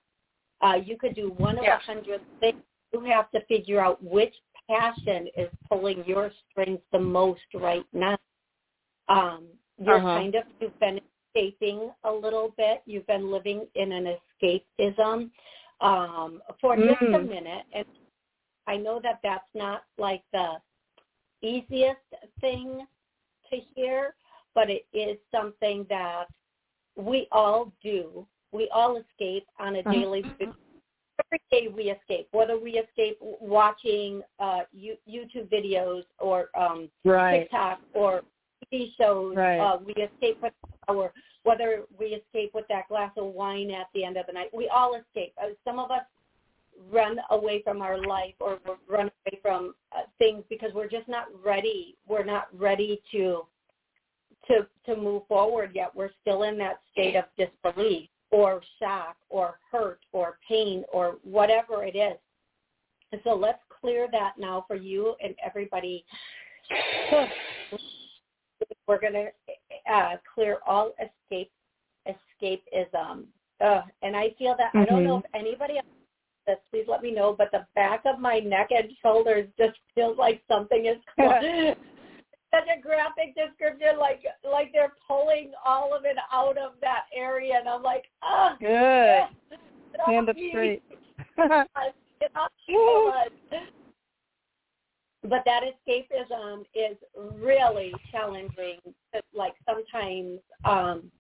Uh, 0.61 0.75
you 0.75 0.97
could 0.99 1.15
do 1.15 1.31
one 1.31 1.57
of 1.59 1.65
a 1.65 1.67
Yeah. 1.67 1.79
hundred 1.79 2.21
things. 2.41 2.63
You 2.93 3.01
have 3.05 3.31
to 3.33 3.41
figure 3.47 3.81
out 3.81 4.03
which 4.03 4.35
passion 4.69 5.29
is 5.37 5.51
pulling 5.69 6.05
your 6.07 6.31
strings 6.51 6.81
the 6.93 6.99
most 7.01 7.43
right 7.55 7.87
now. 7.93 8.19
Um, 9.09 9.49
you're 9.79 9.97
Uh-huh. 9.99 10.15
kind 10.19 10.35
of 10.35 10.45
you've 10.61 10.79
been 10.79 11.01
escaping 11.35 11.91
a 12.05 12.13
little 12.13 12.53
bit. 12.57 12.83
You've 12.87 13.07
been 13.07 13.31
living 13.31 13.67
in 13.75 13.93
an 13.93 14.17
escapism 14.43 15.31
um, 15.81 16.43
for 16.61 16.77
just 16.77 17.03
a 17.03 17.19
Mm. 17.19 17.29
minute, 17.29 17.65
and 17.73 17.85
I 18.67 18.77
know 18.77 19.01
that 19.01 19.21
that's 19.23 19.49
not 19.55 19.85
like 19.99 20.23
the 20.33 20.61
easiest 21.43 22.01
thing 22.41 22.87
to 23.51 23.57
hear, 23.75 24.15
but 24.55 24.71
it 24.71 24.87
is 24.93 25.19
something 25.31 25.85
that 25.91 26.29
we 26.97 27.29
all 27.33 27.73
do. 27.83 28.27
We 28.53 28.69
all 28.71 28.97
escape 28.97 29.47
on 29.59 29.77
a 29.77 29.81
Uh-huh. 29.81 29.93
daily 29.93 30.23
basis. 30.39 30.55
Every 31.27 31.41
day 31.51 31.69
we 31.69 31.91
escape, 31.91 32.29
whether 32.33 32.57
we 32.59 32.79
escape 32.79 33.19
watching 33.21 34.23
uh, 34.41 34.65
YouTube 34.75 35.49
videos 35.49 36.05
or 36.19 36.51
um, 36.57 36.91
Right. 37.05 37.43
TikTok 37.43 37.81
or 37.93 38.23
TV 38.73 38.93
shows. 38.97 39.37
Right. 39.37 39.59
Uh, 39.61 39.79
we 39.79 39.93
escape 39.95 40.41
for 40.41 40.51
hour. 40.89 41.13
whether 41.45 41.83
we 41.99 42.07
escape 42.07 42.53
with 42.55 42.67
that 42.69 42.89
glass 42.89 43.13
of 43.17 43.27
wine 43.27 43.71
at 43.71 43.87
the 43.95 44.05
end 44.05 44.17
of 44.17 44.27
the 44.27 44.33
night. 44.33 44.49
We 44.53 44.69
all 44.69 44.95
escape. 44.95 45.35
Uh, 45.41 45.49
some 45.65 45.79
of 45.79 45.91
us 45.91 46.03
run 46.91 47.19
away 47.31 47.63
from 47.63 47.83
our 47.83 47.99
life 48.07 48.35
or 48.41 48.59
run 48.89 49.11
away 49.27 49.39
from 49.43 49.75
uh, 49.93 50.03
things 50.19 50.43
because 50.49 50.73
we're 50.75 50.89
just 50.89 51.09
not 51.09 51.27
ready. 51.45 51.97
We're 52.09 52.25
not 52.25 52.49
ready 52.59 53.01
to 53.13 53.43
to 54.49 54.67
to 54.87 54.97
move 54.97 55.23
forward 55.29 55.73
yet. 55.75 55.95
We're 55.95 56.11
still 56.21 56.43
in 56.43 56.59
that 56.59 56.81
state 56.93 57.15
of 57.17 57.25
disbelief 57.39 58.09
or 58.31 58.61
shock 58.79 59.17
or 59.31 59.59
hurt 59.71 60.01
or 60.13 60.39
pain 60.49 60.85
or 60.93 61.17
whatever 61.23 61.85
it 61.85 61.97
is. 61.97 62.19
And 63.13 63.21
so 63.23 63.35
let's 63.35 63.61
clear 63.81 64.09
that 64.13 64.33
now 64.39 64.65
for 64.67 64.77
you 64.77 65.15
and 65.23 65.35
everybody. 65.45 66.05
We're 68.87 69.01
going 69.01 69.13
to 69.15 69.93
uh, 69.93 70.17
clear 70.35 70.59
all 70.67 70.93
escape 70.99 71.51
escapism. 72.07 73.25
Uh, 73.65 73.83
and 74.03 74.17
I 74.17 74.35
feel 74.39 74.55
that 74.59 74.69
mm-hmm. 74.75 74.81
I 74.81 74.85
don't 74.85 75.05
know 75.05 75.19
mm-hmm. 75.19 75.37
if 75.37 75.41
anybody 75.41 75.77
else 75.77 75.87
this, 76.47 76.59
please 76.71 76.85
let 76.89 77.03
me 77.03 77.11
know. 77.11 77.35
But 77.37 77.51
the 77.53 77.67
back 77.75 78.03
of 78.05 78.21
my 78.21 78.39
neck 78.39 78.69
and 78.71 78.91
shoulders 79.03 79.49
just 79.59 79.79
feels 79.95 80.19
like 80.19 80.43
something 80.49 80.87
is 80.87 80.97
such 82.55 82.69
a 82.69 82.81
graphic 82.81 83.35
description, 83.35 83.99
like 83.99 84.23
like 84.49 84.71
they're 84.73 84.95
pulling 85.07 85.53
all 85.65 85.95
of 85.95 86.05
it 86.05 86.17
out 86.33 86.59
of 86.59 86.73
that 86.81 87.05
area, 87.17 87.55
and 87.59 87.69
I'm 87.69 87.83
like, 87.83 88.05
oh, 88.23 88.51
good. 88.61 89.59
Stand 90.07 90.29
up 90.29 90.37
straight. 90.51 90.83
But 95.29 95.43
that 95.45 95.63
escapism 95.63 96.65
is 96.75 96.97
really 97.41 97.93
challenging. 98.11 98.79
Like 99.35 99.55
sometimes 99.67 100.41
um, 100.65 101.11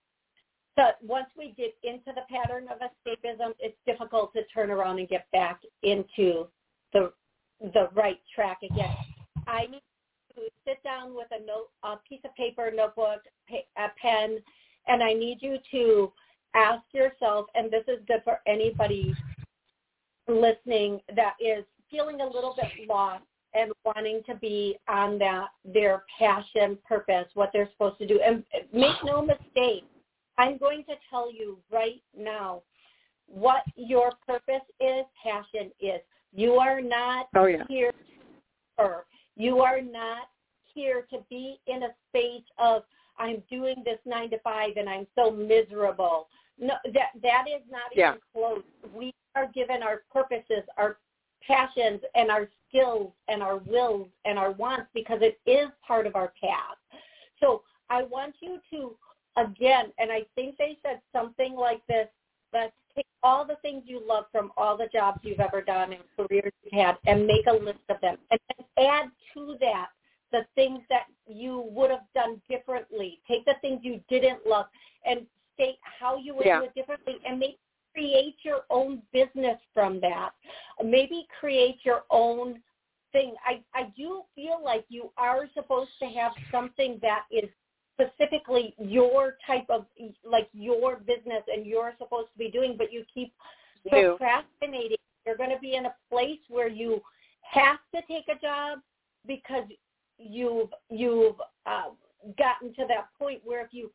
so 0.76 0.90
once 1.02 1.28
we 1.38 1.54
get 1.56 1.74
into 1.84 2.12
the 2.14 2.22
pattern 2.28 2.66
of 2.68 2.78
escapism, 2.78 3.52
it's 3.60 3.76
difficult 3.86 4.32
to 4.34 4.42
turn 4.52 4.70
around 4.70 4.98
and 4.98 5.08
get 5.08 5.26
back 5.32 5.60
into 5.82 6.46
the 6.92 7.12
the 7.72 7.88
right 7.94 8.18
track 8.34 8.58
again. 8.62 8.96
I 9.46 9.66
need 9.66 9.82
you 10.36 10.44
to 10.44 10.50
sit 10.66 10.82
down 10.82 11.14
with 11.14 11.28
a 11.30 11.44
note, 11.46 11.68
a 11.84 11.96
piece 12.08 12.20
of 12.24 12.34
paper, 12.34 12.70
notebook, 12.74 13.20
a 13.50 13.88
pen, 14.00 14.38
and 14.88 15.02
I 15.02 15.12
need 15.12 15.38
you 15.40 15.58
to 15.70 16.12
ask 16.54 16.82
yourself, 16.92 17.46
and 17.54 17.70
this 17.70 17.84
is 17.86 18.00
good 18.08 18.22
for 18.24 18.40
anybody 18.46 19.14
listening 20.26 21.00
that 21.14 21.34
is 21.40 21.64
feeling 21.90 22.20
a 22.20 22.26
little 22.26 22.56
bit 22.56 22.88
lost 22.88 23.24
and 23.54 23.72
wanting 23.84 24.22
to 24.26 24.34
be 24.34 24.78
on 24.88 25.18
that 25.18 25.48
their 25.64 26.04
passion, 26.18 26.76
purpose, 26.86 27.26
what 27.34 27.50
they're 27.52 27.68
supposed 27.72 27.98
to 27.98 28.06
do. 28.06 28.20
And 28.20 28.44
make 28.72 28.96
no 29.04 29.22
mistake, 29.22 29.84
I'm 30.38 30.58
going 30.58 30.84
to 30.84 30.94
tell 31.10 31.32
you 31.32 31.58
right 31.72 32.02
now 32.16 32.62
what 33.26 33.62
your 33.76 34.12
purpose 34.26 34.66
is, 34.80 35.04
passion 35.22 35.70
is. 35.80 36.00
You 36.34 36.54
are 36.54 36.80
not 36.80 37.28
oh, 37.36 37.46
yeah. 37.46 37.64
here 37.68 37.92
for. 38.76 39.06
You 39.36 39.60
are 39.60 39.80
not 39.80 40.28
here 40.74 41.06
to 41.10 41.18
be 41.30 41.60
in 41.66 41.84
a 41.84 41.88
space 42.10 42.44
of 42.58 42.82
I'm 43.18 43.42
doing 43.48 43.76
this 43.84 43.98
nine 44.04 44.30
to 44.30 44.38
five 44.40 44.72
and 44.76 44.88
I'm 44.88 45.06
so 45.14 45.30
miserable. 45.30 46.28
No, 46.58 46.74
that 46.92 47.10
that 47.22 47.44
is 47.48 47.62
not 47.70 47.82
yeah. 47.94 48.10
even 48.10 48.20
close. 48.32 48.62
We 48.94 49.14
are 49.36 49.48
given 49.52 49.82
our 49.82 50.02
purposes, 50.12 50.62
our 50.76 50.98
passions, 51.46 52.00
and 52.14 52.30
our 52.30 52.48
skills, 52.68 53.12
and 53.28 53.42
our 53.42 53.58
wills, 53.58 54.08
and 54.24 54.38
our 54.38 54.52
wants 54.52 54.86
because 54.94 55.20
it 55.22 55.38
is 55.48 55.68
part 55.86 56.06
of 56.06 56.16
our 56.16 56.32
path. 56.40 56.76
So 57.40 57.62
I 57.90 58.02
want 58.02 58.34
you 58.40 58.58
to 58.70 58.96
again, 59.36 59.92
and 59.98 60.10
I 60.10 60.22
think 60.34 60.56
they 60.58 60.78
said 60.82 61.00
something 61.12 61.54
like 61.54 61.84
this, 61.88 62.06
let's 62.52 62.72
take 62.94 63.06
all 63.22 63.44
the 63.44 63.56
things 63.62 63.82
you 63.86 64.00
love 64.06 64.24
from 64.30 64.52
all 64.56 64.76
the 64.76 64.88
jobs 64.92 65.20
you've 65.22 65.40
ever 65.40 65.60
done 65.60 65.92
and 65.92 66.02
careers 66.16 66.52
you've 66.62 66.80
had 66.80 66.96
and 67.06 67.26
make 67.26 67.46
a 67.48 67.52
list 67.52 67.80
of 67.88 68.00
them. 68.00 68.16
And 68.30 68.40
then 68.48 68.86
add 68.86 69.10
to 69.34 69.56
that 69.60 69.88
the 70.32 70.46
things 70.54 70.80
that 70.90 71.06
you 71.26 71.64
would 71.70 71.90
have 71.90 72.04
done 72.14 72.40
differently. 72.48 73.20
Take 73.28 73.44
the 73.44 73.54
things 73.60 73.80
you 73.82 74.00
didn't 74.08 74.46
love 74.46 74.66
and 75.04 75.20
state 75.54 75.78
how 75.82 76.16
you 76.16 76.34
would 76.34 76.46
yeah. 76.46 76.60
do 76.60 76.64
it 76.66 76.74
differently 76.74 77.14
and 77.26 77.38
maybe 77.38 77.58
create 77.94 78.36
your 78.42 78.62
own 78.70 79.02
business 79.12 79.58
from 79.72 80.00
that. 80.00 80.30
Maybe 80.82 81.26
create 81.40 81.78
your 81.84 82.02
own 82.10 82.60
thing. 83.12 83.34
I, 83.46 83.62
I 83.78 83.92
do 83.96 84.22
feel 84.34 84.60
like 84.62 84.84
you 84.88 85.10
are 85.16 85.46
supposed 85.54 85.92
to 86.00 86.06
have 86.06 86.32
something 86.50 86.98
that 87.02 87.22
is 87.30 87.48
specifically 87.94 88.74
your 88.78 89.36
type 89.46 89.66
of 89.70 89.86
like 90.28 90.48
your 90.52 90.96
business 90.96 91.42
and 91.52 91.64
you're 91.64 91.94
supposed 91.98 92.28
to 92.32 92.38
be 92.38 92.50
doing, 92.50 92.74
but 92.76 92.92
you 92.92 93.04
keep 93.12 93.32
procrastinating. 93.88 94.96
You're 95.24 95.36
going 95.36 95.50
to 95.50 95.60
be 95.60 95.76
in 95.76 95.86
a 95.86 95.94
place 96.10 96.40
where 96.48 96.68
you 96.68 97.00
have 97.42 97.78
to 97.94 98.02
take 98.08 98.24
a 98.28 98.38
job 98.40 98.80
because 99.26 99.64
you've 100.18 100.70
you've 100.90 101.40
uh, 101.66 101.90
gotten 102.36 102.74
to 102.74 102.84
that 102.88 103.08
point 103.18 103.40
where 103.44 103.64
if 103.64 103.68
you 103.72 103.90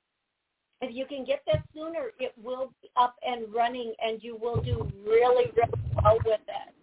if 0.82 0.96
you 0.96 1.06
can 1.06 1.26
get 1.26 1.42
that 1.48 1.64
sooner, 1.74 2.12
it 2.20 2.34
will 2.42 2.72
be 2.82 2.90
up 2.96 3.16
and 3.26 3.54
running, 3.54 3.94
and 4.04 4.24
you 4.24 4.36
will 4.36 4.62
do 4.62 4.90
really 5.06 5.52
really 5.56 5.92
well 6.04 6.18
with 6.26 6.42
it. 6.48 6.74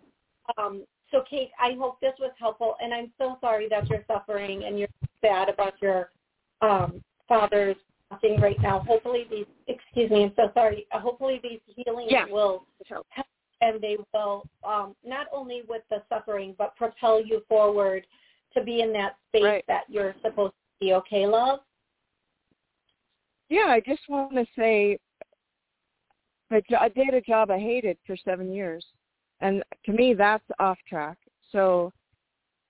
Um, 0.59 0.85
so, 1.11 1.23
Kate, 1.29 1.51
I 1.61 1.77
hope 1.79 2.01
this 2.01 2.15
was 2.19 2.33
helpful, 2.39 2.75
and 2.83 2.93
I'm 2.93 3.13
so 3.19 3.39
sorry 3.41 3.69
that 3.71 3.89
you're 3.89 4.05
suffering 4.07 4.65
and 4.65 4.79
you're 4.79 4.89
sad 5.21 5.49
about 5.49 5.75
your 5.81 6.11
um, 6.63 7.03
father's 7.29 7.77
passing 8.11 8.41
right 8.41 8.61
now. 8.61 8.81
Hopefully 8.81 9.27
these, 9.31 9.47
excuse 9.69 10.11
me, 10.11 10.25
I'm 10.25 10.33
so 10.37 10.51
sorry. 10.55 10.87
Uh, 10.93 11.01
hopefully 11.01 11.41
these 11.43 11.61
healings 11.67 12.11
yeah. 12.11 12.27
will 12.27 12.67
help 12.89 13.07
and 13.63 13.81
they 13.81 13.97
will 14.13 14.47
um, 14.65 14.95
not 15.05 15.27
only 15.33 15.63
with 15.69 15.83
the 15.91 16.03
suffering, 16.09 16.55
but 16.59 16.77
propel 16.77 17.25
you 17.25 17.43
forward 17.49 18.07
to 18.55 18.63
be 18.63 18.81
in 18.81 18.93
that 18.93 19.17
space 19.29 19.43
right. 19.45 19.65
that 19.69 19.85
you're 19.89 20.15
supposed 20.23 20.53
to 20.53 20.87
be. 20.87 20.93
Okay, 20.95 21.27
love? 21.27 21.61
Yeah, 23.49 23.67
I 23.69 23.81
just 23.81 24.03
want 24.09 24.35
to 24.35 24.47
say 24.57 24.99
that 26.51 26.63
I 26.79 26.89
did 26.89 27.15
a 27.15 27.21
job 27.21 27.51
I 27.51 27.59
hated 27.59 27.97
for 28.07 28.17
seven 28.17 28.53
years, 28.53 28.85
and 29.41 29.63
to 29.85 29.93
me 29.93 30.15
that's 30.15 30.45
off 30.59 30.79
track. 30.89 31.19
So, 31.53 31.93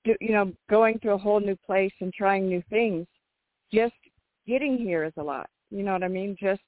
you 0.05 0.33
know, 0.33 0.53
going 0.71 0.99
to 1.01 1.13
a 1.13 1.19
whole 1.19 1.41
new 1.41 1.57
place 1.67 1.93
and 2.01 2.13
trying 2.13 2.49
new 2.49 2.63
things 2.71 3.07
just 3.73 3.95
getting 4.47 4.77
here 4.79 5.05
is 5.05 5.13
a 5.17 5.23
lot. 5.23 5.49
You 5.71 5.83
know 5.83 5.93
what 5.93 6.05
I 6.05 6.09
mean? 6.09 6.37
Just 6.39 6.63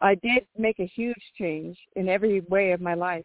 I 0.00 0.14
did 0.16 0.46
make 0.58 0.80
a 0.80 0.86
huge 0.86 1.22
change 1.38 1.78
in 1.96 2.08
every 2.08 2.40
way 2.42 2.72
of 2.72 2.80
my 2.80 2.94
life. 2.94 3.24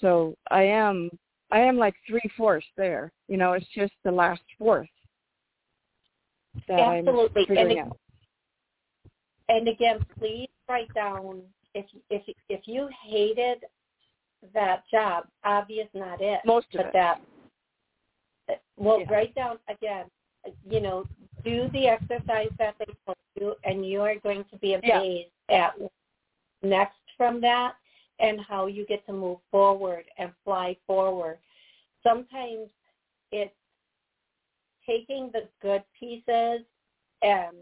So 0.00 0.34
I 0.50 0.62
am 0.62 1.10
I 1.50 1.60
am 1.60 1.76
like 1.76 1.94
three 2.06 2.30
fourths 2.36 2.66
there. 2.76 3.12
You 3.28 3.36
know, 3.36 3.52
it's 3.52 3.66
just 3.74 3.92
the 4.04 4.10
last 4.10 4.42
fourth 4.58 4.88
that 6.66 6.80
Absolutely. 6.80 7.42
I'm 7.42 7.46
figuring 7.46 7.78
and, 7.78 7.88
out. 7.88 7.98
And 9.48 9.68
again, 9.68 10.04
please 10.18 10.48
write 10.68 10.92
down 10.94 11.42
if 11.74 11.86
if 12.10 12.22
if 12.48 12.60
you 12.66 12.88
hated 13.06 13.64
that 14.54 14.82
job, 14.90 15.24
obvious 15.44 15.88
not 15.94 16.20
it. 16.20 16.40
Most 16.44 16.66
of 16.74 16.78
but 16.78 16.86
it. 16.86 16.92
that 16.92 17.20
well, 18.76 19.00
yeah. 19.00 19.12
write 19.12 19.34
down 19.34 19.58
again. 19.68 20.06
You 20.68 20.80
know, 20.80 21.04
do 21.44 21.68
the 21.72 21.88
exercise 21.88 22.50
that 22.58 22.74
they 22.78 22.86
told 23.04 23.16
you, 23.38 23.54
and 23.64 23.86
you 23.86 24.00
are 24.02 24.14
going 24.22 24.44
to 24.50 24.56
be 24.58 24.74
amazed 24.74 25.28
yeah. 25.48 25.66
at 25.66 25.90
next 26.62 26.96
from 27.16 27.40
that 27.40 27.74
and 28.20 28.40
how 28.40 28.66
you 28.66 28.84
get 28.86 29.04
to 29.06 29.12
move 29.12 29.38
forward 29.50 30.04
and 30.18 30.32
fly 30.44 30.76
forward. 30.86 31.38
Sometimes 32.02 32.68
it's 33.32 33.54
taking 34.86 35.30
the 35.32 35.42
good 35.60 35.82
pieces 35.98 36.64
and 37.22 37.56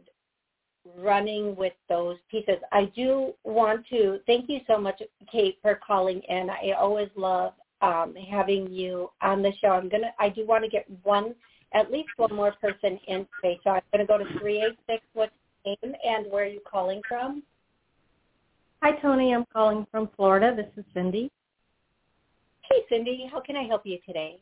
running 0.99 1.57
with 1.57 1.73
those 1.89 2.17
pieces. 2.31 2.57
I 2.73 2.87
do 2.97 3.33
want 3.45 3.87
to 3.91 4.21
thank 4.27 4.49
you 4.49 4.61
so 4.67 4.79
much, 4.79 5.01
Kate, 5.31 5.59
for 5.63 5.79
calling 5.87 6.21
in. 6.29 6.51
I 6.51 6.73
always 6.73 7.09
love 7.17 7.53
um, 7.83 8.15
having 8.31 8.71
you 8.71 9.11
on 9.23 9.43
the 9.43 9.53
show. 9.61 9.69
I'm 9.69 9.89
gonna. 9.89 10.13
I 10.19 10.29
do 10.29 10.47
want 10.47 10.65
to 10.65 10.71
get 10.71 10.87
one 11.03 11.35
at 11.77 11.91
least 11.91 12.09
one 12.17 12.35
more 12.35 12.53
person 12.53 12.99
in 13.07 13.27
today. 13.37 13.61
So 13.63 13.71
I'm 13.71 13.83
going 13.93 14.07
to 14.07 14.07
go 14.07 14.19
to 14.19 14.25
386. 14.39 15.05
What's 15.15 15.33
your 15.65 15.77
name 15.83 15.95
and 16.05 16.31
where 16.31 16.45
are 16.45 16.49
you 16.49 16.61
calling 16.71 17.01
from? 17.09 17.43
Hi, 18.83 18.93
Toni. 19.01 19.35
I'm 19.35 19.45
calling 19.53 19.87
from 19.91 20.09
Florida. 20.17 20.55
This 20.57 20.71
is 20.77 20.85
Cindy. 20.95 21.31
Hey, 22.71 22.83
Cindy. 22.89 23.29
How 23.31 23.41
can 23.41 23.57
I 23.57 23.65
help 23.65 23.83
you 23.85 23.99
today? 24.07 24.39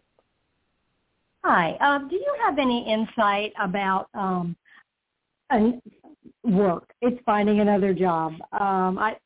Hi. 1.44 1.76
Um, 1.80 2.08
do 2.08 2.16
you 2.16 2.34
have 2.44 2.58
any 2.58 2.90
insight 2.90 3.52
about 3.60 4.08
um, 4.14 4.56
an, 5.50 5.80
work? 6.44 6.92
It's 7.00 7.20
finding 7.24 7.60
another 7.60 7.92
job. 7.92 8.34
Um, 8.52 8.98
I 8.98 9.16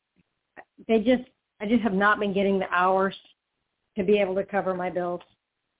they 0.87 0.99
just 0.99 1.23
I 1.61 1.67
just 1.67 1.81
have 1.83 1.93
not 1.93 2.19
been 2.19 2.33
getting 2.33 2.59
the 2.59 2.69
hours 2.71 3.15
to 3.97 4.03
be 4.03 4.19
able 4.19 4.35
to 4.35 4.43
cover 4.43 4.73
my 4.73 4.89
bills 4.89 5.21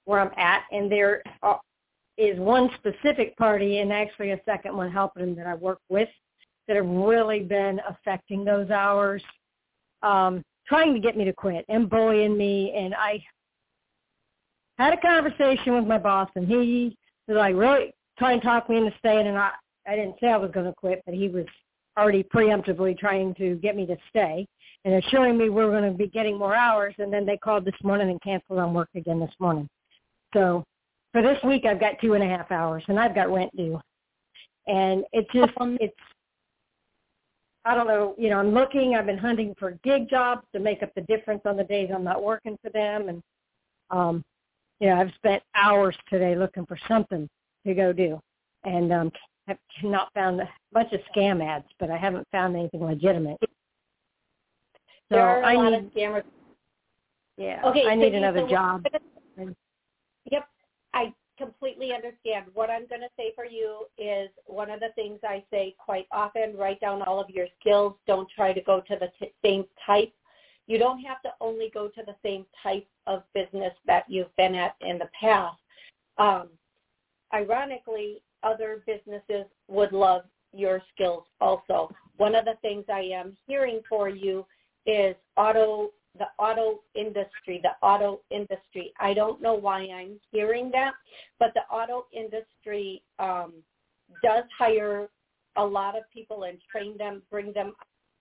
where 0.06 0.20
I'm 0.20 0.32
at, 0.38 0.64
and 0.72 0.92
there 0.92 1.24
is 2.18 2.38
one 2.38 2.70
specific 2.78 3.38
party 3.38 3.80
and 3.80 3.94
actually 3.94 4.32
a 4.32 4.42
second 4.46 4.76
one 4.76 4.92
helping 4.92 5.36
that 5.36 5.48
I 5.48 5.56
work 5.56 5.80
with 5.90 6.10
that 6.68 6.76
have 6.76 6.86
really 6.86 7.40
been 7.40 7.80
affecting 7.88 8.44
those 8.44 8.70
hours, 8.70 9.24
um, 10.04 10.44
trying 10.68 10.94
to 10.94 11.00
get 11.00 11.16
me 11.18 11.24
to 11.26 11.34
quit 11.34 11.66
and 11.70 11.90
bullying 11.90 12.38
me. 12.38 12.74
And 12.76 12.94
I 12.94 13.24
had 14.78 14.94
a 14.94 14.98
conversation 14.98 15.76
with 15.76 15.86
my 15.86 15.98
boss, 15.98 16.30
and 16.36 16.48
he 16.48 16.96
was 17.28 17.38
like 17.38 17.56
really 17.56 17.94
trying 18.18 18.40
to 18.40 18.46
talk 18.46 18.70
me 18.70 18.78
into 18.78 18.94
staying. 19.00 19.28
And 19.28 19.38
I, 19.38 19.52
I 19.88 19.96
didn't 19.96 20.16
say 20.20 20.28
I 20.28 20.38
was 20.38 20.52
going 20.52 20.66
to 20.66 20.74
quit, 20.74 21.02
but 21.06 21.16
he 21.16 21.30
was 21.30 21.46
already 21.98 22.24
preemptively 22.24 22.98
trying 22.98 23.34
to 23.36 23.56
get 23.56 23.76
me 23.76 23.86
to 23.86 23.98
stay 24.10 24.48
and 24.86 24.96
assuring 24.96 25.38
me 25.38 25.50
we 25.50 25.66
were 25.66 25.72
going 25.72 25.92
to 25.92 25.98
be 25.98 26.08
getting 26.08 26.38
more 26.38 26.56
hours. 26.56 26.96
And 27.00 27.12
then 27.12 27.26
they 27.26 27.38
called 27.38 27.66
this 27.66 27.76
morning 27.84 28.10
and 28.10 28.22
canceled 28.22 28.60
on 28.60 28.74
work 28.74 28.90
again 28.96 29.20
this 29.20 29.34
morning. 29.40 29.68
So 30.34 30.64
for 31.12 31.22
this 31.22 31.38
week, 31.44 31.66
I've 31.66 31.80
got 31.80 32.00
two 32.02 32.14
and 32.14 32.24
a 32.24 32.28
half 32.28 32.52
hours, 32.52 32.84
and 32.88 33.00
I've 33.00 33.16
got 33.16 33.32
rent 33.32 33.56
due. 33.56 33.80
And 34.68 35.04
it's 35.12 35.32
just, 35.34 35.52
it's, 35.60 35.96
I 37.66 37.76
don't 37.76 37.88
know, 37.88 38.16
you 38.18 38.30
know, 38.30 38.38
I'm 38.38 38.54
looking, 38.54 38.96
I've 38.96 39.08
been 39.08 39.18
hunting 39.18 39.56
for 39.58 39.72
gig 39.84 40.10
jobs 40.10 40.46
to 40.54 40.60
make 40.60 40.84
up 40.84 40.94
the 40.96 41.02
difference 41.02 41.42
on 41.46 41.58
the 41.58 41.64
days 41.64 41.90
I'm 41.94 42.04
not 42.04 42.24
working 42.24 42.58
for 42.62 42.70
them. 42.70 43.10
And, 43.10 43.24
um, 43.90 44.24
you 44.80 44.88
know, 44.88 44.96
I've 45.02 45.12
spent 45.16 45.44
hours 45.56 45.96
today 46.10 46.36
looking 46.36 46.66
for 46.66 46.78
something 46.88 47.28
to 47.66 47.74
go 47.74 47.92
do. 47.92 48.20
And 48.64 48.94
um, 48.94 49.12
have 49.50 49.58
not 49.84 50.14
found 50.14 50.40
a 50.40 50.50
bunch 50.72 50.94
of 50.94 51.02
scam 51.14 51.44
ads, 51.44 51.66
but 51.80 51.90
I 51.90 51.98
haven't 51.98 52.28
found 52.32 52.56
anything 52.56 52.84
legitimate. 52.86 53.38
So 53.42 53.48
there 55.10 55.28
are 55.28 55.42
a 55.42 55.46
I 55.46 55.54
lot 55.56 55.72
need, 55.72 55.86
of 55.86 55.92
scammers. 55.92 56.24
Yeah. 57.38 57.62
Okay. 57.66 57.86
I 57.88 57.96
so 57.96 58.02
need 58.02 58.14
another 58.14 58.48
job. 58.48 58.86
Yep. 60.32 60.48
I 60.94 61.14
completely 61.38 61.94
understand. 61.94 62.46
What 62.54 62.70
I'm 62.70 62.86
going 62.88 63.02
to 63.02 63.10
say 63.18 63.32
for 63.34 63.46
you 63.46 63.86
is 63.98 64.30
one 64.46 64.70
of 64.70 64.80
the 64.80 64.90
things 64.96 65.20
I 65.24 65.44
say 65.50 65.76
quite 65.84 66.06
often, 66.12 66.56
write 66.56 66.80
down 66.80 67.02
all 67.02 67.20
of 67.20 67.30
your 67.30 67.48
skills. 67.60 67.94
Don't 68.06 68.30
try 68.36 68.54
to 68.54 68.62
go 68.62 68.82
to 68.82 68.98
the 69.00 69.10
t- 69.20 69.34
same 69.44 69.66
type. 69.86 70.14
You 70.68 70.78
don't 70.78 71.00
have 71.00 71.22
to 71.24 71.30
only 71.42 71.72
go 71.74 71.88
to 71.88 72.04
the 72.06 72.16
same 72.24 72.46
type 72.62 72.86
of 73.08 73.24
business 73.34 73.74
that 73.88 74.04
you've 74.08 74.36
been 74.36 74.54
at 74.54 74.76
in 74.82 75.00
the 75.00 75.10
past. 75.20 75.58
Um, 76.20 76.50
ironically, 77.34 78.22
other 78.44 78.84
businesses 78.86 79.46
would 79.68 79.92
love 79.92 80.24
your 80.54 80.82
skills 80.94 81.24
also. 81.42 81.92
One 82.18 82.36
of 82.36 82.46
the 82.46 82.56
things 82.62 82.86
I 82.92 83.02
am 83.02 83.38
hearing 83.48 83.82
for 83.88 84.10
you 84.10 84.46
is 84.86 85.16
auto 85.38 85.92
the 86.18 86.26
auto 86.38 86.80
industry, 86.96 87.62
the 87.62 87.86
auto 87.86 88.20
industry. 88.32 88.92
I 89.00 89.14
don't 89.14 89.42
know 89.42 89.54
why 89.54 89.88
I'm 89.94 90.20
hearing 90.32 90.72
that, 90.72 90.94
but 91.40 91.54
the 91.54 91.62
auto 91.74 92.08
industry 92.12 93.04
um, 93.20 93.54
does 94.24 94.44
hire 94.58 95.08
a 95.56 95.64
lot 95.64 95.96
of 95.96 96.04
people 96.12 96.44
and 96.44 96.58
train 96.72 96.98
them, 96.98 97.22
bring 97.30 97.54
them. 97.54 97.74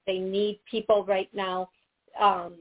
They 0.06 0.18
need 0.18 0.60
people 0.70 1.04
right 1.04 1.30
now. 1.34 1.70
Um, 2.20 2.54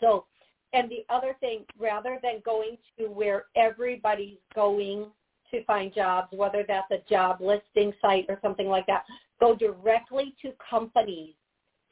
so, 0.00 0.26
and 0.72 0.90
the 0.90 1.04
other 1.08 1.36
thing, 1.40 1.64
rather 1.78 2.18
than 2.22 2.42
going 2.44 2.76
to 2.98 3.06
where 3.06 3.46
everybody's 3.56 4.38
going 4.54 5.06
to 5.52 5.64
find 5.64 5.94
jobs, 5.94 6.28
whether 6.32 6.64
that's 6.66 6.90
a 6.90 7.08
job 7.08 7.40
listing 7.40 7.92
site 8.00 8.26
or 8.28 8.38
something 8.42 8.68
like 8.68 8.86
that, 8.86 9.04
go 9.40 9.54
directly 9.54 10.34
to 10.42 10.52
companies 10.68 11.34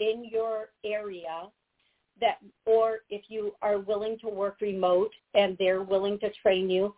in 0.01 0.25
your 0.31 0.71
area 0.85 1.49
that, 2.21 2.39
or 2.67 2.99
if 3.09 3.23
you 3.29 3.55
are 3.63 3.79
willing 3.79 4.19
to 4.21 4.29
work 4.29 4.57
remote 4.61 5.13
and 5.35 5.57
they're 5.59 5.83
willing 5.83 6.19
to 6.21 6.31
train 6.43 6.69
you, 6.69 6.95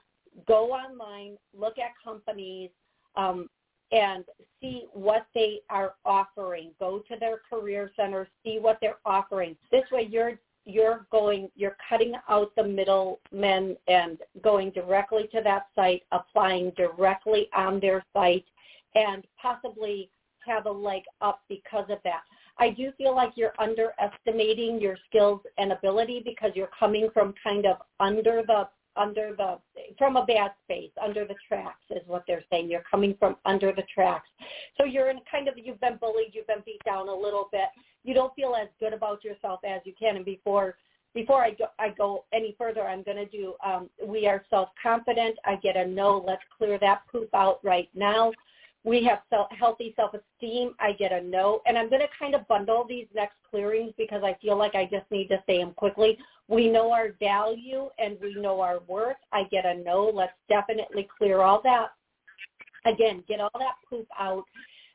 go 0.47 0.73
online, 0.73 1.37
look 1.57 1.79
at 1.79 1.93
companies, 2.03 2.71
um, 3.17 3.49
and 3.93 4.25
see 4.61 4.87
what 4.95 5.27
they 5.35 5.61
are 5.69 5.95
offering. 6.05 6.71
Go 6.81 7.01
to 7.11 7.17
their 7.21 7.41
career 7.49 7.91
center, 7.95 8.27
see 8.43 8.59
what 8.59 8.79
they're 8.81 8.99
offering. 9.05 9.55
This 9.71 9.85
way 9.93 10.09
you're 10.11 10.39
you're 10.65 11.07
going 11.11 11.49
you're 11.57 11.77
cutting 11.89 12.15
out 12.29 12.53
the 12.57 12.65
middlemen 12.65 13.77
and 13.89 14.19
going 14.43 14.71
directly 14.71 15.29
to 15.33 15.41
that 15.43 15.67
site, 15.75 16.03
applying 16.13 16.71
directly 16.77 17.49
on 17.55 17.81
their 17.81 18.05
site 18.13 18.45
and 18.95 19.27
possibly 19.41 20.11
have 20.47 20.67
a 20.67 20.71
leg 20.71 21.03
up 21.21 21.41
because 21.49 21.87
of 21.89 21.99
that. 22.05 22.23
I 22.59 22.71
do 22.71 22.93
feel 22.99 23.15
like 23.15 23.33
you're 23.35 23.55
underestimating 23.59 24.81
your 24.81 24.97
skills 25.09 25.41
and 25.59 25.73
ability 25.73 26.23
because 26.25 26.53
you're 26.55 26.71
coming 26.79 27.09
from 27.13 27.35
kind 27.43 27.67
of 27.67 27.79
under 27.99 28.43
the 28.47 28.69
under 28.97 29.35
the 29.37 29.59
from 29.97 30.17
a 30.17 30.25
bad 30.27 30.53
space 30.65 30.91
under 31.03 31.25
the 31.25 31.35
tracks 31.49 31.85
is 31.91 32.03
what 32.07 32.25
they're 32.27 32.45
saying 32.51 32.71
you're 32.71 32.85
coming 32.91 33.15
from 33.19 33.37
under 33.45 33.73
the 33.73 33.83
tracks 33.93 34.29
so 34.79 34.85
you're 34.85 35.11
in 35.11 35.19
kind 35.31 35.49
of 35.49 35.55
you've 35.57 35.81
been 35.81 35.97
bullied 35.97 36.31
you've 36.33 36.47
been 36.47 36.63
beat 36.65 36.83
down 36.85 37.09
a 37.09 37.15
little 37.15 37.49
bit 37.53 37.69
you 38.05 38.15
don't 38.15 38.35
feel 38.35 38.55
as 38.61 38.69
good 38.81 38.93
about 38.93 39.25
yourself 39.25 39.61
as 39.65 39.81
you 39.85 39.93
can 39.99 40.17
and 40.17 40.25
before 40.25 40.77
before 41.15 41.45
I 41.45 41.51
go, 41.51 41.67
I 41.79 41.91
go 41.91 42.25
any 42.33 42.55
further, 42.57 42.87
I'm 42.87 43.03
going 43.03 43.19
to 43.19 43.27
do, 43.27 43.55
um, 43.63 43.91
we 44.03 44.27
are 44.27 44.43
self-confident. 44.49 45.37
I 45.45 45.57
get 45.57 45.77
a 45.77 45.87
no. 45.87 46.25
Let's 46.27 46.41
clear 46.57 46.79
that 46.79 47.03
poop 47.11 47.29
out 47.35 47.61
right 47.63 47.91
now 47.95 48.33
we 48.85 49.05
have 49.05 49.21
self, 49.31 49.49
healthy 49.53 49.95
self-esteem. 49.97 50.75
I 50.81 50.93
get 50.93 51.13
a 51.13 51.21
no. 51.21 51.63
And 51.67 51.79
I'm 51.79 51.89
going 51.89 52.03
to 52.03 52.09
kind 52.19 52.35
of 52.35 52.47
bundle 52.49 52.85
these 52.89 53.07
next 53.15 53.37
clearings 53.49 53.93
because 53.97 54.23
I 54.25 54.37
feel 54.43 54.57
like 54.57 54.75
I 54.75 54.85
just 54.85 55.09
need 55.11 55.29
to 55.29 55.43
say 55.47 55.59
them 55.59 55.73
quickly. 55.73 56.19
We 56.49 56.69
know 56.69 56.93
our 56.93 57.13
value 57.21 57.89
and 57.99 58.17
we 58.21 58.35
know 58.35 58.61
our 58.61 58.81
worth. 58.89 59.17
I 59.33 59.45
get 59.45 59.65
a 59.65 59.75
no. 59.75 60.11
Let's 60.13 60.33
definitely 60.49 61.09
clear 61.17 61.43
all 61.43 61.61
that. 61.63 61.89
Again, 62.85 63.23
get 63.29 63.41
all 63.41 63.51
that 63.59 63.75
poop 63.89 64.09
out 64.19 64.45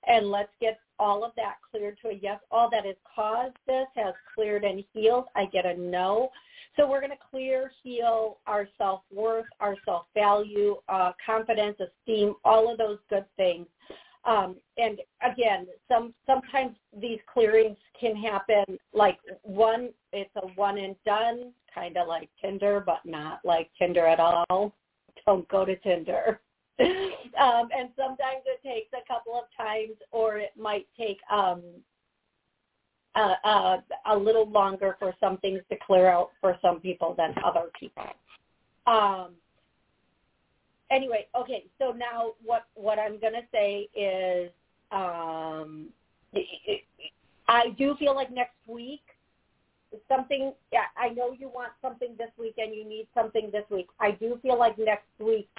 and 0.07 0.29
let's 0.29 0.51
get 0.59 0.79
all 0.99 1.23
of 1.23 1.31
that 1.35 1.55
cleared 1.69 1.97
to 2.01 2.09
a 2.09 2.13
yes. 2.13 2.39
All 2.49 2.69
that 2.71 2.85
has 2.85 2.95
caused 3.15 3.55
this 3.67 3.87
has 3.95 4.13
cleared 4.33 4.63
and 4.63 4.83
healed. 4.93 5.25
I 5.35 5.45
get 5.45 5.65
a 5.65 5.79
no. 5.79 6.29
So 6.75 6.87
we're 6.89 7.01
going 7.01 7.11
to 7.11 7.17
clear, 7.31 7.71
heal 7.83 8.37
our 8.45 8.67
self-worth, 8.77 9.45
our 9.59 9.75
self-value, 9.83 10.77
uh, 10.87 11.11
confidence, 11.25 11.77
esteem, 11.79 12.35
all 12.45 12.71
of 12.71 12.77
those 12.77 12.99
good 13.09 13.25
things. 13.35 13.65
Um, 14.25 14.57
and 14.77 14.99
again, 15.23 15.67
some 15.87 16.13
sometimes 16.25 16.75
these 16.99 17.19
clearings 17.31 17.77
can 17.99 18.15
happen 18.15 18.77
like 18.93 19.17
one. 19.43 19.89
It's 20.11 20.29
a 20.35 20.47
one 20.55 20.77
and 20.77 20.95
done, 21.05 21.53
kind 21.73 21.97
of 21.97 22.07
like 22.07 22.29
Tinder, 22.41 22.83
but 22.85 22.99
not 23.05 23.39
like 23.45 23.69
Tinder 23.79 24.05
at 24.05 24.19
all. 24.19 24.73
Don't 25.25 25.47
go 25.47 25.65
to 25.65 25.75
Tinder. 25.77 26.41
um, 26.79 27.69
and 27.75 27.89
sometimes 27.95 28.43
it 28.45 28.61
takes 28.63 28.91
a 28.93 29.05
couple 29.11 29.33
of 29.33 29.45
times, 29.57 29.95
or 30.11 30.37
it 30.37 30.51
might 30.57 30.87
take 30.97 31.17
um, 31.31 31.61
uh, 33.15 33.33
uh, 33.43 33.77
a 34.05 34.15
little 34.15 34.47
longer 34.49 34.95
for 34.99 35.13
some 35.19 35.37
things 35.39 35.61
to 35.71 35.77
clear 35.85 36.07
out 36.07 36.29
for 36.39 36.57
some 36.61 36.79
people 36.79 37.15
than 37.17 37.33
other 37.43 37.69
people. 37.79 38.03
Um, 38.85 39.31
anyway, 40.91 41.27
okay. 41.35 41.65
So 41.79 41.91
now 41.91 42.33
what 42.45 42.67
what 42.75 42.99
I'm 42.99 43.19
going 43.19 43.33
to 43.33 43.47
say 43.51 43.87
is, 43.95 44.51
um, 44.91 45.87
I 47.47 47.69
do 47.77 47.95
feel 47.97 48.13
like 48.13 48.31
next 48.31 48.57
week 48.67 49.01
something. 50.07 50.53
Yeah, 50.71 50.81
I 50.95 51.09
know 51.09 51.35
you 51.37 51.49
want 51.49 51.71
something 51.81 52.09
this 52.17 52.29
week 52.37 52.55
and 52.57 52.75
you 52.75 52.87
need 52.87 53.07
something 53.15 53.49
this 53.51 53.65
week. 53.71 53.87
I 53.99 54.11
do 54.11 54.37
feel 54.43 54.59
like 54.59 54.77
next 54.77 55.07
week 55.19 55.49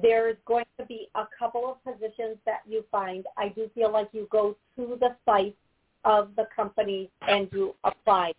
there's 0.00 0.36
going 0.46 0.64
to 0.78 0.86
be 0.86 1.08
a 1.14 1.24
couple 1.38 1.70
of 1.70 1.84
positions 1.84 2.38
that 2.46 2.60
you 2.68 2.84
find. 2.90 3.26
I 3.36 3.48
do 3.48 3.70
feel 3.74 3.92
like 3.92 4.08
you 4.12 4.26
go 4.30 4.56
to 4.76 4.96
the 4.98 5.16
site 5.26 5.56
of 6.04 6.30
the 6.36 6.46
company 6.54 7.10
and 7.28 7.48
you 7.52 7.74
apply. 7.84 8.32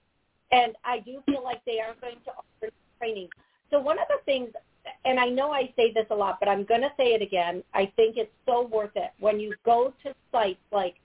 And 0.51 0.75
I 0.83 0.99
do 0.99 1.21
feel 1.25 1.43
like 1.43 1.63
they 1.65 1.79
are 1.79 1.95
going 2.01 2.17
to 2.25 2.31
offer 2.31 2.73
training. 2.99 3.29
So 3.71 3.79
one 3.79 3.99
of 3.99 4.05
the 4.07 4.17
things, 4.25 4.49
and 5.05 5.19
I 5.19 5.27
know 5.27 5.51
I 5.51 5.71
say 5.75 5.91
this 5.93 6.05
a 6.09 6.15
lot, 6.15 6.37
but 6.39 6.49
I'm 6.49 6.63
going 6.63 6.81
to 6.81 6.91
say 6.97 7.13
it 7.13 7.21
again. 7.21 7.63
I 7.73 7.91
think 7.95 8.17
it's 8.17 8.31
so 8.45 8.67
worth 8.67 8.95
it 8.95 9.11
when 9.19 9.39
you 9.39 9.53
go 9.65 9.93
to 10.03 10.13
sites 10.31 10.59
like 10.71 10.95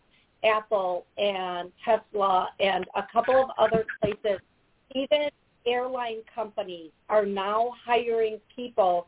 Apple 0.44 1.04
and 1.16 1.72
Tesla 1.84 2.48
and 2.60 2.86
a 2.94 3.04
couple 3.12 3.36
of 3.36 3.50
other 3.58 3.84
places, 4.00 4.40
even 4.94 5.28
airline 5.66 6.18
companies 6.34 6.90
are 7.08 7.26
now 7.26 7.72
hiring 7.84 8.38
people 8.54 9.06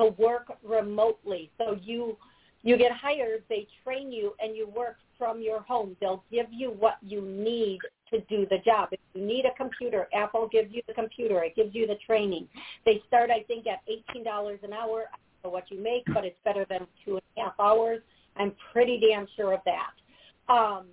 to 0.00 0.22
work 0.22 0.52
remotely. 0.62 1.50
So 1.58 1.78
you 1.82 2.16
you 2.62 2.76
get 2.76 2.92
hired, 2.92 3.42
they 3.48 3.66
train 3.82 4.12
you, 4.12 4.34
and 4.38 4.54
you 4.54 4.68
work 4.68 4.96
from 5.16 5.40
your 5.40 5.60
home. 5.60 5.96
They'll 6.00 6.24
give 6.30 6.46
you 6.50 6.70
what 6.70 6.98
you 7.00 7.22
need 7.22 7.78
to 8.10 8.20
do 8.22 8.46
the 8.50 8.58
job. 8.58 8.90
If 8.92 9.00
you 9.14 9.24
need 9.24 9.46
a 9.46 9.56
computer, 9.56 10.08
Apple 10.14 10.46
gives 10.46 10.72
you 10.72 10.82
the 10.86 10.92
computer. 10.92 11.42
It 11.42 11.56
gives 11.56 11.74
you 11.74 11.86
the 11.86 11.96
training. 12.06 12.48
They 12.84 13.02
start, 13.06 13.30
I 13.30 13.44
think, 13.44 13.66
at 13.66 13.80
$18 14.14 14.62
an 14.62 14.72
hour 14.74 15.04
for 15.42 15.50
what 15.50 15.70
you 15.70 15.82
make, 15.82 16.04
but 16.12 16.24
it's 16.24 16.36
better 16.44 16.66
than 16.68 16.86
two 17.04 17.12
and 17.12 17.22
a 17.38 17.40
half 17.44 17.58
hours. 17.58 18.00
I'm 18.36 18.52
pretty 18.72 19.00
damn 19.00 19.26
sure 19.36 19.54
of 19.54 19.60
that. 19.64 20.52
Um, 20.52 20.86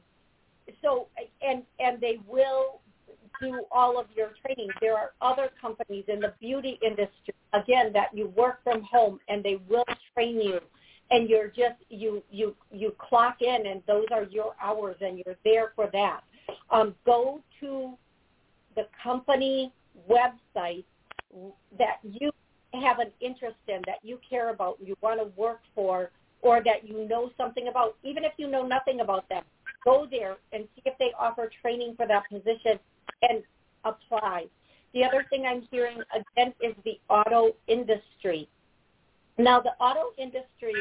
so, 0.82 1.08
and 1.42 1.64
and 1.80 2.00
they 2.00 2.20
will 2.28 2.82
do 3.42 3.64
all 3.72 4.00
of 4.00 4.08
your 4.16 4.32
training. 4.46 4.70
There 4.82 4.98
are 4.98 5.12
other 5.22 5.50
companies 5.60 6.06
in 6.08 6.20
the 6.20 6.34
beauty 6.40 6.80
industry, 6.84 7.34
again, 7.54 7.92
that 7.94 8.10
you 8.14 8.28
work 8.30 8.64
from 8.64 8.84
home 8.84 9.20
and 9.28 9.44
they 9.44 9.60
will 9.68 9.86
train 10.14 10.42
you. 10.42 10.60
And 11.10 11.30
you're 11.30 11.48
just 11.48 11.78
you 11.90 12.22
you 12.30 12.54
you 12.70 12.94
clock 13.00 13.42
in 13.42 13.68
and 13.68 13.82
those 13.88 14.08
are 14.12 14.24
your 14.24 14.56
hours 14.62 14.98
and 15.00 15.22
you're 15.26 15.38
there 15.46 15.72
for 15.74 15.90
that. 15.94 16.22
Um, 16.70 16.96
go 17.06 17.42
to 17.62 17.94
the 18.76 18.88
company 19.02 19.72
website 20.10 20.84
that 21.78 22.00
you 22.04 22.30
have 22.74 23.00
an 23.00 23.12
interest 23.22 23.56
in 23.70 23.82
that 23.86 24.00
you 24.04 24.20
care 24.30 24.50
about 24.50 24.78
you 24.84 24.98
want 25.02 25.22
to 25.22 25.28
work 25.40 25.62
for 25.74 26.12
or 26.42 26.62
that 26.66 26.86
you 26.86 27.08
know 27.08 27.32
something 27.38 27.70
about. 27.70 27.96
Even 28.04 28.26
if 28.26 28.34
you 28.36 28.50
know 28.50 28.68
nothing 28.68 29.00
about 29.00 29.30
them 29.30 29.44
go 29.88 30.06
there 30.10 30.36
and 30.52 30.68
see 30.76 30.82
if 30.86 30.98
they 30.98 31.12
offer 31.18 31.50
training 31.62 31.94
for 31.96 32.06
that 32.06 32.24
position 32.30 32.78
and 33.22 33.44
apply 33.86 34.46
the 34.94 35.04
other 35.04 35.26
thing 35.30 35.46
i'm 35.46 35.62
hearing 35.72 36.00
again 36.14 36.54
is 36.62 36.74
the 36.84 37.00
auto 37.10 37.52
industry 37.68 38.48
now, 39.38 39.62
the 39.62 39.72
auto 39.80 40.14
industry, 40.18 40.74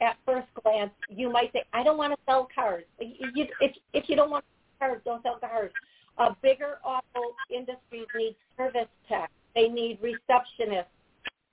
at 0.00 0.16
first 0.24 0.46
glance, 0.62 0.92
you 1.08 1.30
might 1.30 1.52
say, 1.52 1.64
I 1.72 1.82
don't 1.82 1.98
want 1.98 2.12
to 2.12 2.18
sell 2.26 2.48
cars. 2.54 2.84
If, 2.98 4.08
you 4.08 4.16
don't 4.16 4.30
want 4.30 4.44
cars, 4.78 5.00
don't 5.04 5.22
sell 5.22 5.38
cars. 5.38 5.72
Uh, 6.16 6.30
bigger 6.42 6.78
auto 6.84 7.34
industries 7.50 8.06
need 8.14 8.36
service 8.56 8.88
tech. 9.08 9.30
They 9.54 9.68
need 9.68 9.98
receptionists. 10.00 10.84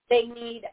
They 0.10 0.24
need 0.24 0.64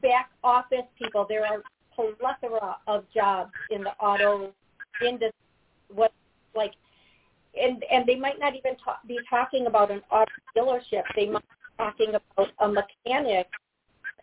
back 0.00 0.30
office 0.42 0.86
people. 1.00 1.26
There 1.28 1.46
are 1.46 1.62
plethora 1.94 2.76
of 2.88 3.04
jobs 3.14 3.52
in 3.70 3.82
the 3.84 3.90
auto 4.00 4.52
industry. 5.00 5.32
What 5.94 6.12
like, 6.54 6.72
and 7.60 7.84
and 7.90 8.06
they 8.06 8.16
might 8.16 8.38
not 8.38 8.54
even 8.54 8.76
talk, 8.76 9.00
be 9.06 9.18
talking 9.28 9.66
about 9.66 9.90
an 9.90 10.02
auto 10.10 10.32
dealership. 10.56 11.02
They 11.16 11.28
might 11.28 11.42
be 11.42 11.76
talking 11.78 12.14
about 12.14 12.48
a 12.60 12.68
mechanic 12.68 13.48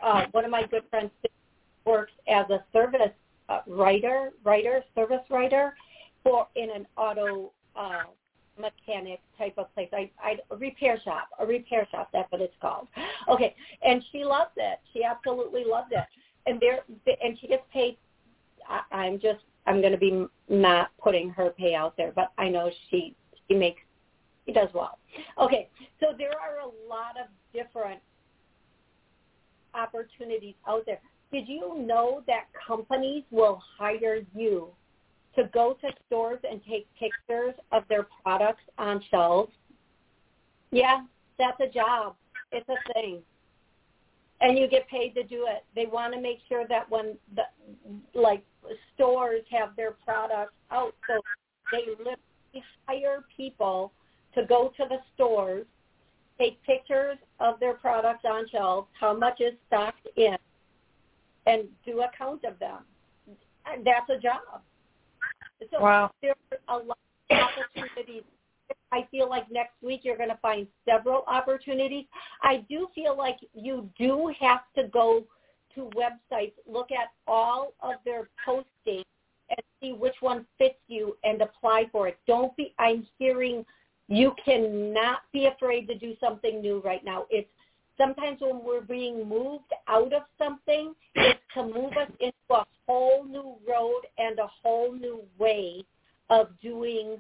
uh, 0.01 0.25
one 0.32 0.45
of 0.45 0.51
my 0.51 0.65
good 0.65 0.84
friends 0.89 1.11
works 1.86 2.11
as 2.27 2.49
a 2.49 2.63
service 2.71 3.11
uh, 3.49 3.61
writer, 3.67 4.32
writer, 4.43 4.84
service 4.95 5.23
writer 5.30 5.73
for 6.23 6.47
in 6.55 6.69
an 6.69 6.86
auto 6.97 7.51
uh, 7.75 8.03
mechanic 8.59 9.19
type 9.38 9.53
of 9.57 9.73
place. 9.73 9.89
I, 9.93 10.09
I 10.21 10.38
a 10.51 10.57
repair 10.57 10.99
shop, 11.03 11.30
a 11.39 11.45
repair 11.45 11.88
shop. 11.91 12.09
That's 12.13 12.32
what 12.32 12.41
it's 12.41 12.55
called. 12.61 12.88
Okay, 13.27 13.53
and 13.84 14.03
she 14.11 14.23
loves 14.23 14.51
it. 14.57 14.80
She 14.91 15.03
absolutely 15.03 15.63
loves 15.63 15.89
it. 15.91 16.03
And 16.47 16.59
there, 16.59 16.80
and 17.23 17.38
she 17.39 17.47
gets 17.47 17.61
paid. 17.71 17.95
I, 18.67 18.82
I'm 18.91 19.19
just, 19.19 19.41
I'm 19.67 19.82
going 19.82 19.91
to 19.91 19.99
be 19.99 20.25
not 20.47 20.89
putting 20.99 21.30
her 21.32 21.51
pay 21.51 21.75
out 21.75 21.95
there, 21.95 22.11
but 22.15 22.32
I 22.39 22.49
know 22.49 22.71
she 22.89 23.15
she 23.50 23.58
makes 23.58 23.82
she 24.45 24.54
does 24.54 24.70
well. 24.74 24.97
Okay, 25.39 25.70
so 26.00 26.08
there 26.18 26.32
are 26.32 26.60
a 26.60 26.89
lot 26.89 27.16
of 27.20 27.28
different 27.54 28.00
opportunities 29.74 30.56
out 30.68 30.84
there. 30.86 31.00
Did 31.32 31.47
you 31.47 31.78
know 31.78 32.24
that 32.26 32.45
companies 32.68 33.24
will 33.30 33.62
hire 33.78 34.22
you 34.36 34.70
to 35.36 35.43
go 35.54 35.78
to 35.82 35.89
stores 36.08 36.39
and 36.50 36.62
take 36.68 36.88
pictures 37.00 37.54
of 37.72 37.84
their 37.88 38.08
products 38.24 38.64
on 38.80 39.04
shelves? 39.12 39.52
Yeah, 40.72 41.02
that's 41.38 41.60
a 41.60 41.72
job. 41.72 42.16
It's 42.52 42.68
a 42.70 42.93
thing. 42.93 43.20
And 44.41 44.58
you 44.58 44.68
get 44.68 44.88
paid 44.88 45.14
to 45.16 45.24
do 45.24 45.45
it. 45.47 45.64
They 45.76 45.86
want 45.86 46.14
to 46.14 46.22
make 46.22 46.39
sure 46.47 46.66
that 46.68 46.89
when 46.89 47.18
the 47.36 47.43
like 48.16 48.43
stores 48.95 49.43
have 49.52 49.76
their 49.76 49.91
products 49.91 50.54
out, 50.72 50.95
so 51.08 51.20
they 51.72 51.84
hire 52.88 53.24
people 53.36 53.91
to 54.36 54.45
go 54.45 54.72
to 54.78 54.86
the 54.89 54.97
stores 55.16 55.66
take 56.39 56.62
pictures 56.64 57.18
of 57.39 57.60
their 57.60 57.74
products 57.74 58.24
on 58.26 58.47
shelves, 58.50 58.88
how 59.00 59.14
much 59.14 59.41
is 59.41 59.54
stocked 59.68 60.08
in, 60.16 60.38
and 61.45 61.66
do 61.86 62.02
a 62.02 62.10
count 62.18 62.43
of 62.45 62.58
them. 62.60 62.80
That's 63.66 64.10
a 64.10 64.20
job. 64.20 64.62
So 65.72 65.82
wow. 65.82 66.12
there 66.22 66.34
are 66.52 66.80
a 66.80 66.84
lot 66.84 66.97
of 67.30 67.38
opportunities. 67.38 68.24
I 68.91 69.08
feel 69.12 69.30
like 69.30 69.52
next 69.52 69.74
week 69.84 70.02
you're 70.04 70.18
going 70.18 70.30
to 70.30 70.39
find 70.41 70.66
several 70.88 71.24
opportunities. 71.28 72.06
I 72.41 72.66
do 72.70 72.88
feel 72.95 73.16
like 73.18 73.38
you 73.54 73.89
do 74.00 74.34
have 74.39 74.62
to 74.76 74.88
go 74.88 75.26
to 75.76 75.89
websites, 75.95 76.54
look 76.66 76.91
at 76.91 77.10
all 77.28 77.74
of 77.82 77.95
their 78.06 78.30
postings, 78.47 79.04
and 79.50 79.60
see 79.82 79.93
which 79.93 80.16
one 80.20 80.45
fits 80.58 80.80
you 80.88 81.18
and 81.24 81.41
apply 81.41 81.86
for 81.91 82.08
it. 82.08 82.18
Don't 82.28 82.56
be. 82.56 82.74
I'm 82.80 83.06
hearing 83.18 83.66
you 84.08 84.34
cannot 84.43 85.20
be 85.32 85.45
afraid 85.45 85.88
to 85.88 85.97
do 85.97 86.16
something 86.20 86.62
new 86.62 86.82
right 86.84 87.04
now. 87.06 87.26
It's 87.30 87.50
sometimes 88.00 88.39
when 88.41 88.64
we're 88.64 88.82
being 88.82 89.28
moved 89.28 89.72
out 89.88 90.14
of 90.14 90.24
something, 90.38 90.95
it's 91.16 91.39
to 91.54 91.64
move 91.64 91.91
us 91.93 92.10
into 92.20 92.34
a 92.50 92.66
whole 92.88 93.24
new 93.24 93.56
road 93.68 94.02
and 94.18 94.39
a 94.39 94.47
whole 94.64 94.91
new 94.91 95.22
way 95.38 95.84
of 96.30 96.47
doing, 96.62 97.18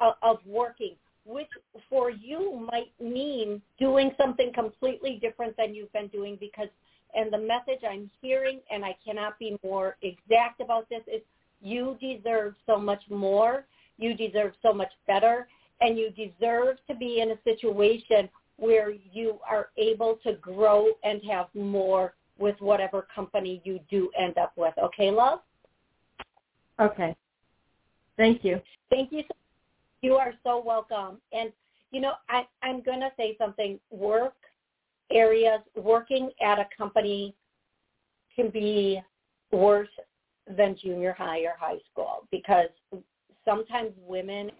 uh, 0.00 0.12
of 0.22 0.38
working, 0.46 0.94
which 1.24 1.48
for 1.88 2.10
you 2.10 2.68
might 2.70 2.92
mean 3.00 3.60
doing 3.78 4.12
something 4.20 4.52
completely 4.52 5.18
different 5.20 5.56
than 5.56 5.74
you've 5.74 5.92
been 5.92 6.08
doing 6.08 6.36
because, 6.38 6.68
and 7.14 7.32
the 7.32 7.38
message 7.38 7.82
I'm 7.88 8.10
hearing, 8.20 8.60
and 8.70 8.84
I 8.84 8.96
cannot 9.04 9.38
be 9.38 9.58
more 9.64 9.96
exact 10.02 10.60
about 10.60 10.88
this, 10.88 11.02
is 11.06 11.22
you 11.60 11.96
deserve 12.00 12.54
so 12.66 12.78
much 12.78 13.02
more. 13.10 13.64
You 13.96 14.14
deserve 14.14 14.52
so 14.62 14.72
much 14.72 14.92
better 15.06 15.48
and 15.80 15.98
you 15.98 16.10
deserve 16.10 16.76
to 16.88 16.94
be 16.94 17.20
in 17.20 17.30
a 17.32 17.38
situation 17.44 18.28
where 18.56 18.92
you 19.12 19.38
are 19.48 19.68
able 19.76 20.18
to 20.24 20.34
grow 20.34 20.88
and 21.04 21.20
have 21.28 21.46
more 21.54 22.14
with 22.38 22.56
whatever 22.60 23.06
company 23.14 23.60
you 23.64 23.78
do 23.90 24.10
end 24.18 24.38
up 24.38 24.52
with. 24.56 24.74
Okay, 24.78 25.10
love? 25.10 25.40
Okay. 26.80 27.14
Thank 28.16 28.44
you. 28.44 28.60
Thank 28.90 29.12
you. 29.12 29.22
You 30.02 30.14
are 30.14 30.34
so 30.44 30.62
welcome. 30.64 31.18
And, 31.32 31.52
you 31.92 32.00
know, 32.00 32.14
I, 32.28 32.46
I'm 32.62 32.82
going 32.82 33.00
to 33.00 33.10
say 33.16 33.36
something. 33.38 33.78
Work 33.90 34.34
areas, 35.10 35.60
working 35.76 36.30
at 36.42 36.58
a 36.58 36.66
company 36.76 37.34
can 38.34 38.50
be 38.50 39.00
worse 39.52 39.88
than 40.56 40.76
junior 40.82 41.12
high 41.12 41.40
or 41.40 41.54
high 41.58 41.78
school 41.90 42.26
because 42.30 42.68
sometimes 43.44 43.92
women 44.06 44.50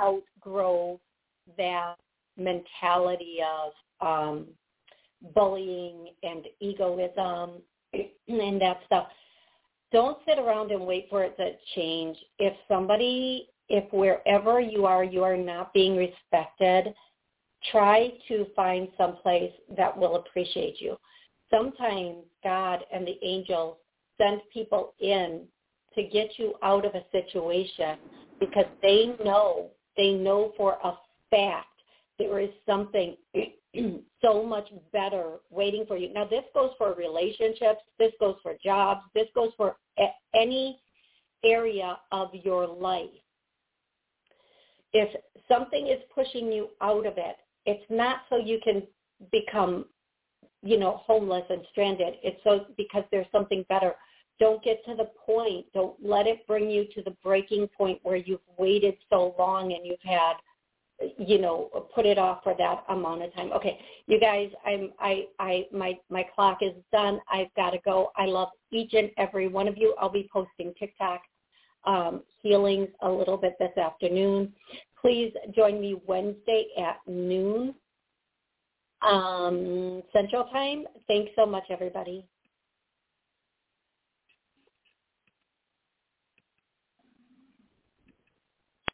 outgrow 0.00 1.00
that 1.56 1.94
mentality 2.36 3.38
of 3.42 3.72
um, 4.06 4.46
bullying 5.34 6.08
and 6.22 6.46
egoism 6.60 7.62
and 7.92 8.60
that 8.60 8.80
stuff. 8.86 9.08
Don't 9.90 10.18
sit 10.26 10.38
around 10.38 10.70
and 10.70 10.84
wait 10.84 11.06
for 11.08 11.24
it 11.24 11.36
to 11.38 11.52
change. 11.74 12.16
If 12.38 12.54
somebody, 12.68 13.48
if 13.68 13.90
wherever 13.92 14.60
you 14.60 14.86
are, 14.86 15.02
you 15.02 15.24
are 15.24 15.36
not 15.36 15.72
being 15.72 15.96
respected, 15.96 16.94
try 17.70 18.12
to 18.28 18.46
find 18.54 18.88
some 18.96 19.16
place 19.16 19.52
that 19.76 19.96
will 19.96 20.16
appreciate 20.16 20.80
you. 20.80 20.96
Sometimes 21.50 22.16
God 22.44 22.80
and 22.92 23.06
the 23.06 23.18
angels 23.22 23.76
send 24.18 24.40
people 24.52 24.94
in 25.00 25.42
to 25.94 26.02
get 26.02 26.30
you 26.36 26.54
out 26.62 26.84
of 26.84 26.94
a 26.94 27.04
situation 27.12 27.98
because 28.38 28.66
they 28.82 29.16
know 29.24 29.70
they 29.96 30.12
know 30.12 30.52
for 30.56 30.78
a 30.84 30.92
fact 31.30 31.66
there 32.18 32.40
is 32.40 32.50
something 32.66 33.16
so 34.22 34.44
much 34.44 34.68
better 34.92 35.36
waiting 35.50 35.84
for 35.86 35.96
you. 35.96 36.12
Now 36.12 36.24
this 36.24 36.44
goes 36.54 36.70
for 36.78 36.94
relationships, 36.94 37.80
this 37.98 38.12
goes 38.20 38.36
for 38.42 38.54
jobs, 38.62 39.00
this 39.14 39.28
goes 39.34 39.50
for 39.56 39.76
any 40.34 40.80
area 41.44 41.98
of 42.12 42.28
your 42.32 42.66
life. 42.66 43.10
If 44.92 45.20
something 45.48 45.86
is 45.88 45.98
pushing 46.14 46.50
you 46.50 46.68
out 46.80 47.06
of 47.06 47.14
it, 47.16 47.36
it's 47.68 47.84
not 47.90 48.20
so 48.30 48.38
you 48.38 48.58
can 48.64 48.82
become, 49.30 49.84
you 50.62 50.78
know, 50.78 51.02
homeless 51.04 51.44
and 51.50 51.60
stranded. 51.70 52.14
It's 52.22 52.40
so 52.42 52.64
because 52.78 53.04
there's 53.10 53.26
something 53.30 53.62
better. 53.68 53.92
Don't 54.40 54.64
get 54.64 54.82
to 54.86 54.94
the 54.94 55.10
point. 55.26 55.66
Don't 55.74 55.94
let 56.02 56.26
it 56.26 56.46
bring 56.46 56.70
you 56.70 56.86
to 56.94 57.02
the 57.02 57.14
breaking 57.22 57.68
point 57.76 57.98
where 58.04 58.16
you've 58.16 58.40
waited 58.56 58.94
so 59.10 59.34
long 59.38 59.74
and 59.74 59.84
you've 59.84 60.00
had, 60.02 60.34
you 61.18 61.38
know, 61.38 61.68
put 61.94 62.06
it 62.06 62.16
off 62.16 62.42
for 62.42 62.54
that 62.56 62.84
amount 62.88 63.22
of 63.22 63.34
time. 63.34 63.52
Okay, 63.52 63.78
you 64.06 64.18
guys, 64.18 64.50
I'm, 64.64 64.92
I, 64.98 65.26
I, 65.38 65.66
my, 65.70 65.98
my 66.08 66.24
clock 66.34 66.60
is 66.62 66.72
done. 66.90 67.20
I've 67.30 67.54
got 67.54 67.70
to 67.70 67.78
go. 67.84 68.12
I 68.16 68.24
love 68.24 68.48
each 68.70 68.94
and 68.94 69.10
every 69.18 69.48
one 69.48 69.68
of 69.68 69.76
you. 69.76 69.94
I'll 70.00 70.08
be 70.08 70.26
posting 70.32 70.72
TikTok 70.78 71.20
um, 71.84 72.22
healings 72.42 72.88
a 73.02 73.10
little 73.10 73.36
bit 73.36 73.56
this 73.58 73.76
afternoon. 73.76 74.54
Please 75.00 75.32
join 75.54 75.80
me 75.80 76.00
Wednesday 76.06 76.66
at 76.78 77.00
noon 77.06 77.74
um, 79.02 80.02
Central 80.12 80.44
Time. 80.52 80.84
Thanks 81.06 81.30
so 81.36 81.46
much, 81.46 81.64
everybody. 81.70 82.26